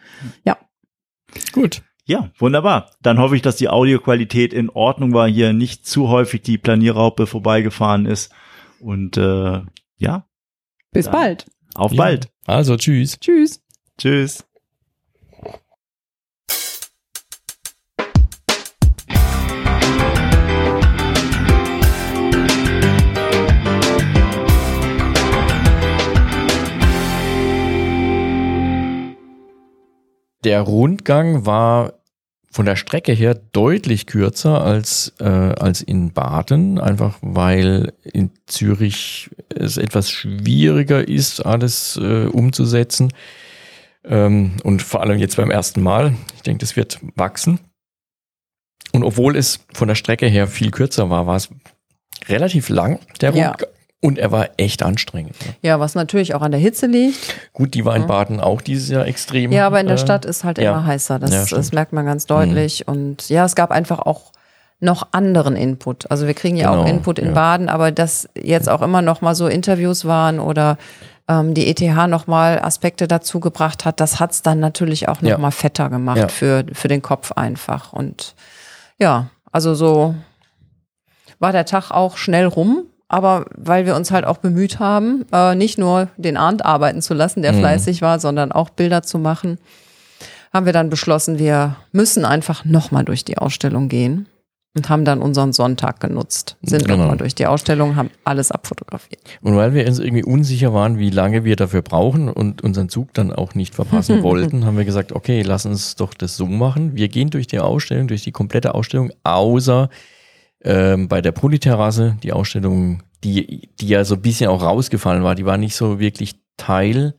Gut. 1.52 1.82
Ja, 2.06 2.30
wunderbar. 2.38 2.90
Dann 3.02 3.18
hoffe 3.18 3.34
ich, 3.34 3.42
dass 3.42 3.56
die 3.56 3.68
Audioqualität 3.68 4.52
in 4.52 4.68
Ordnung 4.70 5.12
war, 5.14 5.26
hier 5.28 5.52
nicht 5.52 5.86
zu 5.86 6.08
häufig 6.08 6.42
die 6.42 6.58
Planierraupe 6.58 7.26
vorbeigefahren 7.26 8.06
ist. 8.06 8.30
Und 8.78 9.16
äh, 9.16 9.62
ja, 9.96 10.26
Bis 10.92 11.06
Ja. 11.06 11.12
bald. 11.12 11.46
auf 11.74 11.92
Ja. 11.92 12.02
bald. 12.02 12.28
Also 12.46 12.76
tschüss. 12.76 13.18
Tschüss. 13.18 13.62
Tschüss. 13.98 14.44
Der 30.44 30.60
Rundgang 30.60 31.46
war 31.46 31.94
von 32.50 32.66
der 32.66 32.76
Strecke 32.76 33.12
her 33.12 33.34
deutlich 33.34 34.06
kürzer 34.06 34.62
als, 34.62 35.12
äh, 35.18 35.24
als 35.24 35.82
in 35.82 36.12
Baden, 36.12 36.78
einfach 36.78 37.18
weil 37.20 37.94
in 38.04 38.30
Zürich 38.46 39.30
es 39.48 39.76
etwas 39.76 40.08
schwieriger 40.10 41.08
ist, 41.08 41.44
alles 41.44 41.98
äh, 42.00 42.26
umzusetzen. 42.26 43.12
Ähm, 44.04 44.52
und 44.62 44.82
vor 44.82 45.00
allem 45.00 45.18
jetzt 45.18 45.36
beim 45.36 45.50
ersten 45.50 45.82
Mal. 45.82 46.14
Ich 46.36 46.42
denke, 46.42 46.60
das 46.60 46.76
wird 46.76 47.00
wachsen. 47.16 47.58
Und 48.92 49.02
obwohl 49.02 49.36
es 49.36 49.60
von 49.72 49.88
der 49.88 49.96
Strecke 49.96 50.26
her 50.28 50.46
viel 50.46 50.70
kürzer 50.70 51.10
war, 51.10 51.26
war 51.26 51.36
es 51.36 51.48
relativ 52.28 52.68
lang, 52.68 53.00
der 53.20 53.34
Ja. 53.34 53.56
Und 54.04 54.18
er 54.18 54.30
war 54.30 54.50
echt 54.58 54.82
anstrengend. 54.82 55.34
Ne? 55.46 55.54
Ja, 55.62 55.80
was 55.80 55.94
natürlich 55.94 56.34
auch 56.34 56.42
an 56.42 56.50
der 56.50 56.60
Hitze 56.60 56.86
liegt. 56.86 57.36
Gut, 57.54 57.72
die 57.72 57.86
war 57.86 57.96
in. 57.96 58.06
Baden 58.06 58.38
auch 58.38 58.60
dieses 58.60 58.90
Jahr 58.90 59.06
extrem. 59.06 59.50
Ja, 59.50 59.66
aber 59.66 59.80
in 59.80 59.86
der 59.86 59.96
äh, 59.96 59.98
Stadt 59.98 60.26
ist 60.26 60.44
halt 60.44 60.58
ja. 60.58 60.72
immer 60.72 60.84
heißer. 60.84 61.18
Das, 61.18 61.30
Ja, 61.30 61.56
das 61.56 61.72
merkt 61.72 61.94
man 61.94 62.04
ganz 62.04 62.26
deutlich. 62.26 62.86
Und 62.86 63.30
ja, 63.30 63.46
es 63.46 63.54
gab 63.54 63.70
einfach 63.70 64.00
auch 64.00 64.32
noch 64.78 65.08
anderen 65.12 65.56
Input. 65.56 66.10
Also 66.10 66.26
wir 66.26 66.34
kriegen 66.34 66.56
ja 66.56 66.68
auch 66.68 66.84
Genau, 66.84 66.96
Input 66.96 67.18
in 67.18 67.28
ja. 67.28 67.32
Baden, 67.32 67.70
aber 67.70 67.92
dass 67.92 68.28
jetzt 68.34 68.68
auch 68.68 68.82
immer 68.82 69.00
noch 69.00 69.22
mal 69.22 69.34
so 69.34 69.46
Interviews 69.46 70.04
waren 70.04 70.38
oder 70.38 70.76
ähm, 71.26 71.54
die 71.54 71.66
ETH 71.66 71.80
noch 72.06 72.26
mal 72.26 72.60
Aspekte 72.60 73.08
dazu 73.08 73.40
gebracht 73.40 73.86
hat, 73.86 74.00
das 74.00 74.20
hat's 74.20 74.42
dann 74.42 74.60
natürlich 74.60 75.08
auch 75.08 75.22
noch 75.22 75.38
mal 75.38 75.50
fetter 75.50 75.88
gemacht 75.88 76.30
für, 76.30 76.66
für 76.74 76.88
den 76.88 77.00
Kopf 77.00 77.32
einfach. 77.32 77.94
Und 77.94 78.34
ja, 78.98 79.30
also 79.50 79.74
so 79.74 80.14
war 81.38 81.52
der 81.52 81.64
Tag 81.64 81.90
auch 81.90 82.18
schnell 82.18 82.46
rum. 82.46 82.84
Aber 83.08 83.46
weil 83.56 83.86
wir 83.86 83.96
uns 83.96 84.10
halt 84.10 84.24
auch 84.24 84.38
bemüht 84.38 84.78
haben, 84.78 85.24
äh, 85.32 85.54
nicht 85.54 85.78
nur 85.78 86.08
den 86.16 86.36
Arndt 86.36 86.64
arbeiten 86.64 87.02
zu 87.02 87.14
lassen, 87.14 87.42
der 87.42 87.52
Mhm. 87.52 87.58
fleißig 87.58 88.02
war, 88.02 88.18
sondern 88.18 88.50
auch 88.52 88.70
Bilder 88.70 89.02
zu 89.02 89.18
machen, 89.18 89.58
haben 90.52 90.66
wir 90.66 90.72
dann 90.72 90.88
beschlossen, 90.90 91.38
wir 91.38 91.76
müssen 91.92 92.24
einfach 92.24 92.64
nochmal 92.64 93.04
durch 93.04 93.24
die 93.24 93.38
Ausstellung 93.38 93.88
gehen 93.88 94.26
und 94.76 94.88
haben 94.88 95.04
dann 95.04 95.20
unseren 95.20 95.52
Sonntag 95.52 96.00
genutzt. 96.00 96.56
Sind 96.62 96.86
Genau. 96.86 96.98
nochmal 97.02 97.16
durch 97.16 97.34
die 97.34 97.46
Ausstellung, 97.46 97.94
haben 97.96 98.10
alles 98.24 98.50
abfotografiert. 98.50 99.20
Und 99.42 99.54
weil 99.56 99.74
wir 99.74 99.86
uns 99.86 99.98
irgendwie 99.98 100.24
unsicher 100.24 100.72
waren, 100.72 100.98
wie 100.98 101.10
lange 101.10 101.44
wir 101.44 101.56
dafür 101.56 101.82
brauchen 101.82 102.28
und 102.28 102.62
unseren 102.62 102.88
Zug 102.88 103.12
dann 103.14 103.32
auch 103.32 103.54
nicht 103.54 103.74
verpassen 103.74 104.22
wollten, 104.22 104.64
haben 104.64 104.76
wir 104.76 104.84
gesagt, 104.84 105.12
okay, 105.12 105.42
lass 105.42 105.66
uns 105.66 105.94
doch 105.96 106.14
das 106.14 106.36
so 106.36 106.46
machen. 106.46 106.94
Wir 106.96 107.08
gehen 107.08 107.30
durch 107.30 107.46
die 107.48 107.58
Ausstellung, 107.60 108.08
durch 108.08 108.22
die 108.22 108.32
komplette 108.32 108.74
Ausstellung, 108.74 109.10
außer 109.24 109.90
ähm, 110.64 111.08
bei 111.08 111.20
der 111.20 111.32
Polyterrasse, 111.32 112.16
die 112.22 112.32
Ausstellung, 112.32 113.02
die, 113.22 113.68
die 113.80 113.88
ja 113.88 114.04
so 114.04 114.14
ein 114.16 114.22
bisschen 114.22 114.48
auch 114.48 114.62
rausgefallen 114.62 115.22
war, 115.22 115.34
die 115.34 115.44
war 115.44 115.58
nicht 115.58 115.76
so 115.76 115.98
wirklich 115.98 116.36
Teil. 116.56 117.14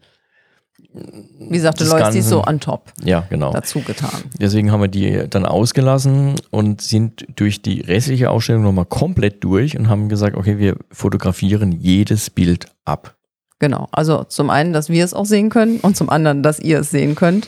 Wie 1.49 1.59
sagte 1.59 1.83
des 1.83 1.91
Lois, 1.91 2.11
die 2.11 2.21
so 2.21 2.43
on 2.45 2.59
top 2.59 2.91
Ja, 3.03 3.25
genau. 3.29 3.51
dazu 3.51 3.81
getan. 3.81 4.23
Deswegen 4.39 4.71
haben 4.71 4.81
wir 4.81 4.87
die 4.87 5.25
dann 5.29 5.45
ausgelassen 5.45 6.35
und 6.51 6.81
sind 6.81 7.25
durch 7.35 7.61
die 7.61 7.81
restliche 7.81 8.29
Ausstellung 8.29 8.63
nochmal 8.63 8.85
komplett 8.85 9.43
durch 9.43 9.77
und 9.77 9.89
haben 9.89 10.07
gesagt, 10.07 10.37
okay, 10.37 10.57
wir 10.57 10.77
fotografieren 10.91 11.73
jedes 11.73 12.29
Bild 12.29 12.67
ab. 12.85 13.15
Genau. 13.59 13.87
Also 13.91 14.23
zum 14.23 14.49
einen, 14.49 14.73
dass 14.73 14.89
wir 14.89 15.03
es 15.03 15.13
auch 15.13 15.25
sehen 15.25 15.49
können 15.49 15.79
und 15.81 15.97
zum 15.97 16.09
anderen, 16.09 16.43
dass 16.43 16.59
ihr 16.59 16.79
es 16.79 16.91
sehen 16.91 17.15
könnt. 17.15 17.47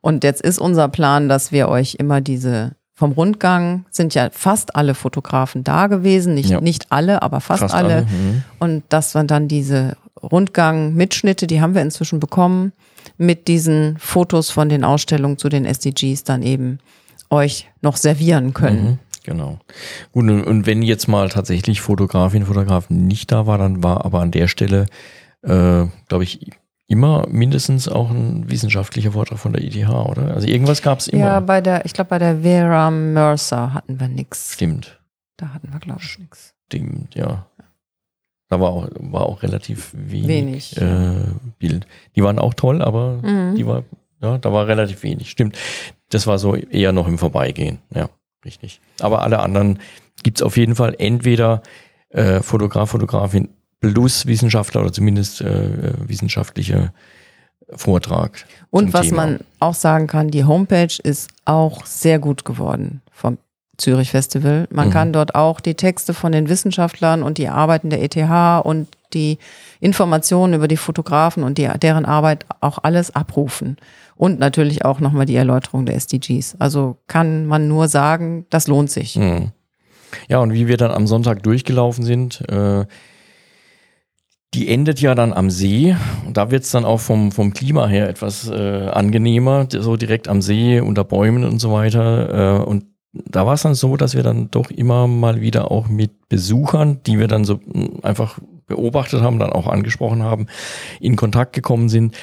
Und 0.00 0.24
jetzt 0.24 0.40
ist 0.40 0.58
unser 0.58 0.88
Plan, 0.88 1.28
dass 1.28 1.52
wir 1.52 1.68
euch 1.68 1.96
immer 1.96 2.20
diese 2.20 2.75
vom 2.98 3.12
Rundgang 3.12 3.84
sind 3.90 4.14
ja 4.14 4.30
fast 4.32 4.74
alle 4.74 4.94
Fotografen 4.94 5.62
da 5.62 5.86
gewesen, 5.86 6.34
nicht, 6.34 6.48
Ja. 6.48 6.62
nicht 6.62 6.86
alle, 6.90 7.22
aber 7.22 7.42
fast, 7.42 7.74
alle. 7.74 8.02
Mhm. 8.02 8.42
Und 8.58 8.84
dass 8.88 9.14
wir 9.14 9.22
dann 9.24 9.48
diese 9.48 9.98
Rundgang-Mitschnitte, 10.22 11.46
die 11.46 11.60
haben 11.60 11.74
wir 11.74 11.82
inzwischen 11.82 12.20
bekommen, 12.20 12.72
mit 13.18 13.48
diesen 13.48 13.98
Fotos 13.98 14.48
von 14.50 14.70
den 14.70 14.82
Ausstellungen 14.82 15.36
zu 15.36 15.50
den 15.50 15.66
SDGs 15.66 16.24
dann 16.24 16.42
eben 16.42 16.78
euch 17.28 17.68
noch 17.82 17.98
servieren 17.98 18.54
können. 18.54 18.84
Mhm, 18.84 18.98
genau. 19.24 19.58
Gut, 20.12 20.30
und, 20.30 20.64
wenn 20.66 20.80
jetzt 20.80 21.06
mal 21.06 21.28
tatsächlich 21.28 21.82
Fotografin, 21.82 22.46
Fotograf 22.46 22.88
nicht 22.88 23.30
da 23.30 23.46
war, 23.46 23.58
dann 23.58 23.82
war 23.82 24.06
aber 24.06 24.20
an 24.20 24.30
der 24.30 24.48
Stelle, 24.48 24.86
äh, 25.42 25.84
glaube 26.08 26.24
ich, 26.24 26.50
immer 26.88 27.26
mindestens 27.28 27.88
auch 27.88 28.10
ein 28.10 28.48
wissenschaftlicher 28.50 29.12
Vortrag 29.12 29.38
von 29.38 29.52
der 29.52 29.62
ETH, 29.64 29.88
oder? 29.88 30.34
Also 30.34 30.46
irgendwas 30.46 30.82
gab 30.82 31.00
es 31.00 31.08
immer. 31.08 31.24
Ja, 31.24 31.40
bei 31.40 31.60
der, 31.60 31.84
ich 31.84 31.92
glaube, 31.92 32.10
bei 32.10 32.18
der 32.18 32.40
Vera 32.42 32.90
Mercer 32.90 33.74
hatten 33.74 33.98
wir 33.98 34.08
nix. 34.08 34.52
Stimmt, 34.54 35.00
Da 35.36 35.52
hatten 35.52 35.72
wir, 35.72 35.80
glaube 35.80 36.00
ich, 36.02 36.18
nix. 36.18 36.54
stimmt, 36.66 37.14
ja. 37.14 37.46
Da 38.48 38.60
war 38.60 38.70
auch, 38.70 38.88
war 39.00 39.26
auch 39.26 39.42
relativ 39.42 39.92
wenig, 39.96 40.28
Wenig, 40.28 40.76
äh, 40.80 41.24
Bild. 41.58 41.86
Die 42.14 42.22
waren 42.22 42.38
auch 42.38 42.54
toll, 42.54 42.80
aber 42.80 43.20
Mhm. 43.20 43.56
die 43.56 43.66
war, 43.66 43.82
ja, 44.22 44.38
da 44.38 44.52
war 44.52 44.68
relativ 44.68 45.02
wenig. 45.02 45.30
Stimmt. 45.30 45.58
Das 46.10 46.28
war 46.28 46.38
so 46.38 46.54
eher 46.54 46.92
noch 46.92 47.08
im 47.08 47.18
Vorbeigehen. 47.18 47.78
Ja, 47.92 48.08
richtig. 48.44 48.80
Aber 49.00 49.22
alle 49.22 49.40
anderen 49.40 49.80
gibt's 50.22 50.42
auf 50.42 50.56
jeden 50.56 50.76
Fall 50.76 50.94
entweder 50.98 51.62
äh, 52.10 52.40
Fotograf, 52.40 52.90
Fotografin 52.90 53.48
plus 53.80 54.26
Wissenschaftler 54.26 54.82
oder 54.82 54.92
zumindest 54.92 55.40
äh, 55.40 55.92
wissenschaftlicher 56.06 56.92
Vortrag. 57.74 58.44
Und 58.70 58.92
was 58.92 59.08
Thema. 59.08 59.26
man 59.26 59.40
auch 59.58 59.74
sagen 59.74 60.06
kann, 60.06 60.30
die 60.30 60.44
Homepage 60.44 60.94
ist 61.02 61.30
auch 61.44 61.84
sehr 61.84 62.18
gut 62.18 62.44
geworden 62.44 63.02
vom 63.10 63.38
Zürich 63.76 64.10
Festival. 64.12 64.68
Man 64.70 64.88
Mhm. 64.88 64.92
kann 64.92 65.12
dort 65.12 65.34
auch 65.34 65.60
die 65.60 65.74
Texte 65.74 66.14
von 66.14 66.32
den 66.32 66.48
Wissenschaftlern 66.48 67.22
und 67.22 67.38
die 67.38 67.48
Arbeiten 67.48 67.90
der 67.90 68.02
ETH 68.02 68.64
und 68.64 68.88
die 69.12 69.38
Informationen 69.80 70.54
über 70.54 70.68
die 70.68 70.76
Fotografen 70.76 71.42
und 71.42 71.58
die, 71.58 71.68
deren 71.82 72.04
Arbeit 72.04 72.46
auch 72.60 72.78
alles 72.82 73.14
abrufen. 73.14 73.76
Und 74.14 74.38
natürlich 74.38 74.84
auch 74.84 75.00
nochmal 75.00 75.26
die 75.26 75.36
Erläuterung 75.36 75.84
der 75.84 75.96
SDGs. 75.96 76.56
Also 76.58 76.96
kann 77.06 77.44
man 77.46 77.68
nur 77.68 77.88
sagen, 77.88 78.46
das 78.48 78.66
lohnt 78.66 78.90
sich. 78.90 79.16
Mhm. 79.16 79.50
Ja, 80.28 80.38
und 80.38 80.54
wie 80.54 80.68
wir 80.68 80.76
dann 80.78 80.92
am 80.92 81.06
Sonntag 81.06 81.42
durchgelaufen 81.42 82.04
sind, 82.04 82.42
äh, 82.48 82.86
Die 84.56 84.68
endet 84.68 85.02
ja 85.02 85.14
dann 85.14 85.34
am 85.34 85.50
See 85.50 85.94
und 86.26 86.38
da 86.38 86.50
wird's 86.50 86.70
dann 86.70 86.86
auch 86.86 87.00
vom, 87.00 87.30
vom 87.30 87.52
Klima 87.52 87.86
her 87.86 88.08
etwas 88.08 88.48
äh, 88.48 88.88
angenehmer, 88.88 89.68
so 89.70 89.96
direkt 89.96 90.28
am 90.28 90.40
See, 90.40 90.80
unter 90.80 91.04
Bäumen 91.04 91.44
und 91.44 91.58
so 91.58 91.72
weiter. 91.72 92.62
Äh, 92.62 92.64
und 92.64 92.86
da 93.12 93.44
war 93.44 93.52
es 93.52 93.62
dann 93.62 93.74
so, 93.74 93.98
dass 93.98 94.14
wir 94.14 94.22
dann 94.22 94.50
doch 94.50 94.70
immer 94.70 95.08
mal 95.08 95.42
wieder 95.42 95.70
auch 95.70 95.88
mit 95.88 96.30
Besuchern, 96.30 97.02
die 97.06 97.18
wir 97.18 97.28
dann 97.28 97.44
so 97.44 97.60
mh, 97.66 98.02
einfach 98.02 98.38
beobachtet 98.66 99.20
haben, 99.20 99.38
dann 99.38 99.52
auch 99.52 99.66
angesprochen 99.66 100.22
haben, 100.22 100.46
in 101.00 101.16
Kontakt 101.16 101.52
gekommen 101.52 101.90
sind. 101.90 102.16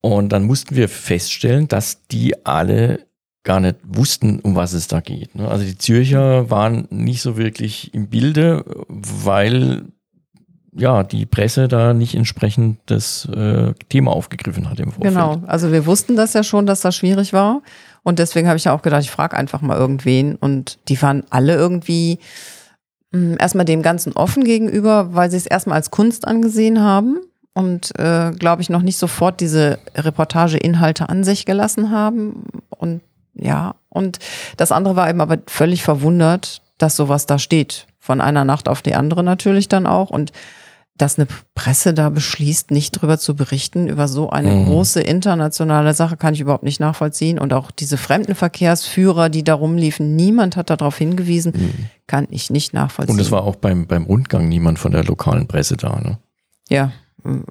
Und 0.00 0.30
dann 0.30 0.44
mussten 0.44 0.76
wir 0.76 0.88
feststellen, 0.88 1.68
dass 1.68 2.06
die 2.06 2.46
alle 2.46 3.00
gar 3.44 3.60
nicht 3.60 3.76
wussten, 3.84 4.40
um 4.40 4.56
was 4.56 4.72
es 4.72 4.88
da 4.88 5.00
geht. 5.00 5.34
ne? 5.34 5.46
Also 5.46 5.66
die 5.66 5.76
Zürcher 5.76 6.48
waren 6.50 6.88
nicht 6.90 7.20
so 7.20 7.36
wirklich 7.36 7.92
im 7.92 8.08
Bilde, 8.08 8.64
weil 8.88 9.84
ja 10.76 11.02
die 11.02 11.26
Presse 11.26 11.68
da 11.68 11.94
nicht 11.94 12.14
entsprechend 12.14 12.78
das 12.86 13.26
äh, 13.26 13.72
Thema 13.88 14.12
aufgegriffen 14.12 14.68
hat 14.70 14.78
im 14.80 14.92
Vorfeld. 14.92 15.14
Genau, 15.14 15.42
also 15.46 15.72
wir 15.72 15.86
wussten 15.86 16.16
das 16.16 16.32
ja 16.32 16.42
schon, 16.42 16.66
dass 16.66 16.80
das 16.80 16.94
schwierig 16.96 17.32
war. 17.32 17.62
Und 18.02 18.18
deswegen 18.18 18.46
habe 18.46 18.56
ich 18.56 18.64
ja 18.64 18.72
auch 18.72 18.82
gedacht, 18.82 19.02
ich 19.02 19.10
frage 19.10 19.36
einfach 19.36 19.62
mal 19.62 19.76
irgendwen. 19.76 20.36
Und 20.36 20.78
die 20.88 21.00
waren 21.02 21.24
alle 21.30 21.54
irgendwie 21.54 22.18
mh, 23.10 23.36
erstmal 23.38 23.64
dem 23.64 23.82
Ganzen 23.82 24.12
offen 24.12 24.44
gegenüber, 24.44 25.14
weil 25.14 25.30
sie 25.30 25.36
es 25.36 25.46
erstmal 25.46 25.76
als 25.76 25.90
Kunst 25.90 26.26
angesehen 26.26 26.80
haben 26.80 27.18
und, 27.52 27.98
äh, 27.98 28.32
glaube 28.38 28.62
ich, 28.62 28.70
noch 28.70 28.82
nicht 28.82 28.98
sofort 28.98 29.40
diese 29.40 29.78
Reportageinhalte 29.96 31.08
an 31.08 31.24
sich 31.24 31.46
gelassen 31.46 31.90
haben. 31.90 32.44
Und 32.68 33.00
ja, 33.34 33.74
und 33.88 34.18
das 34.56 34.72
andere 34.72 34.94
war 34.94 35.08
eben 35.08 35.20
aber 35.20 35.38
völlig 35.46 35.82
verwundert, 35.82 36.62
dass 36.78 36.96
sowas 36.96 37.26
da 37.26 37.38
steht. 37.38 37.86
Von 37.98 38.20
einer 38.20 38.44
Nacht 38.44 38.68
auf 38.68 38.82
die 38.82 38.94
andere 38.94 39.24
natürlich 39.24 39.68
dann 39.68 39.86
auch. 39.86 40.10
Und 40.10 40.32
dass 40.98 41.18
eine 41.18 41.26
Presse 41.54 41.92
da 41.94 42.08
beschließt, 42.10 42.70
nicht 42.70 42.92
drüber 42.92 43.18
zu 43.18 43.36
berichten, 43.36 43.88
über 43.88 44.08
so 44.08 44.30
eine 44.30 44.50
Mhm. 44.50 44.66
große 44.66 45.00
internationale 45.00 45.94
Sache, 45.94 46.16
kann 46.16 46.34
ich 46.34 46.40
überhaupt 46.40 46.64
nicht 46.64 46.80
nachvollziehen. 46.80 47.38
Und 47.38 47.52
auch 47.52 47.70
diese 47.70 47.96
Fremdenverkehrsführer, 47.96 49.28
die 49.28 49.44
da 49.44 49.54
rumliefen, 49.54 50.16
niemand 50.16 50.56
hat 50.56 50.70
darauf 50.70 50.96
hingewiesen, 50.98 51.52
kann 52.06 52.26
ich 52.30 52.50
nicht 52.50 52.72
nachvollziehen. 52.74 53.14
Mhm. 53.14 53.20
Und 53.20 53.26
es 53.26 53.30
war 53.30 53.44
auch 53.44 53.56
beim, 53.56 53.86
beim 53.86 54.04
Rundgang 54.04 54.48
niemand 54.48 54.78
von 54.78 54.92
der 54.92 55.04
lokalen 55.04 55.46
Presse 55.46 55.76
da. 55.76 55.98
Ne? 56.00 56.18
ja, 56.68 56.92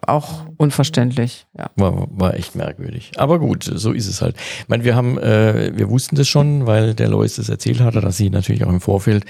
auch 0.05 0.45
unverständlich. 0.57 1.47
Ja. 1.57 1.69
War, 1.75 2.07
war 2.09 2.33
echt 2.35 2.55
merkwürdig. 2.55 3.11
Aber 3.17 3.39
gut, 3.39 3.63
so 3.63 3.91
ist 3.91 4.07
es 4.07 4.21
halt. 4.21 4.35
Ich 4.59 4.67
meine, 4.67 4.83
wir 4.83 4.95
haben, 4.95 5.17
äh, 5.17 5.71
wir 5.75 5.89
wussten 5.89 6.15
das 6.15 6.27
schon, 6.27 6.65
weil 6.65 6.93
der 6.93 7.09
Lois 7.09 7.35
das 7.35 7.49
erzählt 7.49 7.79
hatte, 7.79 8.01
dass 8.01 8.17
sie 8.17 8.29
natürlich 8.29 8.63
auch 8.63 8.69
im 8.69 8.81
Vorfeld 8.81 9.25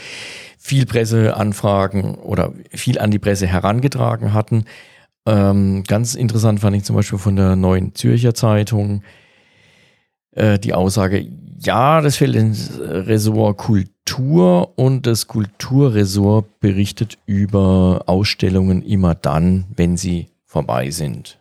viel 0.58 0.86
Presseanfragen 0.86 2.16
oder 2.16 2.54
viel 2.72 3.00
an 3.00 3.12
die 3.12 3.20
Presse 3.20 3.48
herangetragen 3.48 4.34
hatten. 4.34 4.66
Ähm, 5.28 5.84
ganz 5.88 6.16
interessant 6.16 6.60
fand 6.60 6.76
ich 6.76 6.84
zum 6.84 6.96
Beispiel 6.96 7.20
von 7.20 7.36
der 7.36 7.56
Neuen 7.56 7.96
Zürcher 7.96 8.34
Zeitung 8.34 9.04
äh, 10.32 10.60
die 10.60 10.74
Aussage, 10.74 11.28
ja, 11.60 12.02
das 12.02 12.18
fällt 12.18 12.36
ins 12.36 12.80
Ressort 12.80 13.58
Kultur 13.58 14.78
und 14.78 15.08
das 15.08 15.28
Kulturressort 15.28 16.60
berichtet 16.60 17.18
über 17.26 18.04
Ausstellungen 18.06 18.84
immer 18.84 19.16
dann, 19.16 19.66
wenn 19.76 19.98
sie 19.98 20.28
vorbei 20.56 20.90
sind. 20.90 21.38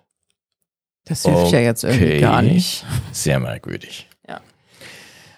Das 1.04 1.22
hilft 1.22 1.52
ja 1.52 1.60
jetzt 1.60 1.84
irgendwie 1.84 2.04
Okay. 2.14 2.20
gar 2.20 2.42
nicht. 2.42 2.84
Sehr 3.12 3.38
merkwürdig. 3.38 4.08
Ja. 4.28 4.40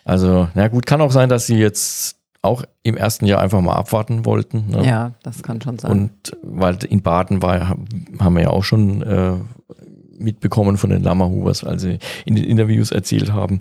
Also, 0.02 0.48
na 0.54 0.68
gut, 0.68 0.86
kann 0.86 1.02
auch 1.02 1.10
sein, 1.12 1.28
dass 1.28 1.46
sie 1.46 1.56
jetzt 1.58 2.16
auch 2.40 2.62
im 2.82 2.96
ersten 2.96 3.26
Jahr 3.26 3.42
einfach 3.42 3.60
mal 3.60 3.74
abwarten 3.74 4.24
wollten. 4.24 4.68
Ne? 4.70 4.86
Ja, 4.86 5.12
das 5.22 5.42
kann 5.42 5.60
schon 5.60 5.78
sein. 5.78 5.90
Und 5.90 6.10
weil 6.42 6.78
in 6.88 7.02
Baden 7.02 7.42
war, 7.42 7.68
haben 8.18 8.34
wir 8.34 8.44
ja 8.44 8.48
auch 8.50 8.64
schon 8.64 9.02
äh, 9.02 9.32
mitbekommen 10.18 10.78
von 10.78 10.88
den 10.88 11.02
Lammerhubers, 11.02 11.62
als 11.62 11.82
sie 11.82 11.98
in 12.24 12.34
den 12.34 12.44
Interviews 12.44 12.92
erzählt 12.92 13.34
haben, 13.34 13.60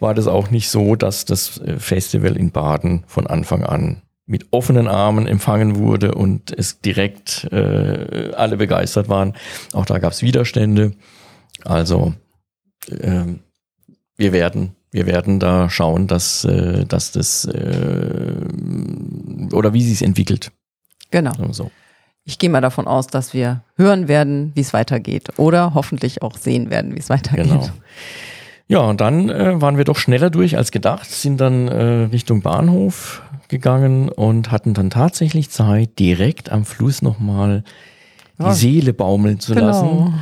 war 0.00 0.14
das 0.14 0.26
auch 0.26 0.50
nicht 0.50 0.70
so, 0.70 0.96
dass 0.96 1.24
das 1.24 1.58
äh, 1.58 1.78
Festival 1.78 2.36
in 2.36 2.50
Baden 2.50 3.04
von 3.06 3.28
Anfang 3.28 3.62
an 3.62 4.02
mit 4.32 4.46
offenen 4.50 4.88
Armen 4.88 5.28
empfangen 5.28 5.76
wurde 5.76 6.14
und 6.14 6.50
es 6.56 6.80
direkt 6.80 7.44
äh, 7.52 8.32
alle 8.34 8.56
begeistert 8.56 9.08
waren. 9.08 9.34
Auch 9.72 9.84
da 9.84 9.98
gab 9.98 10.12
es 10.12 10.22
Widerstände. 10.22 10.92
Also 11.64 12.14
ähm, 13.00 13.40
wir 14.16 14.32
werden 14.32 14.74
wir 14.92 15.06
werden 15.06 15.40
da 15.40 15.70
schauen, 15.70 16.06
dass, 16.06 16.44
äh, 16.44 16.84
dass 16.84 17.12
das 17.12 17.46
äh, 17.46 18.34
oder 19.52 19.72
wie 19.72 19.82
sie 19.82 19.92
es 19.92 20.02
entwickelt. 20.02 20.52
genau. 21.10 21.32
So. 21.50 21.70
Ich 22.24 22.38
gehe 22.38 22.50
mal 22.50 22.60
davon 22.60 22.86
aus, 22.86 23.06
dass 23.08 23.34
wir 23.34 23.64
hören 23.76 24.06
werden, 24.06 24.52
wie 24.54 24.60
es 24.60 24.72
weitergeht. 24.72 25.30
Oder 25.38 25.74
hoffentlich 25.74 26.22
auch 26.22 26.36
sehen 26.36 26.70
werden, 26.70 26.94
wie 26.94 27.00
es 27.00 27.08
weitergeht. 27.08 27.46
Genau. 27.46 27.68
Ja, 28.68 28.78
und 28.80 29.00
dann 29.00 29.28
äh, 29.28 29.60
waren 29.60 29.76
wir 29.76 29.84
doch 29.84 29.98
schneller 29.98 30.30
durch 30.30 30.56
als 30.56 30.70
gedacht, 30.70 31.10
sind 31.10 31.40
dann 31.40 31.68
äh, 31.68 32.04
Richtung 32.12 32.42
Bahnhof 32.42 33.22
gegangen 33.52 34.08
und 34.08 34.50
hatten 34.50 34.74
dann 34.74 34.90
tatsächlich 34.90 35.50
Zeit, 35.50 35.98
direkt 36.00 36.50
am 36.50 36.64
Fluss 36.64 37.00
nochmal 37.02 37.62
die 38.38 38.42
Ja. 38.42 38.52
Seele 38.54 38.92
baumeln 38.92 39.38
zu 39.38 39.54
Genau. 39.54 39.66
lassen. 39.66 40.14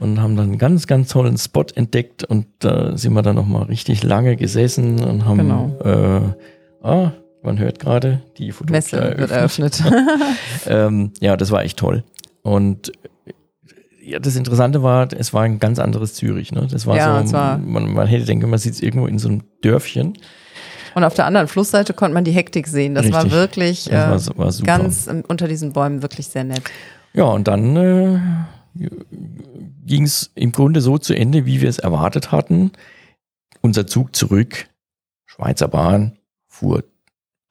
Und 0.00 0.20
haben 0.20 0.36
dann 0.36 0.46
einen 0.50 0.58
ganz, 0.58 0.86
ganz 0.86 1.08
tollen 1.08 1.38
Spot 1.38 1.64
entdeckt 1.74 2.24
und 2.24 2.46
da 2.58 2.96
sind 2.96 3.12
wir 3.14 3.22
dann 3.22 3.36
nochmal 3.36 3.62
richtig 3.64 4.02
lange 4.02 4.36
gesessen 4.36 5.02
und 5.02 5.24
haben, 5.24 5.38
Genau. 5.38 6.34
äh, 6.82 6.86
ah, 6.86 7.12
man 7.42 7.58
hört 7.58 7.78
gerade, 7.78 8.20
die 8.38 8.52
Messe 8.68 8.96
Fotopia 8.98 9.18
wird 9.18 9.30
eröffnet. 9.30 9.80
eröffnet. 9.80 10.20
Ähm, 10.66 11.12
ja, 11.20 11.36
das 11.36 11.50
war 11.52 11.62
echt 11.62 11.78
toll. 11.78 12.02
Und 12.42 12.88
äh, 13.26 14.10
ja, 14.10 14.18
das 14.18 14.34
Interessante 14.36 14.82
war, 14.82 15.08
es 15.16 15.32
war 15.32 15.42
ein 15.44 15.58
ganz 15.60 15.78
anderes 15.78 16.14
Zürich. 16.14 16.50
Ne? 16.52 16.66
Das 16.70 16.86
war 16.86 16.96
Ja, 16.96 17.24
so, 17.26 17.32
war- 17.32 17.58
man, 17.58 17.92
man 17.92 18.06
hätte 18.08 18.24
denken, 18.26 18.50
man 18.50 18.58
sitzt 18.58 18.82
irgendwo 18.82 19.06
in 19.06 19.18
so 19.18 19.28
einem 19.28 19.42
Dörfchen. 19.62 20.14
Und 20.94 21.04
auf 21.04 21.14
der 21.14 21.26
anderen 21.26 21.48
Flussseite 21.48 21.92
konnte 21.92 22.14
man 22.14 22.24
die 22.24 22.32
Hektik 22.32 22.66
sehen. 22.66 22.94
Das 22.94 23.10
war 23.10 23.24
Richtig. 23.24 23.32
wirklich 23.32 23.84
Das 23.84 24.28
äh, 24.28 24.30
war, 24.30 24.44
war 24.46 24.52
super. 24.52 24.66
ganz 24.66 25.08
unter 25.28 25.48
diesen 25.48 25.72
Bäumen 25.72 26.02
wirklich 26.02 26.28
sehr 26.28 26.44
nett. 26.44 26.62
ja, 27.12 27.24
und 27.24 27.48
dann 27.48 27.76
äh, 27.76 28.20
ging 29.86 30.04
es 30.04 30.30
im 30.34 30.52
Grunde 30.52 30.80
so 30.80 30.98
zu 30.98 31.14
Ende, 31.14 31.46
wie 31.46 31.60
wir 31.60 31.68
es 31.68 31.78
erwartet 31.78 32.32
hatten. 32.32 32.72
Unser 33.60 33.86
Zug 33.86 34.14
zurück, 34.14 34.66
Schweizer 35.26 35.68
Bahn, 35.68 36.18
fuhr 36.48 36.84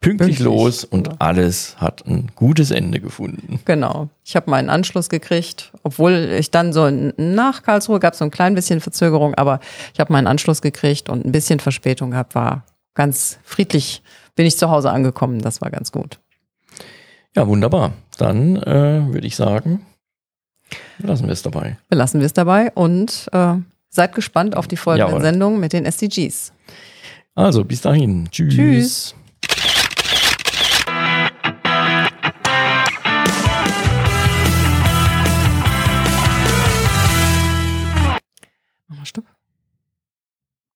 pünktlich, 0.01 0.37
Pünktlich, 0.37 0.39
los 0.39 0.83
und 0.83 1.07
ja. 1.07 1.13
alles 1.19 1.77
hat 1.77 2.05
ein 2.05 2.31
gutes 2.35 2.71
Ende 2.71 2.99
gefunden. 2.99 3.59
Genau. 3.65 4.09
Ich 4.23 4.35
habe 4.35 4.51
meinen 4.51 4.69
Anschluss 4.69 5.09
gekriegt, 5.09 5.71
obwohl 5.83 6.35
ich 6.37 6.51
dann 6.51 6.73
so 6.73 6.89
nach 6.89 7.63
Karlsruhe 7.63 7.99
gab 7.99 8.13
es 8.13 8.19
so 8.19 8.25
ein 8.25 8.31
klein 8.31 8.53
bisschen 8.53 8.81
Verzögerung, 8.81 9.33
aber 9.35 9.59
ich 9.93 9.99
habe 9.99 10.11
meinen 10.11 10.27
Anschluss 10.27 10.61
gekriegt 10.61 11.09
und 11.09 11.25
ein 11.25 11.31
bisschen 11.31 11.59
Verspätung 11.59 12.11
gehabt, 12.11 12.35
war 12.35 12.65
ganz 12.93 13.39
friedlich. 13.43 14.01
Bin 14.35 14.45
ich 14.45 14.57
zu 14.57 14.69
Hause 14.69 14.91
angekommen, 14.91 15.39
das 15.39 15.61
war 15.61 15.69
ganz 15.69 15.91
gut. 15.91 16.19
Ja, 17.35 17.47
wunderbar. 17.47 17.93
Dann 18.17 18.57
äh, 18.57 19.13
würde 19.13 19.25
ich 19.25 19.35
sagen, 19.35 19.85
lassen 20.99 21.25
wir 21.25 21.33
es 21.33 21.41
dabei. 21.41 21.77
Belassen 21.89 22.19
wir 22.19 22.25
es 22.25 22.33
dabei 22.33 22.71
und 22.73 23.27
äh, 23.31 23.55
seid 23.89 24.13
gespannt 24.13 24.55
auf 24.55 24.67
die 24.67 24.77
folgenden 24.77 25.09
Jawohl. 25.09 25.21
Sendungen 25.21 25.59
mit 25.59 25.73
den 25.73 25.85
SDGs. 25.85 26.53
Also, 27.35 27.63
bis 27.63 27.81
dahin. 27.81 28.29
Tschüss. 28.31 28.55
Tschüss. 28.55 29.15